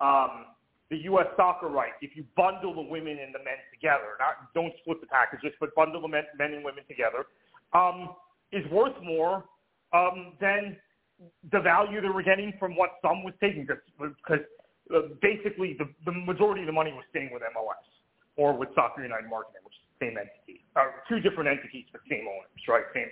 Um, 0.00 0.46
the 0.90 0.96
U.S. 1.04 1.26
soccer 1.36 1.68
rights, 1.68 1.96
if 2.00 2.16
you 2.16 2.24
bundle 2.34 2.74
the 2.74 2.80
women 2.80 3.18
and 3.18 3.34
the 3.34 3.38
men 3.40 3.60
together, 3.72 4.16
not 4.18 4.52
don't 4.54 4.72
split 4.80 5.00
the 5.00 5.06
packages, 5.06 5.52
but 5.60 5.74
bundle 5.74 6.00
the 6.00 6.08
men, 6.08 6.24
men 6.38 6.54
and 6.54 6.64
women 6.64 6.82
together, 6.88 7.26
um, 7.74 8.16
is 8.52 8.64
worth 8.72 8.96
more 9.02 9.44
um, 9.92 10.32
than 10.40 10.76
the 11.52 11.60
value 11.60 12.00
they 12.00 12.08
were 12.08 12.22
getting 12.22 12.54
from 12.58 12.74
what 12.74 12.92
SUM 13.02 13.22
was 13.22 13.34
taking. 13.40 13.66
Because 13.98 14.40
basically, 15.20 15.76
the, 15.78 15.88
the 16.04 16.12
majority 16.12 16.62
of 16.62 16.66
the 16.66 16.72
money 16.72 16.92
was 16.92 17.04
staying 17.10 17.30
with 17.32 17.42
MLS 17.42 17.84
or 18.36 18.56
with 18.56 18.68
Soccer 18.74 19.02
United 19.02 19.28
Marketing, 19.28 19.60
which 19.64 19.74
is 19.74 19.84
the 19.98 20.06
same 20.06 20.16
entity, 20.16 20.64
uh, 20.76 20.94
two 21.08 21.20
different 21.20 21.48
entities 21.48 21.84
but 21.92 22.00
same 22.08 22.26
owners, 22.28 22.62
right? 22.68 22.84
Same 22.94 23.10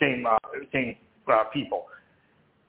same 0.00 0.26
uh, 0.26 0.38
same 0.72 0.96
uh, 1.30 1.44
people. 1.52 1.86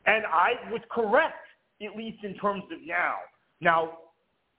And 0.05 0.25
I 0.25 0.53
was 0.71 0.81
correct, 0.91 1.45
at 1.81 1.95
least 1.95 2.23
in 2.23 2.35
terms 2.35 2.63
of 2.71 2.79
now. 2.85 3.15
Now, 3.61 3.97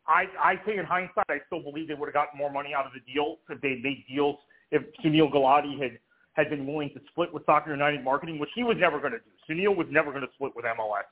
I, 0.08 0.24
I 0.40 0.54
say 0.66 0.78
in 0.78 0.84
hindsight, 0.84 1.26
I 1.28 1.38
still 1.46 1.62
believe 1.62 1.88
they 1.88 1.94
would 1.94 2.06
have 2.06 2.14
gotten 2.14 2.38
more 2.38 2.50
money 2.50 2.74
out 2.74 2.86
of 2.86 2.92
the 2.92 3.00
deal 3.12 3.36
if 3.48 3.60
they 3.60 3.80
made 3.82 4.04
deals. 4.08 4.36
If 4.70 4.82
Sunil 5.04 5.32
Gulati 5.32 5.80
had 5.80 5.98
had 6.36 6.50
been 6.50 6.66
willing 6.66 6.90
to 6.90 7.00
split 7.10 7.32
with 7.32 7.46
Soccer 7.46 7.72
United 7.72 8.04
Marketing, 8.04 8.38
which 8.38 8.50
he 8.54 8.62
was 8.62 8.76
never 8.78 9.00
going 9.00 9.12
to 9.12 9.18
do. 9.18 9.24
Sunil 9.48 9.74
was 9.74 9.86
never 9.90 10.10
going 10.10 10.22
to 10.22 10.32
split 10.34 10.52
with 10.54 10.64
MLS. 10.66 11.08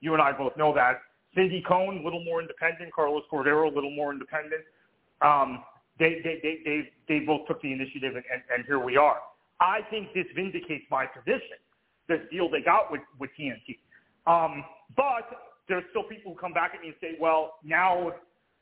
You 0.00 0.12
and 0.12 0.22
I 0.22 0.32
both 0.32 0.56
know 0.56 0.74
that. 0.74 1.00
Cindy 1.34 1.62
Cone, 1.66 1.98
a 1.98 2.04
little 2.04 2.24
more 2.24 2.40
independent. 2.40 2.92
Carlos 2.92 3.22
Cordeiro, 3.30 3.70
a 3.70 3.74
little 3.74 3.90
more 3.90 4.12
independent. 4.12 4.62
Um, 5.20 5.62
they, 5.98 6.20
they, 6.22 6.40
they, 6.42 6.58
they, 6.64 6.90
they 7.08 7.24
both 7.24 7.46
took 7.46 7.60
the 7.62 7.72
initiative, 7.72 8.16
and, 8.16 8.24
and, 8.32 8.42
and 8.54 8.64
here 8.66 8.78
we 8.78 8.96
are. 8.96 9.18
I 9.60 9.80
think 9.90 10.12
this 10.14 10.26
vindicates 10.34 10.84
my 10.90 11.06
position, 11.06 11.56
this 12.08 12.20
deal 12.30 12.50
they 12.50 12.60
got 12.60 12.92
with, 12.92 13.00
with 13.18 13.30
TNT. 13.38 13.78
Um, 14.26 14.64
but 14.96 15.56
there's 15.68 15.84
still 15.90 16.02
people 16.04 16.34
who 16.34 16.38
come 16.38 16.52
back 16.52 16.72
at 16.74 16.80
me 16.82 16.88
and 16.88 16.96
say, 17.00 17.16
well, 17.20 17.54
now 17.64 18.12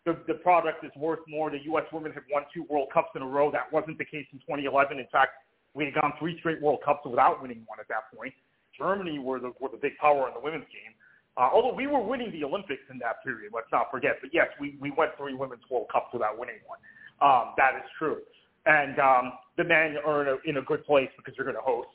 the, 0.07 0.19
the 0.29 0.35
product 0.35 0.85
is 0.85 0.93
worth 0.97 1.21
more. 1.27 1.51
The 1.51 1.63
U.S. 1.65 1.85
women 1.93 2.13
have 2.13 2.25
won 2.31 2.45
two 2.53 2.65
World 2.69 2.89
Cups 2.93 3.11
in 3.17 3.23
a 3.23 3.27
row. 3.27 3.51
That 3.51 3.73
wasn't 3.73 3.99
the 3.99 4.05
case 4.05 4.27
in 4.33 4.39
2011. 4.41 4.99
In 4.99 5.07
fact, 5.11 5.33
we 5.75 5.85
had 5.85 5.95
gone 5.95 6.13
three 6.19 6.39
straight 6.39 6.63
World 6.63 6.81
Cups 6.85 7.01
without 7.05 7.43
winning 7.43 7.65
one 7.67 7.81
at 7.81 7.89
that 7.89 8.15
point. 8.17 8.33
Germany 8.79 9.19
were 9.19 9.41
the, 9.41 9.53
were 9.61 9.69
the 9.71 9.79
big 9.81 9.97
power 9.99 10.29
in 10.29 10.35
the 10.35 10.41
women's 10.41 10.67
game. 10.71 10.95
Uh, 11.37 11.51
although 11.53 11.75
we 11.75 11.87
were 11.87 12.01
winning 12.01 12.31
the 12.31 12.45
Olympics 12.45 12.83
in 12.91 12.99
that 12.99 13.23
period, 13.25 13.51
let's 13.55 13.67
not 13.73 13.91
forget. 13.91 14.19
But 14.21 14.31
yes, 14.33 14.47
we, 14.61 14.77
we 14.81 14.93
went 14.93 15.13
three 15.19 15.35
women's 15.35 15.63
World 15.71 15.89
Cups 15.91 16.13
without 16.13 16.39
winning 16.39 16.63
one. 16.67 16.79
Um, 17.21 17.55
that 17.57 17.75
is 17.77 17.89
true 17.99 18.19
and 18.67 18.99
um, 18.99 19.33
the 19.57 19.65
men 19.65 19.97
are 20.05 20.23
in 20.23 20.29
a, 20.29 20.51
in 20.51 20.57
a 20.57 20.63
good 20.63 20.85
place 20.85 21.09
because 21.17 21.35
they're 21.37 21.45
going 21.45 21.57
to 21.57 21.63
host 21.63 21.89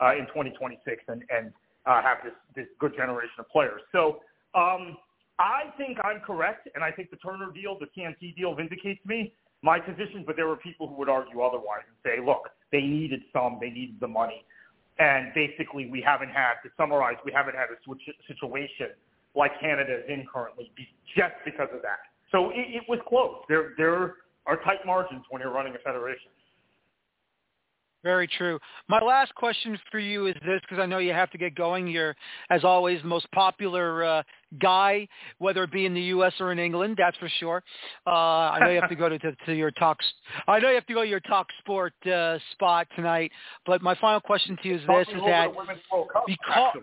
uh, 0.00 0.12
in 0.12 0.26
2026 0.28 1.02
and, 1.08 1.22
and 1.30 1.52
uh, 1.86 2.02
have 2.02 2.18
this, 2.24 2.32
this 2.56 2.66
good 2.80 2.94
generation 2.96 3.36
of 3.38 3.48
players. 3.50 3.80
So 3.92 4.20
um, 4.54 4.96
I 5.38 5.70
think 5.76 5.98
I'm 6.02 6.20
correct, 6.20 6.68
and 6.74 6.82
I 6.82 6.90
think 6.90 7.10
the 7.10 7.16
Turner 7.16 7.50
deal, 7.52 7.78
the 7.78 7.88
TNT 7.96 8.34
deal, 8.36 8.54
vindicates 8.54 9.00
me 9.04 9.34
my 9.62 9.78
position. 9.78 10.24
But 10.26 10.36
there 10.36 10.46
were 10.46 10.56
people 10.56 10.88
who 10.88 10.94
would 10.94 11.08
argue 11.08 11.42
otherwise 11.42 11.84
and 11.86 11.96
say, 12.04 12.24
look, 12.24 12.48
they 12.72 12.80
needed 12.80 13.20
SUM, 13.32 13.58
they 13.60 13.70
needed 13.70 13.96
the 14.00 14.08
money, 14.08 14.44
and 14.98 15.32
basically 15.34 15.90
we 15.90 16.00
haven't 16.00 16.30
had 16.30 16.54
to 16.62 16.70
summarize, 16.76 17.16
we 17.24 17.32
haven't 17.32 17.56
had 17.56 17.68
a 17.70 17.78
situation 18.26 18.94
like 19.34 19.50
Canada 19.60 19.98
is 19.98 20.04
in 20.08 20.26
currently 20.32 20.70
just 21.16 21.34
because 21.44 21.68
of 21.74 21.82
that. 21.82 21.98
So 22.30 22.50
it, 22.50 22.82
it 22.82 22.84
was 22.88 23.00
close. 23.08 23.42
There, 23.48 23.74
there 23.76 24.14
are 24.46 24.56
tight 24.62 24.86
margins 24.86 25.22
when 25.30 25.42
you're 25.42 25.52
running 25.52 25.74
a 25.74 25.82
federation. 25.82 26.30
Very 28.04 28.28
true. 28.28 28.60
My 28.86 29.00
last 29.00 29.34
question 29.34 29.78
for 29.90 29.98
you 29.98 30.26
is 30.26 30.34
this, 30.44 30.60
because 30.60 30.78
I 30.78 30.84
know 30.84 30.98
you 30.98 31.14
have 31.14 31.30
to 31.30 31.38
get 31.38 31.54
going. 31.54 31.86
You're, 31.86 32.14
as 32.50 32.62
always, 32.62 33.00
the 33.00 33.08
most 33.08 33.26
popular 33.32 34.04
uh, 34.04 34.22
guy, 34.60 35.08
whether 35.38 35.64
it 35.64 35.72
be 35.72 35.86
in 35.86 35.94
the 35.94 36.02
U.S. 36.02 36.34
or 36.38 36.52
in 36.52 36.58
England. 36.58 36.96
That's 36.98 37.16
for 37.16 37.30
sure. 37.40 37.64
Uh, 38.06 38.10
I 38.10 38.58
know 38.60 38.68
you 38.68 38.78
have 38.78 38.90
to 38.90 38.94
go 38.94 39.08
to, 39.08 39.18
to, 39.18 39.34
to 39.46 39.54
your 39.54 39.70
talk. 39.70 39.98
I 40.46 40.58
know 40.58 40.68
you 40.68 40.74
have 40.74 40.86
to 40.86 40.94
go 40.94 41.02
to 41.02 41.08
your 41.08 41.20
talk 41.20 41.46
sport 41.60 41.94
uh, 42.06 42.38
spot 42.52 42.86
tonight. 42.94 43.32
But 43.64 43.80
my 43.80 43.94
final 43.94 44.20
question 44.20 44.58
to 44.62 44.68
you 44.68 44.74
is 44.74 44.82
this: 44.86 45.08
is 45.08 45.22
that 45.26 45.48
because 46.26 46.82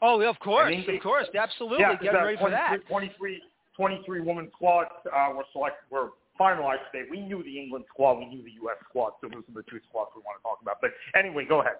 oh, 0.00 0.22
of 0.22 0.38
course, 0.38 0.74
of 0.88 1.02
course, 1.02 1.26
absolutely, 1.38 1.80
yeah, 1.80 1.94
get 2.02 2.14
ready 2.14 2.38
for 2.38 2.48
that. 2.48 2.78
23, 2.88 3.42
23 3.76 4.20
women 4.22 4.50
squads 4.54 4.90
uh, 5.14 5.28
were 5.34 5.44
selected. 5.52 5.84
Were 5.90 6.12
finalized 6.40 6.90
today. 6.92 7.08
We 7.10 7.20
knew 7.20 7.42
the 7.42 7.58
England 7.58 7.84
squad, 7.92 8.18
we 8.18 8.26
knew 8.26 8.42
the 8.42 8.52
U.S. 8.62 8.76
squad, 8.88 9.12
so 9.20 9.28
those 9.28 9.42
are 9.48 9.54
the 9.54 9.64
two 9.70 9.80
squads 9.88 10.10
we 10.14 10.22
want 10.22 10.38
to 10.38 10.42
talk 10.42 10.58
about. 10.62 10.78
But 10.80 10.90
anyway, 11.18 11.44
go 11.48 11.60
ahead. 11.60 11.76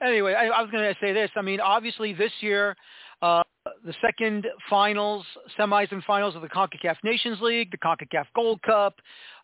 Anyway, 0.00 0.34
I, 0.34 0.46
I 0.46 0.62
was 0.62 0.70
going 0.70 0.84
to 0.84 0.98
say 1.00 1.12
this. 1.12 1.30
I 1.36 1.42
mean, 1.42 1.60
obviously 1.60 2.12
this 2.12 2.32
year, 2.40 2.76
uh, 3.20 3.42
the 3.84 3.94
second 4.00 4.46
finals, 4.70 5.24
semis 5.58 5.90
and 5.90 6.02
finals 6.04 6.36
of 6.36 6.42
the 6.42 6.48
CONCACAF 6.48 6.96
Nations 7.02 7.40
League, 7.40 7.70
the 7.70 7.78
CONCACAF 7.78 8.26
Gold 8.34 8.62
Cup, 8.62 8.94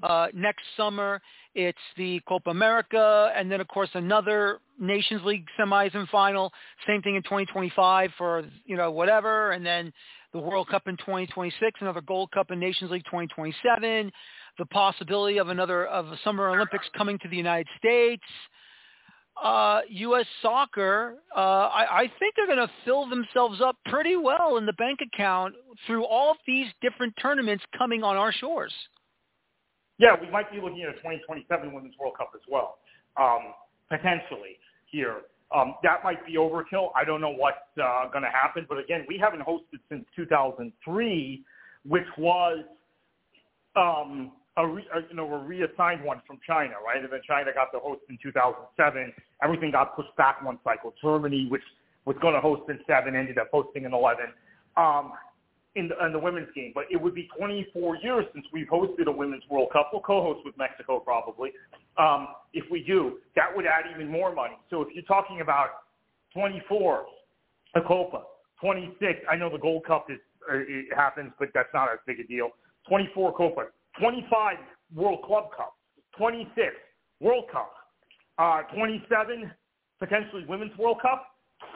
uh, 0.03 0.29
next 0.33 0.63
summer 0.77 1.21
It's 1.55 1.79
the 1.97 2.21
Copa 2.27 2.51
America, 2.51 3.33
and 3.37 3.51
then 3.51 3.61
of 3.61 3.69
course 3.69 3.91
another 3.95 4.59
Nations 4.79 5.23
League 5.25 5.47
semis 5.59 5.95
and 5.95 6.09
final. 6.09 6.53
Same 6.87 7.01
thing 7.03 7.15
in 7.15 7.23
2025 7.23 8.11
for 8.19 8.45
you 8.65 8.77
know 8.77 8.91
whatever, 8.91 9.53
and 9.53 9.65
then 9.65 9.93
the 10.33 10.41
World 10.41 10.69
Cup 10.69 10.89
in 10.89 10.97
2026, 10.97 11.81
another 11.81 12.01
Gold 12.01 12.33
Cup 12.33 12.51
in 12.51 12.59
Nations 12.59 12.91
League 12.91 13.05
2027, 13.05 14.11
the 14.59 14.67
possibility 14.67 15.39
of 15.39 15.49
another 15.49 15.87
of 15.87 16.07
the 16.07 16.19
Summer 16.25 16.49
Olympics 16.51 16.87
coming 16.97 17.19
to 17.21 17.29
the 17.29 17.37
United 17.37 17.69
States. 17.79 18.25
Uh, 19.43 19.81
U.S. 19.89 20.27
soccer, 20.43 21.17
uh, 21.37 21.41
I, 21.41 22.03
I 22.03 22.13
think 22.21 22.35
they're 22.37 22.47
going 22.47 22.59
to 22.59 22.71
fill 22.85 23.09
themselves 23.09 23.61
up 23.61 23.77
pretty 23.87 24.17
well 24.17 24.59
in 24.59 24.67
the 24.67 24.73
bank 24.75 25.01
account 25.03 25.55
through 25.87 26.05
all 26.05 26.31
of 26.31 26.37
these 26.47 26.67
different 26.81 27.15
tournaments 27.21 27.65
coming 27.77 28.05
on 28.05 28.17
our 28.17 28.33
shores. 28.33 28.73
Yeah, 29.99 30.17
we 30.21 30.31
might 30.31 30.51
be 30.51 30.61
looking 30.61 30.83
at 30.83 30.89
a 30.91 30.99
2027 30.99 31.73
Women's 31.73 31.95
World 31.99 32.17
Cup 32.19 32.31
as 32.35 32.41
well, 32.49 32.79
um, 33.17 33.55
potentially 33.89 34.59
here. 34.87 35.23
Um, 35.55 35.77
that 35.85 36.03
might 36.03 36.25
be 36.27 36.35
overkill. 36.35 36.89
I 36.97 37.05
don't 37.05 37.21
know 37.21 37.31
what's 37.31 37.59
uh, 37.81 38.09
going 38.11 38.25
to 38.25 38.31
happen, 38.31 38.67
but 38.69 38.79
again, 38.79 39.05
we 39.09 39.19
haven't 39.19 39.43
hosted 39.43 39.79
since 39.89 40.05
2003, 40.17 41.45
which 41.87 42.07
was 42.19 42.65
um, 43.77 44.33
a, 44.57 44.67
re, 44.67 44.85
a 44.95 45.01
you 45.09 45.17
know 45.17 45.33
a 45.33 45.39
reassigned 45.39 46.03
one 46.03 46.23
from 46.27 46.39
China, 46.45 46.75
right? 46.85 47.03
And 47.03 47.13
then 47.13 47.21
China 47.27 47.53
got 47.55 47.71
the 47.73 47.79
host 47.79 48.01
in 48.09 48.19
2007. 48.21 49.13
Everything 49.43 49.71
got 49.71 49.95
pushed 49.95 50.15
back 50.17 50.43
one 50.45 50.59
cycle. 50.65 50.93
Germany, 51.01 51.47
which 51.49 51.63
was 52.05 52.17
going 52.21 52.35
to 52.35 52.41
host 52.41 52.63
in 52.69 52.81
seven, 52.87 53.15
ended 53.15 53.39
up 53.39 53.49
hosting 53.53 53.85
in 53.85 53.95
11. 53.95 54.27
Um, 54.77 55.13
in 55.77 55.89
the, 55.89 56.07
in 56.07 56.13
the 56.13 56.19
women's 56.19 56.49
game, 56.55 56.73
but 56.75 56.85
it 56.91 57.01
would 57.01 57.15
be 57.15 57.29
24 57.37 57.97
years 57.97 58.25
since 58.33 58.47
we've 58.53 58.67
hosted 58.67 59.07
a 59.07 59.13
women's 59.13 59.43
World 59.51 59.71
Cup. 59.73 59.91
We'll 59.93 60.03
co-host 60.03 60.41
with 60.45 60.57
Mexico 60.57 61.01
probably. 61.01 61.51
Um, 61.99 62.29
if 62.53 62.65
we 62.71 62.83
do, 62.83 63.19
that 63.37 63.55
would 63.55 63.67
add 63.67 63.85
even 63.95 64.09
more 64.09 64.35
money. 64.35 64.55
So 64.71 64.83
if 64.83 64.89
you're 64.95 65.05
talking 65.05 65.41
about 65.41 65.69
24, 66.33 67.07
a 67.77 67.81
Copa, 67.81 68.23
26, 68.61 69.21
I 69.31 69.37
know 69.37 69.51
the 69.51 69.59
Gold 69.59 69.85
Cup 69.85 70.07
is 70.11 70.19
uh, 70.51 70.57
it 70.59 70.95
happens, 70.95 71.33
but 71.39 71.49
that's 71.55 71.71
not 71.73 71.89
as 71.91 71.99
big 72.07 72.21
a 72.21 72.25
deal. 72.25 72.51
24 72.89 73.35
Copa, 73.35 73.67
25 73.99 74.57
World 74.95 75.23
Club 75.25 75.49
Cup, 75.57 75.75
26 76.19 76.67
World 77.21 77.45
Cup, 77.51 77.73
uh, 78.39 78.63
27 78.75 79.51
potentially 79.99 80.45
Women's 80.47 80.77
World 80.77 81.01
Cup, 81.01 81.27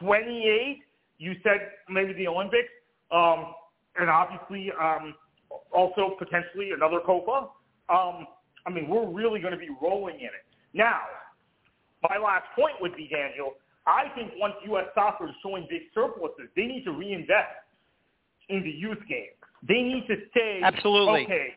28 0.00 0.82
you 1.18 1.34
said 1.42 1.72
maybe 1.88 2.12
the 2.14 2.26
Olympics. 2.26 2.68
Um, 3.10 3.52
and 3.98 4.08
obviously 4.08 4.70
um, 4.80 5.14
also 5.72 6.16
potentially 6.18 6.70
another 6.74 7.00
Copa. 7.04 7.50
Um, 7.88 8.26
I 8.66 8.70
mean, 8.70 8.88
we're 8.88 9.08
really 9.08 9.40
going 9.40 9.52
to 9.52 9.58
be 9.58 9.70
rolling 9.80 10.16
in 10.16 10.26
it. 10.26 10.44
Now, 10.74 11.00
my 12.02 12.18
last 12.18 12.44
point 12.54 12.74
would 12.80 12.94
be, 12.96 13.08
Daniel, 13.08 13.54
I 13.86 14.04
think 14.14 14.32
once 14.36 14.54
U.S. 14.66 14.86
soccer 14.94 15.28
is 15.28 15.34
showing 15.42 15.66
big 15.70 15.82
surpluses, 15.94 16.48
they 16.54 16.66
need 16.66 16.84
to 16.84 16.92
reinvest 16.92 17.64
in 18.48 18.62
the 18.62 18.70
youth 18.70 18.98
game. 19.08 19.32
They 19.66 19.82
need 19.82 20.06
to 20.08 20.16
say, 20.34 20.60
Absolutely. 20.62 21.24
okay, 21.24 21.48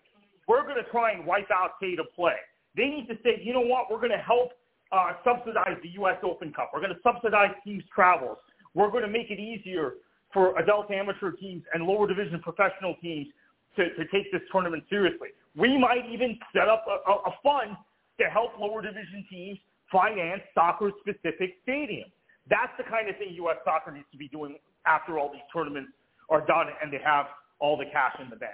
we're 0.48 0.64
going 0.64 0.82
to 0.84 0.90
try 0.90 1.12
and 1.12 1.26
wipe 1.26 1.52
out 1.52 1.80
pay 1.80 1.96
to 1.96 2.04
play. 2.16 2.36
They 2.76 2.86
need 2.86 3.08
to 3.08 3.16
say, 3.24 3.42
you 3.44 3.54
know 3.54 3.62
what, 3.62 3.92
we're 3.92 4.00
going 4.00 4.12
to 4.12 4.18
help 4.18 4.54
uh, 4.92 5.14
subsidize 5.24 5.78
the 5.84 5.90
U.S. 5.90 6.18
Open 6.24 6.52
Cup. 6.54 6.72
We're 6.74 6.80
going 6.82 6.94
to 6.94 7.02
subsidize 7.04 7.52
teams' 7.64 7.84
travels. 7.94 8.38
We're 8.74 8.90
going 8.90 9.04
to 9.04 9.10
make 9.10 9.30
it 9.30 9.40
easier 9.40 9.96
for 10.34 10.58
adult 10.60 10.92
amateur 10.92 11.32
teams 11.32 11.64
and 11.74 11.84
lower 11.84 12.08
division 12.08 12.40
professional 12.42 12.96
teams 13.02 13.28
to, 13.76 13.90
to 13.96 14.06
take 14.12 14.32
this 14.32 14.42
tournament 14.52 14.84
seriously. 14.90 15.30
We 15.56 15.78
might 15.78 16.10
even 16.12 16.38
set 16.54 16.68
up 16.70 16.86
a, 16.88 17.12
a, 17.12 17.34
fund 17.44 17.76
to 18.20 18.26
help 18.28 18.52
lower 18.60 18.82
division 18.82 19.26
teams 19.30 19.60
finance 19.92 20.42
soccer-specific 20.54 21.58
stadiums. 21.68 22.12
That's 22.50 22.72
the 22.78 22.84
kind 22.84 23.10
of 23.10 23.18
thing 23.18 23.34
U.S. 23.36 23.58
soccer 23.66 23.92
needs 23.92 24.08
to 24.12 24.18
be 24.18 24.28
doing 24.30 24.58
after 24.86 25.20
all 25.20 25.32
these 25.32 25.42
tournaments 25.54 25.92
are 26.30 26.46
done 26.46 26.68
and 26.82 26.92
they 26.92 27.00
have 27.04 27.28
all 27.60 27.78
the 27.78 27.86
cash 27.92 28.16
in 28.22 28.30
the 28.30 28.36
bank. 28.36 28.54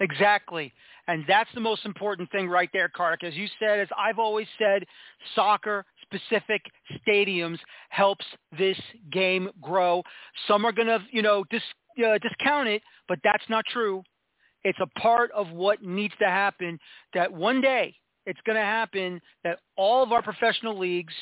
Exactly. 0.00 0.72
And 1.06 1.24
that's 1.28 1.50
the 1.54 1.60
most 1.60 1.84
important 1.84 2.30
thing 2.32 2.48
right 2.48 2.70
there, 2.72 2.88
Kartik. 2.88 3.24
As 3.24 3.34
you 3.34 3.46
said, 3.58 3.80
as 3.80 3.88
I've 3.96 4.18
always 4.18 4.46
said, 4.58 4.84
soccer 5.34 5.84
specific 6.12 6.62
stadiums 7.06 7.58
helps 7.88 8.24
this 8.58 8.78
game 9.12 9.50
grow. 9.60 10.02
Some 10.48 10.64
are 10.64 10.72
going 10.72 10.88
to, 10.88 11.00
you 11.10 11.22
know, 11.22 11.44
dis, 11.50 11.62
uh, 12.04 12.18
discount 12.18 12.68
it, 12.68 12.82
but 13.08 13.18
that's 13.24 13.44
not 13.48 13.64
true. 13.66 14.02
It's 14.64 14.78
a 14.80 15.00
part 15.00 15.30
of 15.32 15.50
what 15.50 15.82
needs 15.82 16.14
to 16.20 16.26
happen 16.26 16.78
that 17.14 17.32
one 17.32 17.60
day 17.60 17.94
it's 18.26 18.40
going 18.44 18.56
to 18.56 18.64
happen 18.64 19.20
that 19.44 19.60
all 19.76 20.02
of 20.02 20.12
our 20.12 20.22
professional 20.22 20.78
leagues 20.78 21.14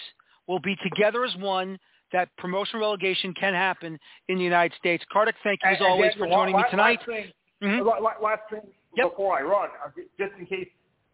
will 0.47 0.59
be 0.61 0.76
together 0.82 1.24
as 1.24 1.34
one 1.36 1.78
that 2.12 2.28
promotion 2.39 2.80
relegation 2.80 3.34
can 3.34 3.53
happen 3.55 3.99
in 4.28 4.39
the 4.39 4.45
United 4.45 4.76
States. 4.78 5.05
Kartik, 5.12 5.36
thank 5.45 5.61
you 5.62 5.70
as 5.70 5.76
and, 5.78 5.86
always 5.86 6.11
and 6.12 6.18
for 6.20 6.26
joining 6.26 6.55
last, 6.55 6.64
me 6.64 6.70
tonight. 6.70 6.99
Last 6.99 7.07
thing, 7.07 7.32
mm-hmm. 7.62 8.24
last 8.24 8.41
thing 8.51 8.61
yep. 8.97 9.11
before 9.11 9.39
I 9.39 9.43
run, 9.43 9.68
uh, 9.84 9.91
just 10.18 10.32
in 10.39 10.47
case 10.47 10.68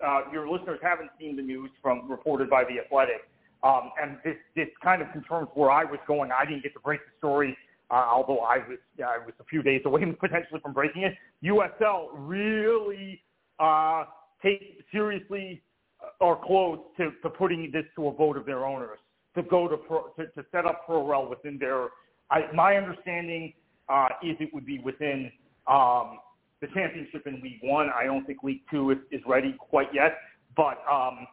uh, 0.05 0.21
your 0.33 0.49
listeners 0.49 0.79
haven't 0.83 1.11
seen 1.19 1.37
the 1.37 1.43
news 1.43 1.71
from 1.83 2.11
reported 2.11 2.49
by 2.49 2.65
the 2.65 2.79
Athletic, 2.85 3.29
um, 3.65 3.91
and 4.01 4.19
this 4.25 4.37
this 4.55 4.69
kind 4.83 5.01
of 5.01 5.11
confirms 5.13 5.49
where 5.55 5.71
I 5.71 5.85
was 5.85 5.99
going. 6.07 6.31
I 6.31 6.45
didn't 6.45 6.63
get 6.63 6.75
to 6.75 6.81
break 6.81 7.01
the 7.01 7.13
story, 7.19 7.57
uh, 7.91 8.07
although 8.13 8.41
I 8.41 8.59
was 8.59 8.79
I 8.99 9.19
was 9.25 9.35
a 9.41 9.45
few 9.45 9.63
days 9.63 9.81
away 9.87 10.05
potentially 10.21 10.61
from 10.61 10.75
breaking 10.75 11.03
it. 11.03 11.15
USL 11.43 12.09
really 12.13 13.23
uh, 13.59 14.05
take 14.43 14.85
seriously 14.93 15.63
uh, 16.03 16.25
or 16.25 16.39
close 16.45 16.79
to, 16.99 17.13
to 17.23 17.31
putting 17.31 17.71
this 17.73 17.85
to 17.97 18.09
a 18.09 18.13
vote 18.13 18.37
of 18.37 18.45
their 18.45 18.67
owners 18.67 18.99
to 19.35 19.43
go 19.43 19.67
to 19.67 19.79
pro, 19.79 20.09
to, 20.19 20.27
to 20.27 20.45
set 20.53 20.67
up 20.67 20.87
ProRel 20.87 21.29
within 21.29 21.59
their. 21.59 21.89
I, 22.31 22.53
my 22.55 22.77
understanding 22.77 23.55
uh, 23.89 24.09
is 24.23 24.37
it 24.41 24.53
would 24.53 24.67
be 24.67 24.79
within 24.79 25.31
um, 25.67 26.19
the 26.61 26.67
championship 26.75 27.27
in 27.27 27.41
League 27.43 27.61
One. 27.63 27.89
I 27.99 28.05
don't 28.05 28.27
think 28.27 28.43
League 28.43 28.63
Two 28.71 28.91
is, 28.91 28.99
is 29.11 29.21
ready 29.27 29.55
quite 29.59 29.89
yet, 29.95 30.19
but 30.55 30.83
um, 30.91 31.27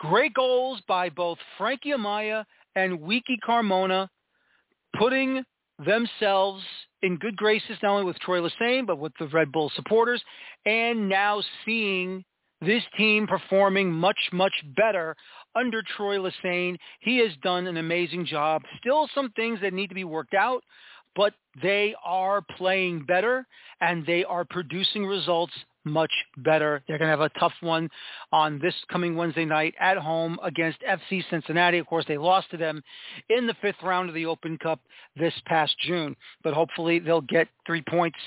Great 0.00 0.32
goals 0.32 0.80
by 0.88 1.10
both 1.10 1.36
Frankie 1.58 1.90
Amaya 1.90 2.44
and 2.74 3.00
Wiki 3.02 3.38
Carmona, 3.46 4.08
putting 4.98 5.44
themselves 5.84 6.62
in 7.02 7.16
good 7.18 7.36
graces 7.36 7.76
not 7.82 7.92
only 7.92 8.04
with 8.04 8.18
Troy 8.20 8.40
Lesesne, 8.40 8.86
but 8.86 8.98
with 8.98 9.12
the 9.18 9.26
Red 9.28 9.52
Bull 9.52 9.70
supporters, 9.76 10.22
and 10.64 11.06
now 11.06 11.42
seeing 11.66 12.24
this 12.62 12.82
team 12.96 13.26
performing 13.26 13.92
much, 13.92 14.18
much 14.32 14.54
better 14.74 15.14
under 15.54 15.82
Troy 15.96 16.16
Lesesne. 16.16 16.76
He 17.00 17.18
has 17.18 17.32
done 17.42 17.66
an 17.66 17.76
amazing 17.76 18.24
job. 18.24 18.62
Still 18.78 19.06
some 19.14 19.30
things 19.32 19.60
that 19.60 19.74
need 19.74 19.88
to 19.88 19.94
be 19.94 20.04
worked 20.04 20.34
out, 20.34 20.62
but 21.14 21.34
they 21.60 21.94
are 22.04 22.42
playing 22.56 23.04
better 23.04 23.46
and 23.82 24.06
they 24.06 24.24
are 24.24 24.44
producing 24.44 25.04
results 25.04 25.52
much 25.84 26.12
better. 26.38 26.82
They're 26.86 26.98
going 26.98 27.10
to 27.10 27.16
have 27.16 27.20
a 27.20 27.38
tough 27.38 27.52
one 27.60 27.88
on 28.32 28.58
this 28.58 28.74
coming 28.90 29.16
Wednesday 29.16 29.44
night 29.44 29.74
at 29.80 29.96
home 29.96 30.38
against 30.42 30.80
FC 30.82 31.22
Cincinnati. 31.30 31.78
Of 31.78 31.86
course, 31.86 32.04
they 32.06 32.18
lost 32.18 32.50
to 32.50 32.56
them 32.56 32.82
in 33.28 33.46
the 33.46 33.54
fifth 33.62 33.82
round 33.82 34.08
of 34.08 34.14
the 34.14 34.26
Open 34.26 34.58
Cup 34.58 34.80
this 35.16 35.34
past 35.46 35.74
June, 35.80 36.14
but 36.42 36.54
hopefully 36.54 36.98
they'll 36.98 37.20
get 37.20 37.48
three 37.66 37.82
points 37.88 38.18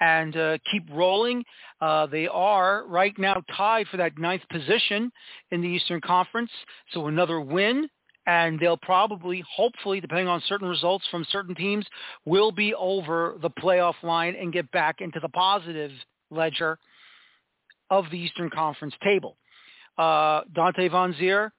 and 0.00 0.36
uh, 0.36 0.58
keep 0.70 0.84
rolling. 0.92 1.44
Uh, 1.80 2.06
they 2.06 2.28
are 2.28 2.84
right 2.86 3.18
now 3.18 3.42
tied 3.56 3.86
for 3.88 3.96
that 3.96 4.18
ninth 4.18 4.42
position 4.50 5.10
in 5.50 5.60
the 5.60 5.68
Eastern 5.68 6.00
Conference, 6.00 6.50
so 6.92 7.06
another 7.06 7.40
win 7.40 7.88
and 8.26 8.60
they'll 8.60 8.76
probably, 8.76 9.42
hopefully, 9.50 9.98
depending 9.98 10.28
on 10.28 10.42
certain 10.46 10.68
results 10.68 11.04
from 11.10 11.26
certain 11.30 11.54
teams, 11.54 11.86
will 12.26 12.52
be 12.52 12.74
over 12.74 13.36
the 13.40 13.50
playoff 13.50 13.94
line 14.02 14.36
and 14.38 14.52
get 14.52 14.70
back 14.70 15.00
into 15.00 15.18
the 15.20 15.28
positive 15.30 15.90
ledger 16.30 16.78
of 17.90 18.04
the 18.10 18.18
Eastern 18.18 18.50
Conference 18.50 18.94
table. 19.02 19.36
Uh, 19.98 20.42
Dante 20.54 20.88
Vanzeir, 20.88 21.50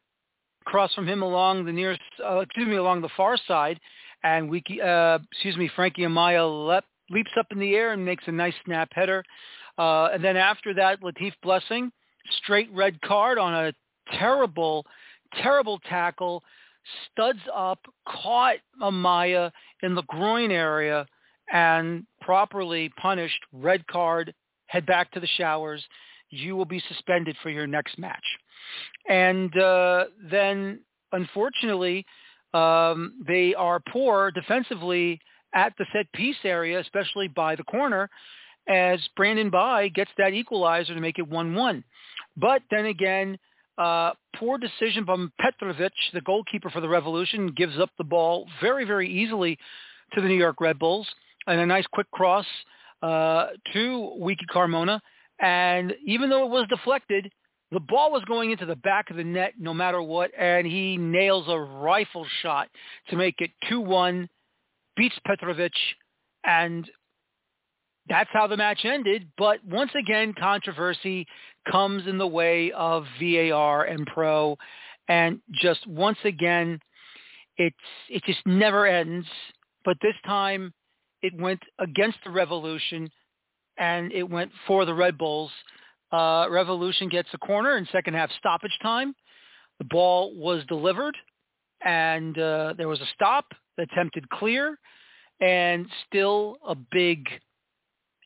across 0.66 0.94
from 0.94 1.08
him 1.08 1.22
along 1.22 1.66
the 1.66 1.72
nearest, 1.72 2.02
uh, 2.24 2.40
excuse 2.40 2.68
me, 2.68 2.76
along 2.76 3.02
the 3.02 3.10
far 3.18 3.38
side, 3.48 3.80
and 4.24 4.50
we, 4.50 4.64
uh, 4.84 5.20
excuse 5.32 5.58
me, 5.58 5.70
Frankie 5.76 6.04
Amaya 6.04 6.82
leaps 7.10 7.32
up 7.38 7.48
in 7.52 7.60
the 7.60 7.76
air 7.76 7.92
and 7.92 8.06
makes 8.06 8.24
a 8.28 8.32
nice 8.32 8.54
snap 8.66 8.90
header. 8.94 9.24
Uh, 9.78 10.06
and 10.14 10.24
then 10.24 10.38
after 10.38 10.74
that, 10.76 11.02
Latif 11.02 11.34
Blessing, 11.44 11.92
straight 12.44 12.70
red 12.72 13.02
card 13.02 13.38
on 13.38 13.54
a 13.54 13.74
terrible, 14.18 14.86
terrible 15.42 15.80
tackle, 15.90 16.44
studs 17.12 17.40
up, 17.54 17.80
caught 18.08 18.58
Amaya 18.82 19.52
in 19.84 19.96
the 19.96 20.04
groin 20.04 20.52
area, 20.52 21.06
and 21.52 22.06
properly 22.22 22.90
punished, 23.02 23.40
red 23.52 23.86
card, 23.88 24.34
head 24.68 24.86
back 24.86 25.12
to 25.12 25.20
the 25.20 25.28
showers 25.28 25.84
you 26.32 26.56
will 26.56 26.66
be 26.66 26.82
suspended 26.88 27.36
for 27.44 27.50
your 27.50 27.68
next 27.68 28.00
match. 28.00 28.24
And 29.08 29.56
uh, 29.58 30.06
then, 30.30 30.80
unfortunately, 31.12 32.06
um, 32.54 33.14
they 33.28 33.54
are 33.54 33.82
poor 33.92 34.32
defensively 34.32 35.20
at 35.54 35.74
the 35.78 35.86
set 35.94 36.12
piece 36.14 36.38
area, 36.44 36.80
especially 36.80 37.28
by 37.28 37.56
the 37.56 37.64
corner, 37.64 38.10
as 38.68 39.00
Brandon 39.16 39.50
Bye 39.50 39.90
gets 39.90 40.12
that 40.18 40.34
equalizer 40.34 40.94
to 40.94 41.02
make 41.02 41.20
it 41.20 41.30
1-1. 41.30 41.84
But 42.38 42.62
then 42.72 42.86
again, 42.86 43.38
uh, 43.78 44.12
poor 44.36 44.58
decision 44.58 45.06
from 45.06 45.32
Petrovic, 45.40 45.92
the 46.14 46.22
goalkeeper 46.22 46.70
for 46.70 46.82
the 46.82 46.90
Revolution, 46.90 47.52
gives 47.56 47.80
up 47.80 47.90
the 47.98 48.04
ball 48.04 48.48
very, 48.62 48.86
very 48.86 49.10
easily 49.10 49.58
to 50.14 50.22
the 50.22 50.28
New 50.28 50.36
York 50.36 50.62
Red 50.62 50.80
Bulls. 50.80 51.08
And 51.48 51.60
a 51.60 51.66
nice 51.66 51.86
quick 51.92 52.10
cross 52.12 52.46
uh, 53.02 53.48
to 53.74 54.14
Wiki 54.18 54.46
Carmona 54.54 55.00
and 55.42 55.94
even 56.06 56.30
though 56.30 56.46
it 56.46 56.52
was 56.52 56.68
deflected, 56.70 57.32
the 57.72 57.80
ball 57.80 58.12
was 58.12 58.24
going 58.26 58.52
into 58.52 58.66
the 58.66 58.76
back 58.76 59.10
of 59.10 59.18
the 59.18 59.24
net 59.24 59.54
no 59.58 59.74
matter 59.74 60.02
what, 60.02 60.32
and 60.38 60.68
he 60.68 60.98
nails 60.98 61.46
a 61.48 61.58
rifle 61.58 62.26
shot 62.42 62.70
to 63.10 63.16
make 63.16 63.36
it 63.40 63.52
2-1, 63.70 64.28
beats 64.96 65.16
Petrovic, 65.26 65.74
and 66.44 66.90
that's 68.10 68.30
how 68.34 68.46
the 68.46 68.58
match 68.58 68.84
ended. 68.84 69.28
But 69.38 69.64
once 69.66 69.92
again, 69.98 70.34
controversy 70.38 71.26
comes 71.72 72.08
in 72.08 72.18
the 72.18 72.28
way 72.28 72.72
of 72.72 73.06
VAR 73.20 73.86
and 73.86 74.06
Pro, 74.06 74.58
and 75.08 75.40
just 75.54 75.86
once 75.88 76.18
again, 76.24 76.80
it's 77.58 77.76
it 78.10 78.24
just 78.26 78.46
never 78.46 78.86
ends. 78.86 79.28
But 79.86 79.98
this 80.02 80.16
time, 80.26 80.74
it 81.22 81.34
went 81.40 81.62
against 81.80 82.18
the 82.24 82.32
Revolution 82.32 83.10
and 83.78 84.12
it 84.12 84.30
went 84.30 84.52
for 84.68 84.86
the 84.86 84.94
Red 84.94 85.18
Bulls. 85.18 85.52
Uh, 86.12 86.48
Revolution 86.50 87.10
gets 87.10 87.30
a 87.34 87.38
corner 87.38 87.78
in 87.78 87.88
second 87.92 88.14
half 88.14 88.30
stoppage 88.38 88.78
time. 88.82 89.16
The 89.80 89.86
ball 89.86 90.36
was 90.36 90.64
delivered, 90.68 91.16
and 91.84 92.38
uh, 92.38 92.74
there 92.78 92.88
was 92.88 93.00
a 93.02 93.08
stop, 93.16 93.46
attempted 93.78 94.30
clear, 94.30 94.78
and 95.40 95.88
still 96.08 96.58
a 96.68 96.76
big 96.76 97.28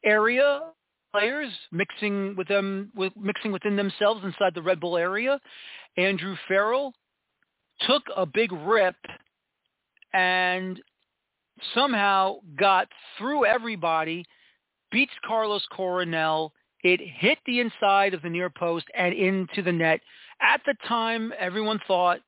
area 0.03 0.61
players 1.13 1.51
mixing 1.71 2.35
with 2.35 2.47
them 2.47 2.91
with 2.95 3.13
mixing 3.15 3.51
within 3.51 3.75
themselves 3.75 4.21
inside 4.23 4.53
the 4.53 4.61
Red 4.61 4.79
Bull 4.79 4.97
area. 4.97 5.39
Andrew 5.97 6.35
Farrell 6.47 6.93
took 7.87 8.03
a 8.15 8.25
big 8.25 8.51
rip 8.51 8.95
and 10.13 10.81
somehow 11.73 12.37
got 12.57 12.87
through 13.17 13.45
everybody 13.45 14.25
beats 14.91 15.13
Carlos 15.25 15.65
Coronel. 15.71 16.53
It 16.83 16.99
hit 17.01 17.39
the 17.45 17.59
inside 17.59 18.13
of 18.13 18.21
the 18.21 18.29
near 18.29 18.49
post 18.49 18.85
and 18.95 19.13
into 19.13 19.61
the 19.61 19.71
net. 19.71 20.01
At 20.41 20.61
the 20.65 20.75
time, 20.87 21.33
everyone 21.39 21.79
thought 21.87 22.19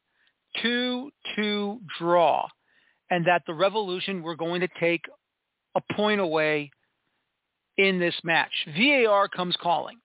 2-2 0.64 1.80
draw 2.00 2.48
and 3.10 3.26
that 3.26 3.44
the 3.46 3.54
Revolution 3.54 4.22
were 4.22 4.36
going 4.36 4.62
to 4.62 4.68
take 4.80 5.06
a 5.76 5.94
point 5.94 6.20
away 6.20 6.72
in 7.78 8.00
this 8.00 8.16
match. 8.24 8.52
VAR 8.76 9.28
comes 9.28 9.56
calling, 9.62 9.98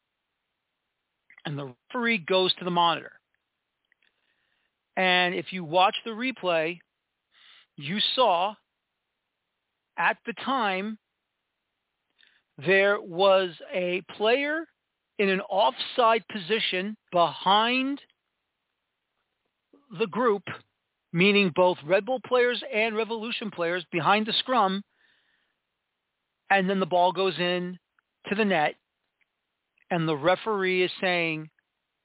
and 1.44 1.59
the 1.59 1.74
referee 1.94 2.18
goes 2.18 2.55
to 2.55 2.64
the 2.64 2.70
monitor. 2.70 3.12
And 4.96 5.34
if 5.34 5.53
you 5.53 5.64
watch 5.64 5.96
the 6.05 6.11
replay, 6.11 6.78
you 7.76 7.98
saw 8.14 8.55
at 9.98 10.18
the 10.26 10.34
time 10.44 10.98
there 12.59 13.00
was 13.00 13.50
a 13.72 14.03
player 14.16 14.64
in 15.18 15.28
an 15.28 15.40
offside 15.42 16.24
position 16.28 16.96
behind 17.12 18.00
the 19.98 20.07
group, 20.07 20.42
meaning 21.12 21.53
both 21.55 21.78
Red 21.84 22.07
Bull 22.07 22.20
players 22.26 22.62
and 22.74 22.96
Revolution 22.96 23.50
players 23.50 23.84
behind 23.92 24.26
the 24.26 24.32
scrum, 24.34 24.82
and 26.50 26.68
then 26.68 26.80
the 26.80 26.86
ball 26.86 27.12
goes 27.12 27.38
in 27.38 27.78
to 28.28 28.34
the 28.34 28.44
net, 28.44 28.74
and 29.90 30.09
the 30.09 30.16
referee 30.16 30.82
is 30.82 30.90
saying, 31.00 31.48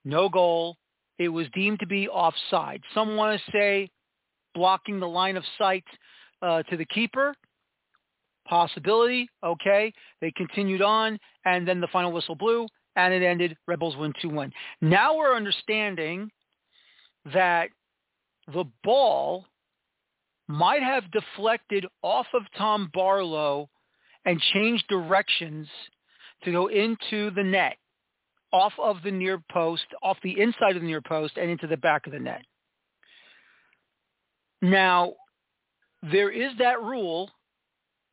no 0.07 0.29
goal. 0.29 0.77
It 1.19 1.29
was 1.29 1.47
deemed 1.53 1.79
to 1.79 1.87
be 1.87 2.07
offside. 2.07 2.81
Some 2.93 3.17
want 3.17 3.39
to 3.39 3.51
say 3.51 3.89
blocking 4.53 4.99
the 4.99 5.07
line 5.07 5.35
of 5.35 5.43
sight 5.57 5.83
uh, 6.41 6.63
to 6.63 6.77
the 6.77 6.85
keeper 6.85 7.35
possibility. 8.47 9.29
Okay. 9.43 9.93
They 10.21 10.31
continued 10.31 10.81
on, 10.81 11.19
and 11.45 11.67
then 11.67 11.79
the 11.79 11.87
final 11.87 12.11
whistle 12.11 12.35
blew, 12.35 12.67
and 12.95 13.13
it 13.13 13.23
ended. 13.23 13.57
Rebels 13.67 13.95
win 13.97 14.13
2-1. 14.23 14.51
Now 14.81 15.15
we're 15.15 15.35
understanding 15.35 16.29
that 17.33 17.69
the 18.53 18.65
ball 18.83 19.45
might 20.47 20.81
have 20.81 21.11
deflected 21.11 21.85
off 22.01 22.27
of 22.33 22.43
Tom 22.57 22.89
Barlow 22.93 23.69
and 24.25 24.39
changed 24.53 24.85
directions 24.87 25.67
to 26.43 26.51
go 26.51 26.67
into 26.67 27.31
the 27.31 27.43
net, 27.43 27.77
off 28.53 28.73
of 28.81 28.97
the 29.03 29.11
near 29.11 29.41
post, 29.51 29.85
off 30.01 30.17
the 30.23 30.39
inside 30.39 30.75
of 30.75 30.81
the 30.81 30.87
near 30.87 31.01
post, 31.01 31.37
and 31.37 31.49
into 31.49 31.67
the 31.67 31.77
back 31.77 32.07
of 32.07 32.13
the 32.13 32.19
net. 32.19 32.43
Now, 34.61 35.13
there 36.01 36.29
is 36.29 36.51
that 36.59 36.81
rule 36.81 37.29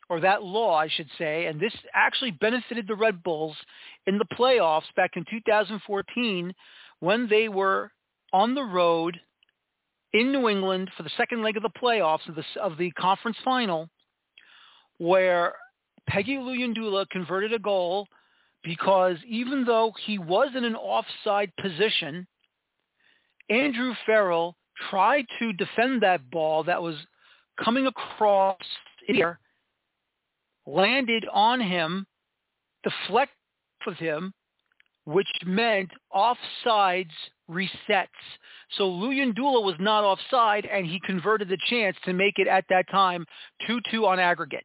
or 0.08 0.20
that 0.20 0.42
law, 0.42 0.76
I 0.76 0.88
should 0.88 1.08
say, 1.18 1.46
and 1.46 1.58
this 1.58 1.72
actually 1.94 2.32
benefited 2.32 2.86
the 2.86 2.94
Red 2.94 3.22
Bulls 3.22 3.56
in 4.06 4.18
the 4.18 4.26
playoffs 4.38 4.92
back 4.96 5.12
in 5.16 5.24
2014 5.30 6.52
when 7.00 7.28
they 7.28 7.48
were 7.48 7.90
on 8.32 8.54
the 8.54 8.64
road 8.64 9.18
in 10.12 10.30
New 10.30 10.48
England 10.48 10.90
for 10.96 11.02
the 11.02 11.10
second 11.16 11.42
leg 11.42 11.56
of 11.56 11.62
the 11.62 11.70
playoffs 11.70 12.28
of 12.28 12.34
the, 12.34 12.44
of 12.60 12.78
the 12.78 12.90
conference 12.92 13.36
final 13.44 13.88
where 14.98 15.54
Péguy 16.10 16.38
Luyindula 16.38 17.08
converted 17.10 17.52
a 17.52 17.58
goal 17.58 18.06
because 18.62 19.16
even 19.28 19.64
though 19.64 19.92
he 20.04 20.18
was 20.18 20.50
in 20.56 20.64
an 20.64 20.76
offside 20.76 21.52
position, 21.60 22.26
Andrew 23.50 23.94
Farrell 24.06 24.56
tried 24.90 25.26
to 25.38 25.52
defend 25.52 26.02
that 26.02 26.30
ball 26.30 26.64
that 26.64 26.82
was 26.82 26.96
coming 27.62 27.86
across 27.86 28.56
here, 29.06 29.38
landed 30.66 31.26
on 31.32 31.60
him, 31.60 32.06
deflect 32.82 33.32
with 33.86 33.96
him, 33.96 34.32
which 35.04 35.28
meant 35.44 35.90
offsides 36.14 37.10
resets. 37.50 38.08
So 38.76 38.84
Luyindula 38.84 39.62
was 39.62 39.74
not 39.78 40.04
offside, 40.04 40.66
and 40.66 40.86
he 40.86 41.00
converted 41.04 41.48
the 41.48 41.58
chance 41.68 41.96
to 42.04 42.12
make 42.12 42.38
it 42.38 42.48
at 42.48 42.64
that 42.70 42.86
time 42.90 43.26
2-2 43.68 44.06
on 44.06 44.18
aggregate. 44.18 44.64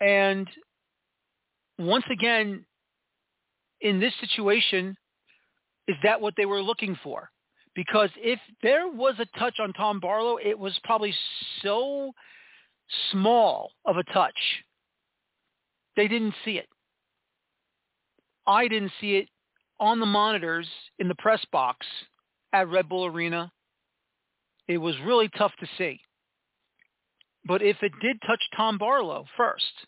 And 0.00 0.48
once 1.78 2.04
again, 2.12 2.64
in 3.80 3.98
this 3.98 4.12
situation, 4.20 4.96
is 5.88 5.96
that 6.04 6.20
what 6.20 6.34
they 6.36 6.46
were 6.46 6.62
looking 6.62 6.96
for? 7.02 7.30
Because 7.78 8.10
if 8.16 8.40
there 8.60 8.88
was 8.88 9.14
a 9.20 9.38
touch 9.38 9.60
on 9.60 9.72
Tom 9.72 10.00
Barlow, 10.00 10.36
it 10.44 10.58
was 10.58 10.76
probably 10.82 11.14
so 11.62 12.10
small 13.12 13.70
of 13.84 13.96
a 13.96 14.02
touch. 14.12 14.34
They 15.94 16.08
didn't 16.08 16.34
see 16.44 16.58
it. 16.58 16.66
I 18.48 18.66
didn't 18.66 18.90
see 19.00 19.18
it 19.18 19.28
on 19.78 20.00
the 20.00 20.06
monitors 20.06 20.66
in 20.98 21.06
the 21.06 21.14
press 21.20 21.40
box 21.52 21.86
at 22.52 22.66
Red 22.66 22.88
Bull 22.88 23.06
Arena. 23.06 23.52
It 24.66 24.78
was 24.78 24.96
really 25.04 25.28
tough 25.38 25.52
to 25.60 25.68
see. 25.78 26.00
But 27.44 27.62
if 27.62 27.76
it 27.80 27.92
did 28.02 28.16
touch 28.26 28.42
Tom 28.56 28.76
Barlow 28.76 29.24
first, 29.36 29.86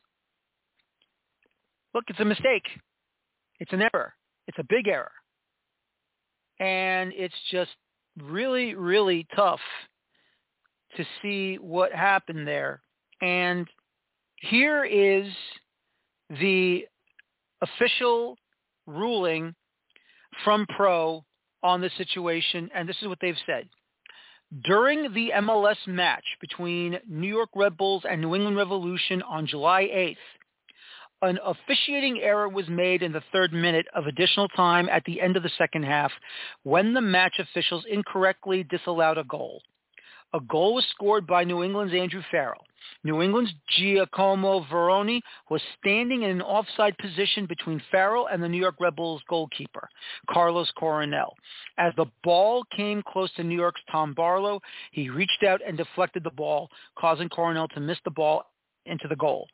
look, 1.93 2.05
it's 2.07 2.21
a 2.21 2.25
mistake. 2.25 2.69
It's 3.59 3.73
an 3.73 3.83
error. 3.93 4.15
It's 4.47 4.61
a 4.61 4.65
big 4.69 4.87
error. 4.87 5.11
And 6.61 7.13
it's 7.17 7.35
just 7.51 7.71
really, 8.23 8.75
really 8.75 9.27
tough 9.35 9.61
to 10.97 11.05
see 11.23 11.57
what 11.57 11.93
happened 11.93 12.47
there. 12.47 12.83
And 13.23 13.67
here 14.37 14.85
is 14.85 15.27
the 16.41 16.87
official 17.63 18.37
ruling 18.87 19.55
from 20.45 20.67
Pro 20.77 21.25
on 21.63 21.81
the 21.81 21.91
situation, 21.97 22.71
and 22.75 22.89
this 22.89 22.97
is 23.03 23.09
what 23.09 23.19
they've 23.21 23.37
said. 23.47 23.69
During 24.65 25.13
the 25.15 25.33
MLS 25.37 25.77
match 25.87 26.25
between 26.41 26.99
New 27.09 27.29
York 27.29 27.51
Red 27.55 27.77
Bulls 27.77 28.03
and 28.09 28.21
New 28.21 28.35
England 28.35 28.57
Revolution 28.57 29.23
on 29.23 29.47
July 29.47 29.83
8th, 29.85 30.17
an 31.23 31.39
officiating 31.45 32.21
error 32.21 32.49
was 32.49 32.69
made 32.69 33.03
in 33.03 33.13
the 33.13 33.23
third 33.33 33.53
minute 33.53 33.87
of 33.95 34.07
additional 34.07 34.49
time 34.49 34.89
at 34.89 35.05
the 35.05 35.21
end 35.21 35.37
of 35.37 35.43
the 35.43 35.51
second 35.59 35.85
half 35.85 36.11
when 36.63 36.95
the 36.95 37.01
match 37.01 37.35
officials 37.39 37.85
incorrectly 37.91 38.65
disallowed 38.65 39.19
a 39.19 39.25
goal. 39.25 39.63
A 40.33 40.41
goal 40.41 40.75
was 40.75 40.87
scored 40.93 41.27
by 41.27 41.45
New 41.45 41.63
England's 41.63 41.93
Andrew 41.93 42.23
Farrell. 42.31 42.65
New 43.05 43.21
England's 43.21 43.53
Giacomo 43.69 44.65
Vrioni 44.71 45.21
was 45.51 45.61
standing 45.79 46.23
in 46.23 46.31
an 46.31 46.43
offside 46.43 46.97
position 46.99 47.47
between 47.47 47.83
Farrell 47.91 48.29
and 48.29 48.43
the 48.43 48.49
New 48.49 48.61
York 48.61 48.77
Red 48.81 48.97
Bulls 48.97 49.23
goalkeeper, 49.29 49.89
Carlos 50.31 50.71
Coronel. 50.79 51.35
As 51.79 51.93
the 51.97 52.07
ball 52.23 52.65
came 52.75 53.03
close 53.03 53.31
to 53.35 53.45
New 53.45 53.57
York's 53.57 53.83
Tom 53.91 54.15
Barlow, 54.15 54.61
he 54.93 55.11
reached 55.11 55.43
out 55.47 55.61
and 55.67 55.77
deflected 55.77 56.25
the 56.25 56.31
ball, 56.31 56.71
causing 56.97 57.29
Coronel 57.29 57.69
to 57.69 57.81
miss 57.81 57.99
the 58.05 58.11
ball 58.11 58.45
into 58.91 59.09
the 59.09 59.17
goal. 59.17 59.47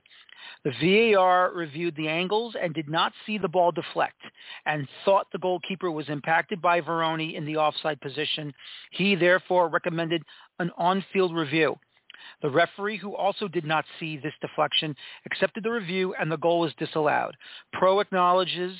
The 0.65 1.13
VAR 1.15 1.53
reviewed 1.53 1.95
the 1.97 2.09
angles 2.09 2.55
and 2.61 2.75
did 2.75 2.89
not 2.89 3.13
see 3.25 3.39
the 3.39 3.49
ball 3.49 3.73
deflect 3.73 4.21
and 4.65 4.89
thought 5.05 5.27
the 5.33 5.39
goalkeeper 5.39 5.91
was 5.91 6.09
impacted 6.09 6.61
by 6.61 6.81
Vrioni 6.81 7.35
in 7.35 7.45
the 7.45 7.57
offside 7.57 8.01
position. 8.01 8.53
He 8.91 9.15
therefore 9.15 9.69
recommended 9.69 10.23
an 10.59 10.71
on-field 10.77 11.35
review. 11.35 11.77
The 12.43 12.51
referee, 12.51 12.99
who 12.99 13.15
also 13.15 13.49
did 13.49 13.65
not 13.65 13.85
see 14.01 14.17
this 14.17 14.35
deflection, 14.41 14.97
accepted 15.25 15.65
the 15.65 15.71
review 15.71 16.15
and 16.19 16.31
the 16.31 16.39
goal 16.39 16.61
was 16.61 16.75
disallowed. 16.79 17.37
Pro 17.73 18.01
acknowledges, 18.01 18.77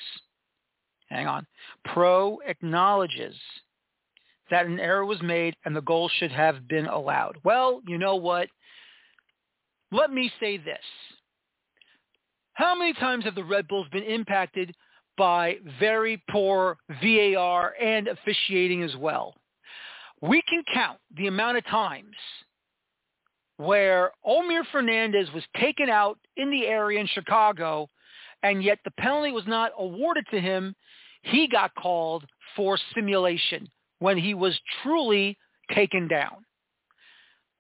hang 1.09 1.27
on, 1.27 1.47
Pro 1.85 2.39
acknowledges 2.47 3.37
that 4.51 4.67
an 4.67 4.81
error 4.81 5.05
was 5.05 5.23
made 5.23 5.57
and 5.65 5.75
the 5.75 5.83
goal 5.83 6.09
should 6.09 6.33
have 6.33 6.69
been 6.69 6.87
allowed. 6.87 7.37
Well, 7.45 7.81
you 7.87 7.99
know 7.99 8.17
what? 8.17 8.49
Let 9.93 10.11
me 10.13 10.31
say 10.41 10.57
this. 10.57 10.79
How 12.55 12.75
many 12.75 12.93
times 12.95 13.25
have 13.25 13.35
the 13.35 13.45
Red 13.45 13.69
Bulls 13.69 13.87
been 13.93 14.03
impacted 14.03 14.75
by 15.17 15.57
very 15.79 16.23
poor 16.31 16.79
VAR 17.03 17.75
and 17.81 18.09
officiating 18.09 18.83
as 18.83 18.97
well? 18.97 19.35
We 20.23 20.43
can 20.49 20.63
count 20.73 20.99
the 21.17 21.27
amount 21.27 21.59
of 21.59 21.67
times 21.67 22.17
where 23.59 24.13
Omir 24.27 24.65
Fernandez 24.73 25.29
was 25.33 25.45
taken 25.59 25.89
out 25.89 26.19
in 26.37 26.51
the 26.51 26.67
area 26.67 27.01
in 27.01 27.07
Chicago, 27.07 27.89
and 28.43 28.63
yet 28.63 28.79
the 28.85 28.91
penalty 28.93 29.33
was 29.33 29.47
not 29.47 29.73
awarded 29.79 30.27
to 30.31 30.41
him. 30.41 30.75
He 31.23 31.49
got 31.49 31.75
called 31.75 32.25
for 32.55 32.79
simulation 32.95 33.69
when 33.99 34.19
he 34.19 34.35
was 34.35 34.59
truly 34.83 35.39
taken 35.75 36.09
down. 36.09 36.45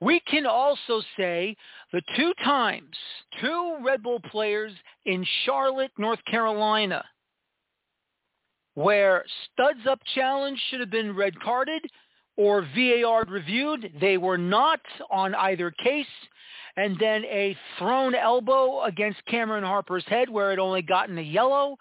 We 0.00 0.20
can 0.28 0.46
also 0.46 1.00
say 1.16 1.56
the 1.92 2.02
two 2.16 2.34
times 2.44 2.94
two 3.40 3.76
Red 3.82 4.02
Bull 4.02 4.20
players 4.30 4.72
in 5.06 5.26
Charlotte, 5.44 5.92
North 5.96 6.22
Carolina, 6.30 7.02
where 8.74 9.24
studs 9.52 9.86
up 9.88 10.00
challenge 10.14 10.60
should 10.68 10.80
have 10.80 10.90
been 10.90 11.16
red 11.16 11.38
carded 11.40 11.82
or 12.36 12.68
VAR 12.76 13.24
reviewed. 13.24 13.90
They 14.00 14.18
were 14.18 14.38
not 14.38 14.80
on 15.10 15.34
either 15.34 15.70
case. 15.70 16.06
And 16.76 16.98
then 17.00 17.24
a 17.24 17.56
thrown 17.78 18.14
elbow 18.14 18.82
against 18.82 19.24
Cameron 19.24 19.64
Harper's 19.64 20.04
head 20.08 20.28
where 20.28 20.52
it 20.52 20.58
only 20.58 20.82
gotten 20.82 21.16
a 21.16 21.22
yellow. 21.22 21.78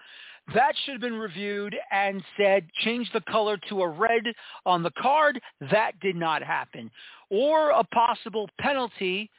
That 0.53 0.75
should 0.83 0.93
have 0.93 1.01
been 1.01 1.17
reviewed 1.17 1.75
and 1.91 2.23
said 2.37 2.67
change 2.83 3.09
the 3.13 3.21
color 3.21 3.57
to 3.69 3.81
a 3.81 3.87
red 3.87 4.23
on 4.65 4.83
the 4.83 4.91
card. 4.91 5.39
That 5.71 5.99
did 6.01 6.15
not 6.15 6.43
happen. 6.43 6.91
Or 7.29 7.71
a 7.71 7.83
possible 7.83 8.47
penalty 8.59 9.29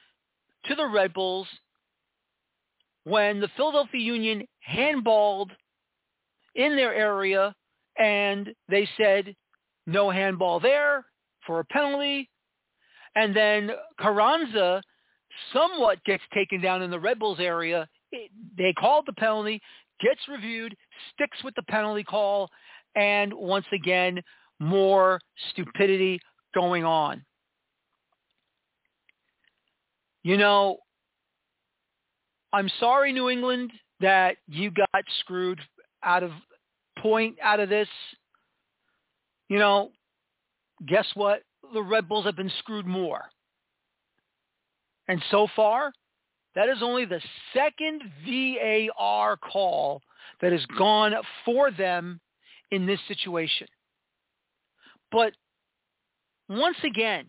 to 0.64 0.74
the 0.74 0.86
Red 0.86 1.14
Bulls 1.14 1.46
when 3.04 3.40
the 3.40 3.48
Philadelphia 3.56 4.00
Union 4.00 4.42
handballed 4.68 5.50
in 6.56 6.74
their 6.74 6.92
area 6.92 7.54
and 7.98 8.52
they 8.68 8.88
said 8.96 9.34
no 9.86 10.10
handball 10.10 10.58
there 10.58 11.04
for 11.46 11.60
a 11.60 11.64
penalty. 11.66 12.28
And 13.14 13.34
then 13.34 13.70
Carranza 14.00 14.82
somewhat 15.52 16.02
gets 16.04 16.22
taken 16.34 16.60
down 16.60 16.82
in 16.82 16.90
the 16.90 16.98
Red 16.98 17.18
Bulls 17.18 17.38
area. 17.40 17.88
They 18.58 18.72
called 18.72 19.04
the 19.06 19.12
penalty, 19.12 19.62
gets 20.00 20.20
reviewed, 20.28 20.76
sticks 21.12 21.38
with 21.44 21.54
the 21.54 21.62
penalty 21.62 22.04
call, 22.04 22.48
and 22.94 23.32
once 23.32 23.66
again, 23.72 24.20
more 24.58 25.20
stupidity 25.50 26.20
going 26.54 26.84
on. 26.84 27.24
You 30.22 30.36
know, 30.36 30.78
I'm 32.52 32.70
sorry, 32.80 33.12
New 33.12 33.28
England, 33.28 33.70
that 34.00 34.36
you 34.48 34.70
got 34.70 35.04
screwed 35.20 35.60
out 36.02 36.22
of 36.22 36.30
point 36.98 37.36
out 37.42 37.60
of 37.60 37.68
this. 37.68 37.88
You 39.48 39.58
know, 39.58 39.90
guess 40.86 41.06
what? 41.14 41.42
The 41.72 41.82
Red 41.82 42.08
Bulls 42.08 42.24
have 42.24 42.36
been 42.36 42.52
screwed 42.58 42.86
more. 42.86 43.24
And 45.08 45.22
so 45.30 45.46
far, 45.54 45.92
that 46.56 46.70
is 46.70 46.78
only 46.82 47.04
the 47.04 47.20
second 47.54 48.02
VAR 48.26 49.36
call 49.36 50.02
that 50.40 50.52
has 50.52 50.64
gone 50.78 51.12
for 51.44 51.70
them 51.70 52.18
in 52.70 52.86
this 52.86 52.98
situation. 53.06 53.68
But 55.12 55.32
once 56.48 56.78
again, 56.82 57.26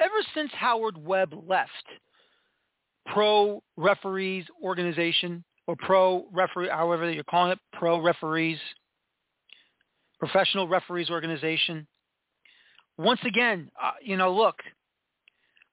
ever 0.00 0.14
since 0.34 0.50
Howard 0.54 0.98
Webb 0.98 1.34
left 1.46 1.70
pro 3.06 3.62
referees 3.76 4.44
organization 4.62 5.44
or 5.68 5.76
pro 5.78 6.26
referee, 6.32 6.68
however 6.68 7.10
you're 7.10 7.24
calling 7.24 7.52
it, 7.52 7.58
pro 7.72 8.00
referees, 8.00 8.58
professional 10.18 10.66
referees 10.66 11.10
organization. 11.10 11.86
Once 12.98 13.20
again, 13.24 13.70
uh, 13.82 13.92
you 14.02 14.16
know, 14.16 14.32
look, 14.32 14.56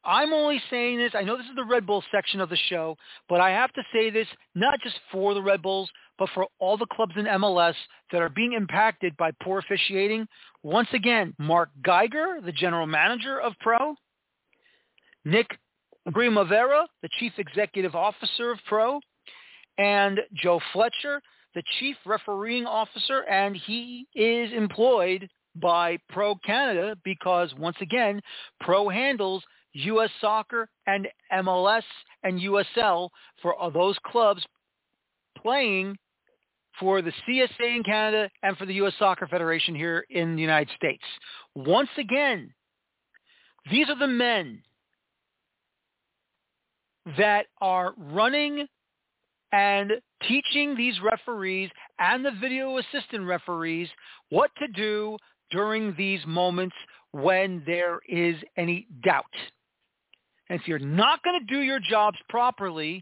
I'm 0.03 0.33
only 0.33 0.61
saying 0.69 0.97
this. 0.97 1.11
I 1.13 1.21
know 1.21 1.37
this 1.37 1.45
is 1.45 1.55
the 1.55 1.63
Red 1.63 1.85
Bull 1.85 2.03
section 2.11 2.41
of 2.41 2.49
the 2.49 2.57
show, 2.69 2.97
but 3.29 3.39
I 3.39 3.51
have 3.51 3.71
to 3.73 3.83
say 3.93 4.09
this 4.09 4.27
not 4.55 4.79
just 4.81 4.95
for 5.11 5.33
the 5.33 5.41
Red 5.41 5.61
Bulls, 5.61 5.89
but 6.17 6.29
for 6.33 6.47
all 6.59 6.77
the 6.77 6.87
clubs 6.87 7.13
in 7.17 7.25
MLS 7.25 7.75
that 8.11 8.21
are 8.21 8.29
being 8.29 8.53
impacted 8.53 9.15
by 9.17 9.31
poor 9.43 9.59
officiating. 9.59 10.27
Once 10.63 10.87
again, 10.93 11.33
Mark 11.37 11.69
Geiger, 11.83 12.39
the 12.43 12.51
general 12.51 12.87
manager 12.87 13.39
of 13.39 13.53
Pro, 13.59 13.95
Nick 15.23 15.47
Primavera, 16.11 16.87
the 17.03 17.09
chief 17.19 17.33
executive 17.37 17.95
officer 17.95 18.51
of 18.51 18.59
Pro, 18.67 18.99
and 19.77 20.19
Joe 20.33 20.59
Fletcher, 20.73 21.21
the 21.53 21.63
chief 21.79 21.95
refereeing 22.05 22.65
officer, 22.65 23.21
and 23.29 23.55
he 23.55 24.07
is 24.15 24.51
employed 24.53 25.29
by 25.55 25.97
Pro 26.09 26.35
Canada 26.35 26.95
because, 27.03 27.53
once 27.57 27.77
again, 27.81 28.21
Pro 28.61 28.89
handles 28.89 29.43
U.S. 29.73 30.09
Soccer 30.19 30.69
and 30.87 31.07
MLS 31.33 31.83
and 32.23 32.39
USL 32.39 33.09
for 33.41 33.55
those 33.73 33.95
clubs 34.05 34.43
playing 35.37 35.97
for 36.79 37.01
the 37.01 37.11
CSA 37.27 37.75
in 37.75 37.83
Canada 37.83 38.29
and 38.43 38.57
for 38.57 38.65
the 38.65 38.73
U.S. 38.75 38.93
Soccer 38.97 39.27
Federation 39.27 39.75
here 39.75 40.05
in 40.09 40.35
the 40.35 40.41
United 40.41 40.69
States. 40.75 41.03
Once 41.55 41.89
again, 41.97 42.53
these 43.69 43.89
are 43.89 43.97
the 43.97 44.07
men 44.07 44.61
that 47.17 47.47
are 47.61 47.93
running 47.97 48.67
and 49.51 49.91
teaching 50.27 50.75
these 50.75 50.95
referees 51.01 51.69
and 51.99 52.23
the 52.23 52.31
video 52.39 52.77
assistant 52.77 53.25
referees 53.25 53.89
what 54.29 54.49
to 54.57 54.67
do 54.69 55.17
during 55.51 55.93
these 55.97 56.21
moments 56.25 56.75
when 57.11 57.61
there 57.65 57.99
is 58.07 58.35
any 58.57 58.87
doubt. 59.03 59.25
And 60.51 60.59
if 60.59 60.67
you're 60.67 60.79
not 60.79 61.23
going 61.23 61.39
to 61.39 61.45
do 61.45 61.61
your 61.61 61.79
jobs 61.79 62.17
properly, 62.27 63.01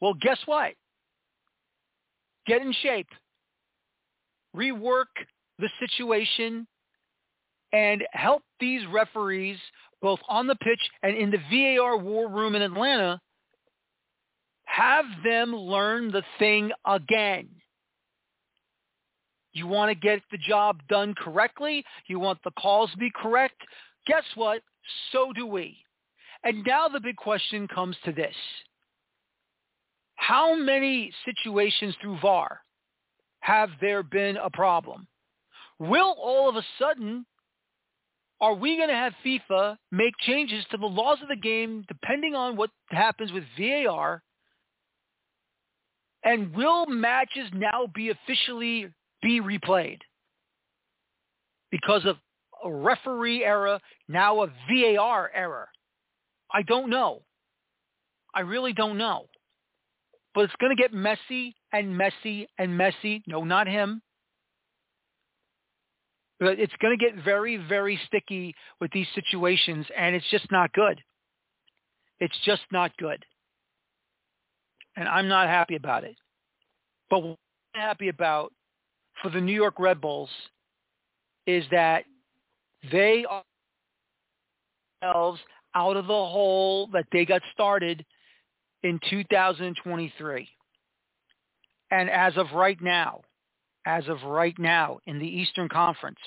well, 0.00 0.14
guess 0.14 0.38
what? 0.46 0.72
Get 2.44 2.60
in 2.60 2.74
shape. 2.82 3.06
Rework 4.56 5.04
the 5.60 5.68
situation 5.78 6.66
and 7.72 8.02
help 8.10 8.42
these 8.58 8.80
referees 8.92 9.58
both 10.02 10.18
on 10.28 10.48
the 10.48 10.56
pitch 10.56 10.80
and 11.04 11.16
in 11.16 11.30
the 11.30 11.38
VAR 11.76 11.96
war 11.96 12.28
room 12.28 12.56
in 12.56 12.62
Atlanta 12.62 13.20
have 14.64 15.04
them 15.22 15.54
learn 15.54 16.10
the 16.10 16.24
thing 16.40 16.72
again. 16.84 17.48
You 19.52 19.68
want 19.68 19.90
to 19.90 19.94
get 19.94 20.20
the 20.32 20.38
job 20.38 20.80
done 20.88 21.14
correctly. 21.14 21.84
You 22.08 22.18
want 22.18 22.40
the 22.42 22.50
calls 22.58 22.90
to 22.90 22.96
be 22.96 23.12
correct. 23.14 23.60
Guess 24.08 24.24
what? 24.34 24.62
So 25.12 25.32
do 25.32 25.46
we. 25.46 25.76
And 26.44 26.64
now 26.66 26.88
the 26.88 27.00
big 27.00 27.16
question 27.16 27.68
comes 27.68 27.96
to 28.04 28.12
this. 28.12 28.34
How 30.16 30.54
many 30.54 31.12
situations 31.24 31.94
through 32.00 32.18
VAR 32.20 32.60
have 33.40 33.70
there 33.80 34.02
been 34.02 34.36
a 34.36 34.50
problem? 34.50 35.06
Will 35.78 36.14
all 36.18 36.48
of 36.48 36.56
a 36.56 36.64
sudden, 36.78 37.26
are 38.40 38.54
we 38.54 38.76
going 38.76 38.88
to 38.88 38.94
have 38.94 39.14
FIFA 39.24 39.76
make 39.90 40.14
changes 40.20 40.64
to 40.70 40.76
the 40.76 40.86
laws 40.86 41.18
of 41.22 41.28
the 41.28 41.36
game 41.36 41.84
depending 41.88 42.34
on 42.34 42.56
what 42.56 42.70
happens 42.88 43.32
with 43.32 43.44
VAR? 43.58 44.22
And 46.22 46.54
will 46.54 46.86
matches 46.86 47.48
now 47.54 47.86
be 47.94 48.10
officially 48.10 48.88
be 49.22 49.40
replayed 49.40 49.98
because 51.70 52.04
of 52.04 52.16
a 52.64 52.70
referee 52.70 53.44
error, 53.44 53.80
now 54.08 54.42
a 54.42 54.46
VAR 54.70 55.30
error? 55.34 55.68
I 56.52 56.62
don't 56.62 56.90
know. 56.90 57.22
I 58.34 58.40
really 58.40 58.72
don't 58.72 58.98
know. 58.98 59.26
But 60.34 60.44
it's 60.44 60.54
going 60.60 60.74
to 60.76 60.80
get 60.80 60.92
messy 60.92 61.56
and 61.72 61.96
messy 61.96 62.46
and 62.58 62.76
messy. 62.76 63.22
No, 63.26 63.44
not 63.44 63.66
him. 63.66 64.02
But 66.38 66.58
it's 66.58 66.72
going 66.80 66.96
to 66.96 67.04
get 67.04 67.22
very, 67.22 67.56
very 67.56 68.00
sticky 68.06 68.54
with 68.80 68.90
these 68.92 69.08
situations, 69.14 69.86
and 69.96 70.14
it's 70.14 70.28
just 70.30 70.50
not 70.50 70.72
good. 70.72 71.00
It's 72.18 72.38
just 72.44 72.62
not 72.72 72.96
good. 72.96 73.24
And 74.96 75.08
I'm 75.08 75.28
not 75.28 75.48
happy 75.48 75.76
about 75.76 76.04
it. 76.04 76.16
But 77.10 77.22
what 77.22 77.36
I'm 77.74 77.80
happy 77.80 78.08
about 78.08 78.52
for 79.20 79.30
the 79.30 79.40
New 79.40 79.52
York 79.54 79.78
Red 79.78 80.00
Bulls 80.00 80.30
is 81.46 81.64
that 81.70 82.04
they 82.90 83.24
are 83.28 83.42
themselves 85.02 85.40
out 85.74 85.96
of 85.96 86.06
the 86.06 86.12
hole 86.12 86.88
that 86.92 87.06
they 87.12 87.24
got 87.24 87.42
started 87.52 88.04
in 88.82 88.98
2023. 89.08 90.48
And 91.90 92.10
as 92.10 92.36
of 92.36 92.46
right 92.54 92.80
now, 92.80 93.22
as 93.86 94.06
of 94.08 94.22
right 94.22 94.58
now 94.58 94.98
in 95.06 95.18
the 95.18 95.26
Eastern 95.26 95.68
Conference, 95.68 96.18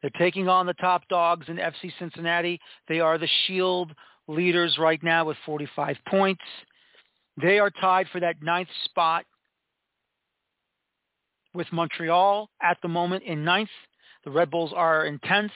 they're 0.00 0.10
taking 0.18 0.48
on 0.48 0.66
the 0.66 0.74
top 0.74 1.06
dogs 1.08 1.46
in 1.48 1.56
FC 1.56 1.92
Cincinnati. 1.98 2.60
They 2.88 3.00
are 3.00 3.18
the 3.18 3.28
Shield 3.46 3.92
leaders 4.26 4.76
right 4.78 5.02
now 5.02 5.24
with 5.24 5.36
45 5.46 5.96
points. 6.08 6.42
They 7.40 7.58
are 7.58 7.70
tied 7.70 8.08
for 8.10 8.20
that 8.20 8.42
ninth 8.42 8.68
spot 8.84 9.24
with 11.54 11.66
Montreal 11.72 12.50
at 12.60 12.78
the 12.82 12.88
moment 12.88 13.22
in 13.24 13.44
ninth. 13.44 13.70
The 14.24 14.30
Red 14.30 14.50
Bulls 14.50 14.72
are 14.74 15.06
in 15.06 15.18
10th. 15.20 15.50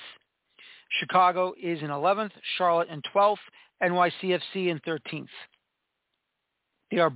Chicago 1.00 1.52
is 1.60 1.82
in 1.82 1.88
11th, 1.88 2.30
Charlotte 2.56 2.88
in 2.88 3.02
12th, 3.14 3.36
NYCFC 3.82 4.68
in 4.68 4.80
13th. 4.80 5.26
They 6.90 6.98
are 6.98 7.12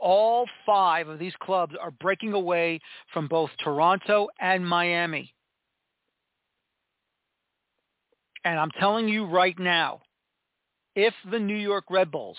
all 0.00 0.46
five 0.66 1.08
of 1.08 1.18
these 1.18 1.32
clubs 1.40 1.74
are 1.80 1.90
breaking 1.90 2.34
away 2.34 2.80
from 3.12 3.26
both 3.26 3.50
Toronto 3.62 4.28
and 4.40 4.66
Miami. 4.66 5.32
And 8.44 8.58
I'm 8.58 8.70
telling 8.78 9.08
you 9.08 9.24
right 9.24 9.58
now, 9.58 10.02
if 10.94 11.14
the 11.30 11.38
New 11.38 11.56
York 11.56 11.84
Red 11.88 12.10
Bulls 12.10 12.36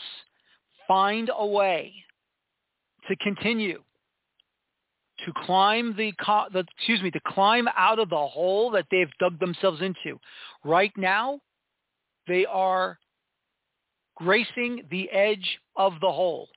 find 0.88 1.32
a 1.36 1.46
way 1.46 1.94
to 3.08 3.16
continue 3.18 3.82
to 5.26 5.32
climb 5.46 5.96
the, 5.96 6.14
the 6.52 6.66
excuse 6.78 7.02
me 7.02 7.12
to 7.12 7.22
climb 7.28 7.68
out 7.78 8.00
of 8.00 8.10
the 8.10 8.28
hole 8.28 8.72
that 8.72 8.86
they've 8.92 9.12
dug 9.20 9.40
themselves 9.40 9.82
into. 9.82 10.20
Right 10.64 10.92
now, 10.98 11.40
they 12.28 12.46
are 12.46 13.00
gracing 14.16 14.84
the 14.90 15.10
edge 15.12 15.60
of 15.76 15.94
the 16.02 16.12
hole. 16.12 16.50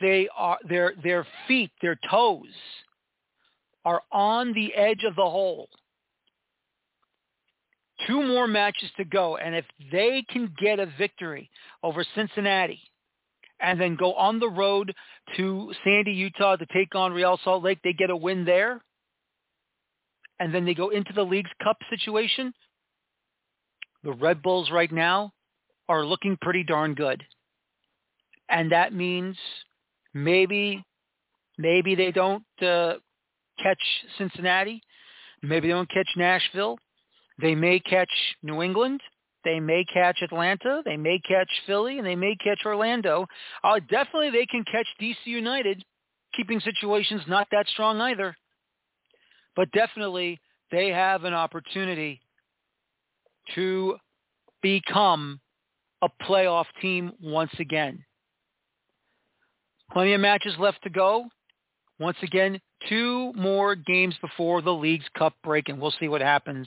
They 0.00 0.28
are 0.36 0.58
their 0.68 0.94
their 1.02 1.26
feet, 1.46 1.70
their 1.80 1.98
toes 2.10 2.48
are 3.84 4.02
on 4.10 4.52
the 4.52 4.74
edge 4.74 5.04
of 5.04 5.14
the 5.16 5.22
hole. 5.22 5.68
Two 8.06 8.22
more 8.22 8.48
matches 8.48 8.90
to 8.96 9.04
go, 9.04 9.36
and 9.36 9.54
if 9.54 9.64
they 9.92 10.24
can 10.28 10.52
get 10.60 10.80
a 10.80 10.86
victory 10.98 11.48
over 11.82 12.04
Cincinnati, 12.16 12.80
and 13.62 13.80
then 13.80 13.96
go 13.96 14.12
on 14.14 14.40
the 14.40 14.48
road 14.48 14.92
to 15.36 15.72
Sandy, 15.84 16.12
Utah 16.12 16.56
to 16.56 16.66
take 16.66 16.94
on 16.94 17.12
Real 17.12 17.38
Salt 17.42 17.62
Lake. 17.62 17.78
They 17.82 17.92
get 17.92 18.10
a 18.10 18.16
win 18.16 18.44
there. 18.44 18.82
And 20.40 20.52
then 20.52 20.64
they 20.64 20.74
go 20.74 20.88
into 20.88 21.12
the 21.12 21.22
Leagues 21.22 21.50
Cup 21.62 21.76
situation. 21.88 22.52
The 24.02 24.12
Red 24.12 24.42
Bulls 24.42 24.70
right 24.72 24.90
now 24.90 25.32
are 25.88 26.04
looking 26.04 26.36
pretty 26.40 26.64
darn 26.64 26.94
good. 26.94 27.22
And 28.48 28.72
that 28.72 28.92
means 28.92 29.36
maybe 30.12 30.84
maybe 31.56 31.94
they 31.94 32.10
don't 32.10 32.44
uh, 32.60 32.94
catch 33.62 33.82
Cincinnati. 34.18 34.82
Maybe 35.42 35.68
they 35.68 35.74
don't 35.74 35.90
catch 35.90 36.08
Nashville. 36.16 36.78
They 37.40 37.54
may 37.54 37.78
catch 37.78 38.10
New 38.42 38.62
England. 38.62 39.00
They 39.44 39.60
may 39.60 39.84
catch 39.84 40.22
Atlanta. 40.22 40.82
They 40.84 40.96
may 40.96 41.18
catch 41.18 41.48
Philly, 41.66 41.98
and 41.98 42.06
they 42.06 42.16
may 42.16 42.36
catch 42.36 42.60
Orlando. 42.64 43.26
Uh, 43.64 43.80
definitely, 43.90 44.30
they 44.30 44.46
can 44.46 44.64
catch 44.64 44.86
DC 45.00 45.16
United. 45.24 45.84
Keeping 46.34 46.60
situations 46.60 47.22
not 47.26 47.48
that 47.50 47.66
strong 47.68 48.00
either. 48.00 48.36
But 49.54 49.70
definitely, 49.72 50.40
they 50.70 50.88
have 50.88 51.24
an 51.24 51.34
opportunity 51.34 52.20
to 53.54 53.96
become 54.62 55.40
a 56.02 56.08
playoff 56.24 56.66
team 56.80 57.12
once 57.20 57.52
again. 57.58 58.04
Plenty 59.92 60.14
of 60.14 60.20
matches 60.20 60.54
left 60.58 60.82
to 60.84 60.90
go. 60.90 61.26
Once 62.02 62.16
again, 62.22 62.60
two 62.88 63.32
more 63.34 63.74
games 63.76 64.14
before 64.20 64.60
the 64.60 64.72
league's 64.72 65.06
cup 65.16 65.34
break, 65.44 65.68
and 65.68 65.80
we'll 65.80 65.94
see 66.00 66.08
what 66.08 66.20
happens 66.20 66.66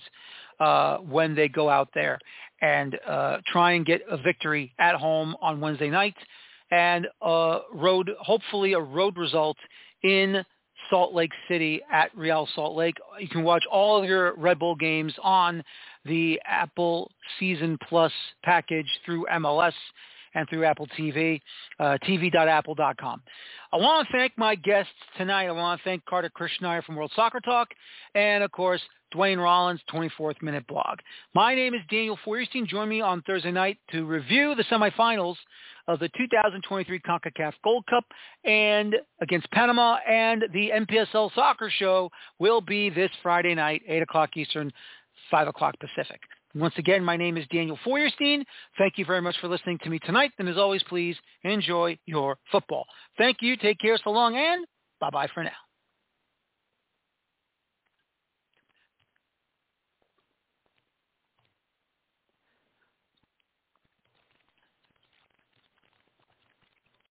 uh, 0.60 0.98
when 0.98 1.36
they 1.36 1.50
go 1.50 1.70
out 1.70 1.90
there 1.94 2.18
and 2.62 2.98
uh, 3.08 3.38
try 3.46 3.74
and 3.74 3.86
get 3.86 4.02
a 4.10 4.18
victory 4.18 4.74
at 4.80 4.96
home 4.96 5.36
on 5.42 5.60
Wednesday 5.60 5.90
night 5.90 6.16
and 6.72 7.06
a 7.22 7.60
road, 7.74 8.10
hopefully 8.20 8.74
a 8.74 8.80
road 8.80 9.18
result 9.18 9.58
in 10.04 10.44
Salt 10.90 11.14
Lake 11.14 11.32
City 11.50 11.82
at 11.92 12.16
Real 12.16 12.48
Salt 12.56 12.76
Lake. 12.76 12.96
You 13.20 13.28
can 13.28 13.44
watch 13.44 13.64
all 13.70 14.02
of 14.02 14.08
your 14.08 14.36
Red 14.36 14.60
Bull 14.60 14.76
games 14.76 15.14
on 15.22 15.64
the 16.06 16.40
Apple 16.46 17.12
Season 17.40 17.78
Plus 17.88 18.12
package 18.44 18.88
through 19.06 19.26
MLS 19.34 19.74
and 20.36 20.48
through 20.50 20.66
Apple 20.66 20.88
TV, 20.98 21.42
uh, 21.80 21.98
tv.apple.com. 22.04 23.22
I 23.74 23.78
want 23.78 24.08
to 24.08 24.14
thank 24.14 24.38
my 24.38 24.56
guests 24.56 24.92
tonight. 25.18 25.48
I 25.48 25.52
want 25.52 25.82
to 25.82 25.84
thank 25.84 26.06
Kartik 26.06 26.34
Krishnaiyer 26.34 26.84
from 26.84 26.96
World 26.96 27.12
Soccer 27.16 27.40
Talk 27.40 27.70
and, 28.14 28.44
of 28.44 28.52
course, 28.52 28.82
Duane 29.12 29.40
Rollins, 29.40 29.80
24th 29.94 30.42
Minute 30.42 30.68
Blog. 30.68 31.00
My 31.34 31.56
name 31.56 31.74
is 31.74 31.82
Daniel 31.90 32.20
Feuerstein. 32.24 32.68
Join 32.68 32.90
me 32.90 33.02
on 33.02 33.22
Thursday 33.24 33.52
night 33.52 33.78
to 33.92 34.06
review 34.06 34.56
the 34.56 34.64
semifinals 34.66 35.36
of 35.88 36.00
the 36.00 36.10
2023 36.18 37.00
CONCACAF 37.00 37.54
Gold 37.64 37.86
Cup 37.88 38.04
and 38.44 38.96
against 39.22 39.50
Panama 39.52 39.98
and 40.08 40.44
the 40.54 40.72
NPSL 40.72 41.34
Soccer 41.34 41.70
Show 41.70 42.10
will 42.40 42.60
be 42.60 42.90
this 42.90 43.12
Friday 43.22 43.56
night, 43.56 43.84
8 43.88 44.02
o'clock 44.02 44.36
Eastern, 44.36 44.72
5 45.32 45.48
o'clock 45.48 45.76
Pacific. 45.80 46.20
Once 46.56 46.74
again, 46.78 47.04
my 47.04 47.18
name 47.18 47.38
is 47.38 47.46
Daniel 47.52 47.78
Feuerstein. 47.84 48.46
Thank 48.78 48.98
you 48.98 49.04
very 49.06 49.22
much 49.22 49.36
for 49.42 49.50
listening 49.50 49.78
to 49.84 49.90
me 49.90 50.00
tonight. 50.00 50.32
And 50.40 50.48
as 50.48 50.58
always, 50.58 50.82
please 50.84 51.18
enjoy 51.44 51.98
your 52.06 52.38
football. 52.50 52.86
Thank 53.18 53.38
you. 53.42 53.58
Take 53.58 53.80
care. 53.80 53.98
So 54.02 54.12
long 54.12 54.38
and 54.38 54.66
bye-bye 55.02 55.28
for 55.34 55.44
now. 55.44 55.65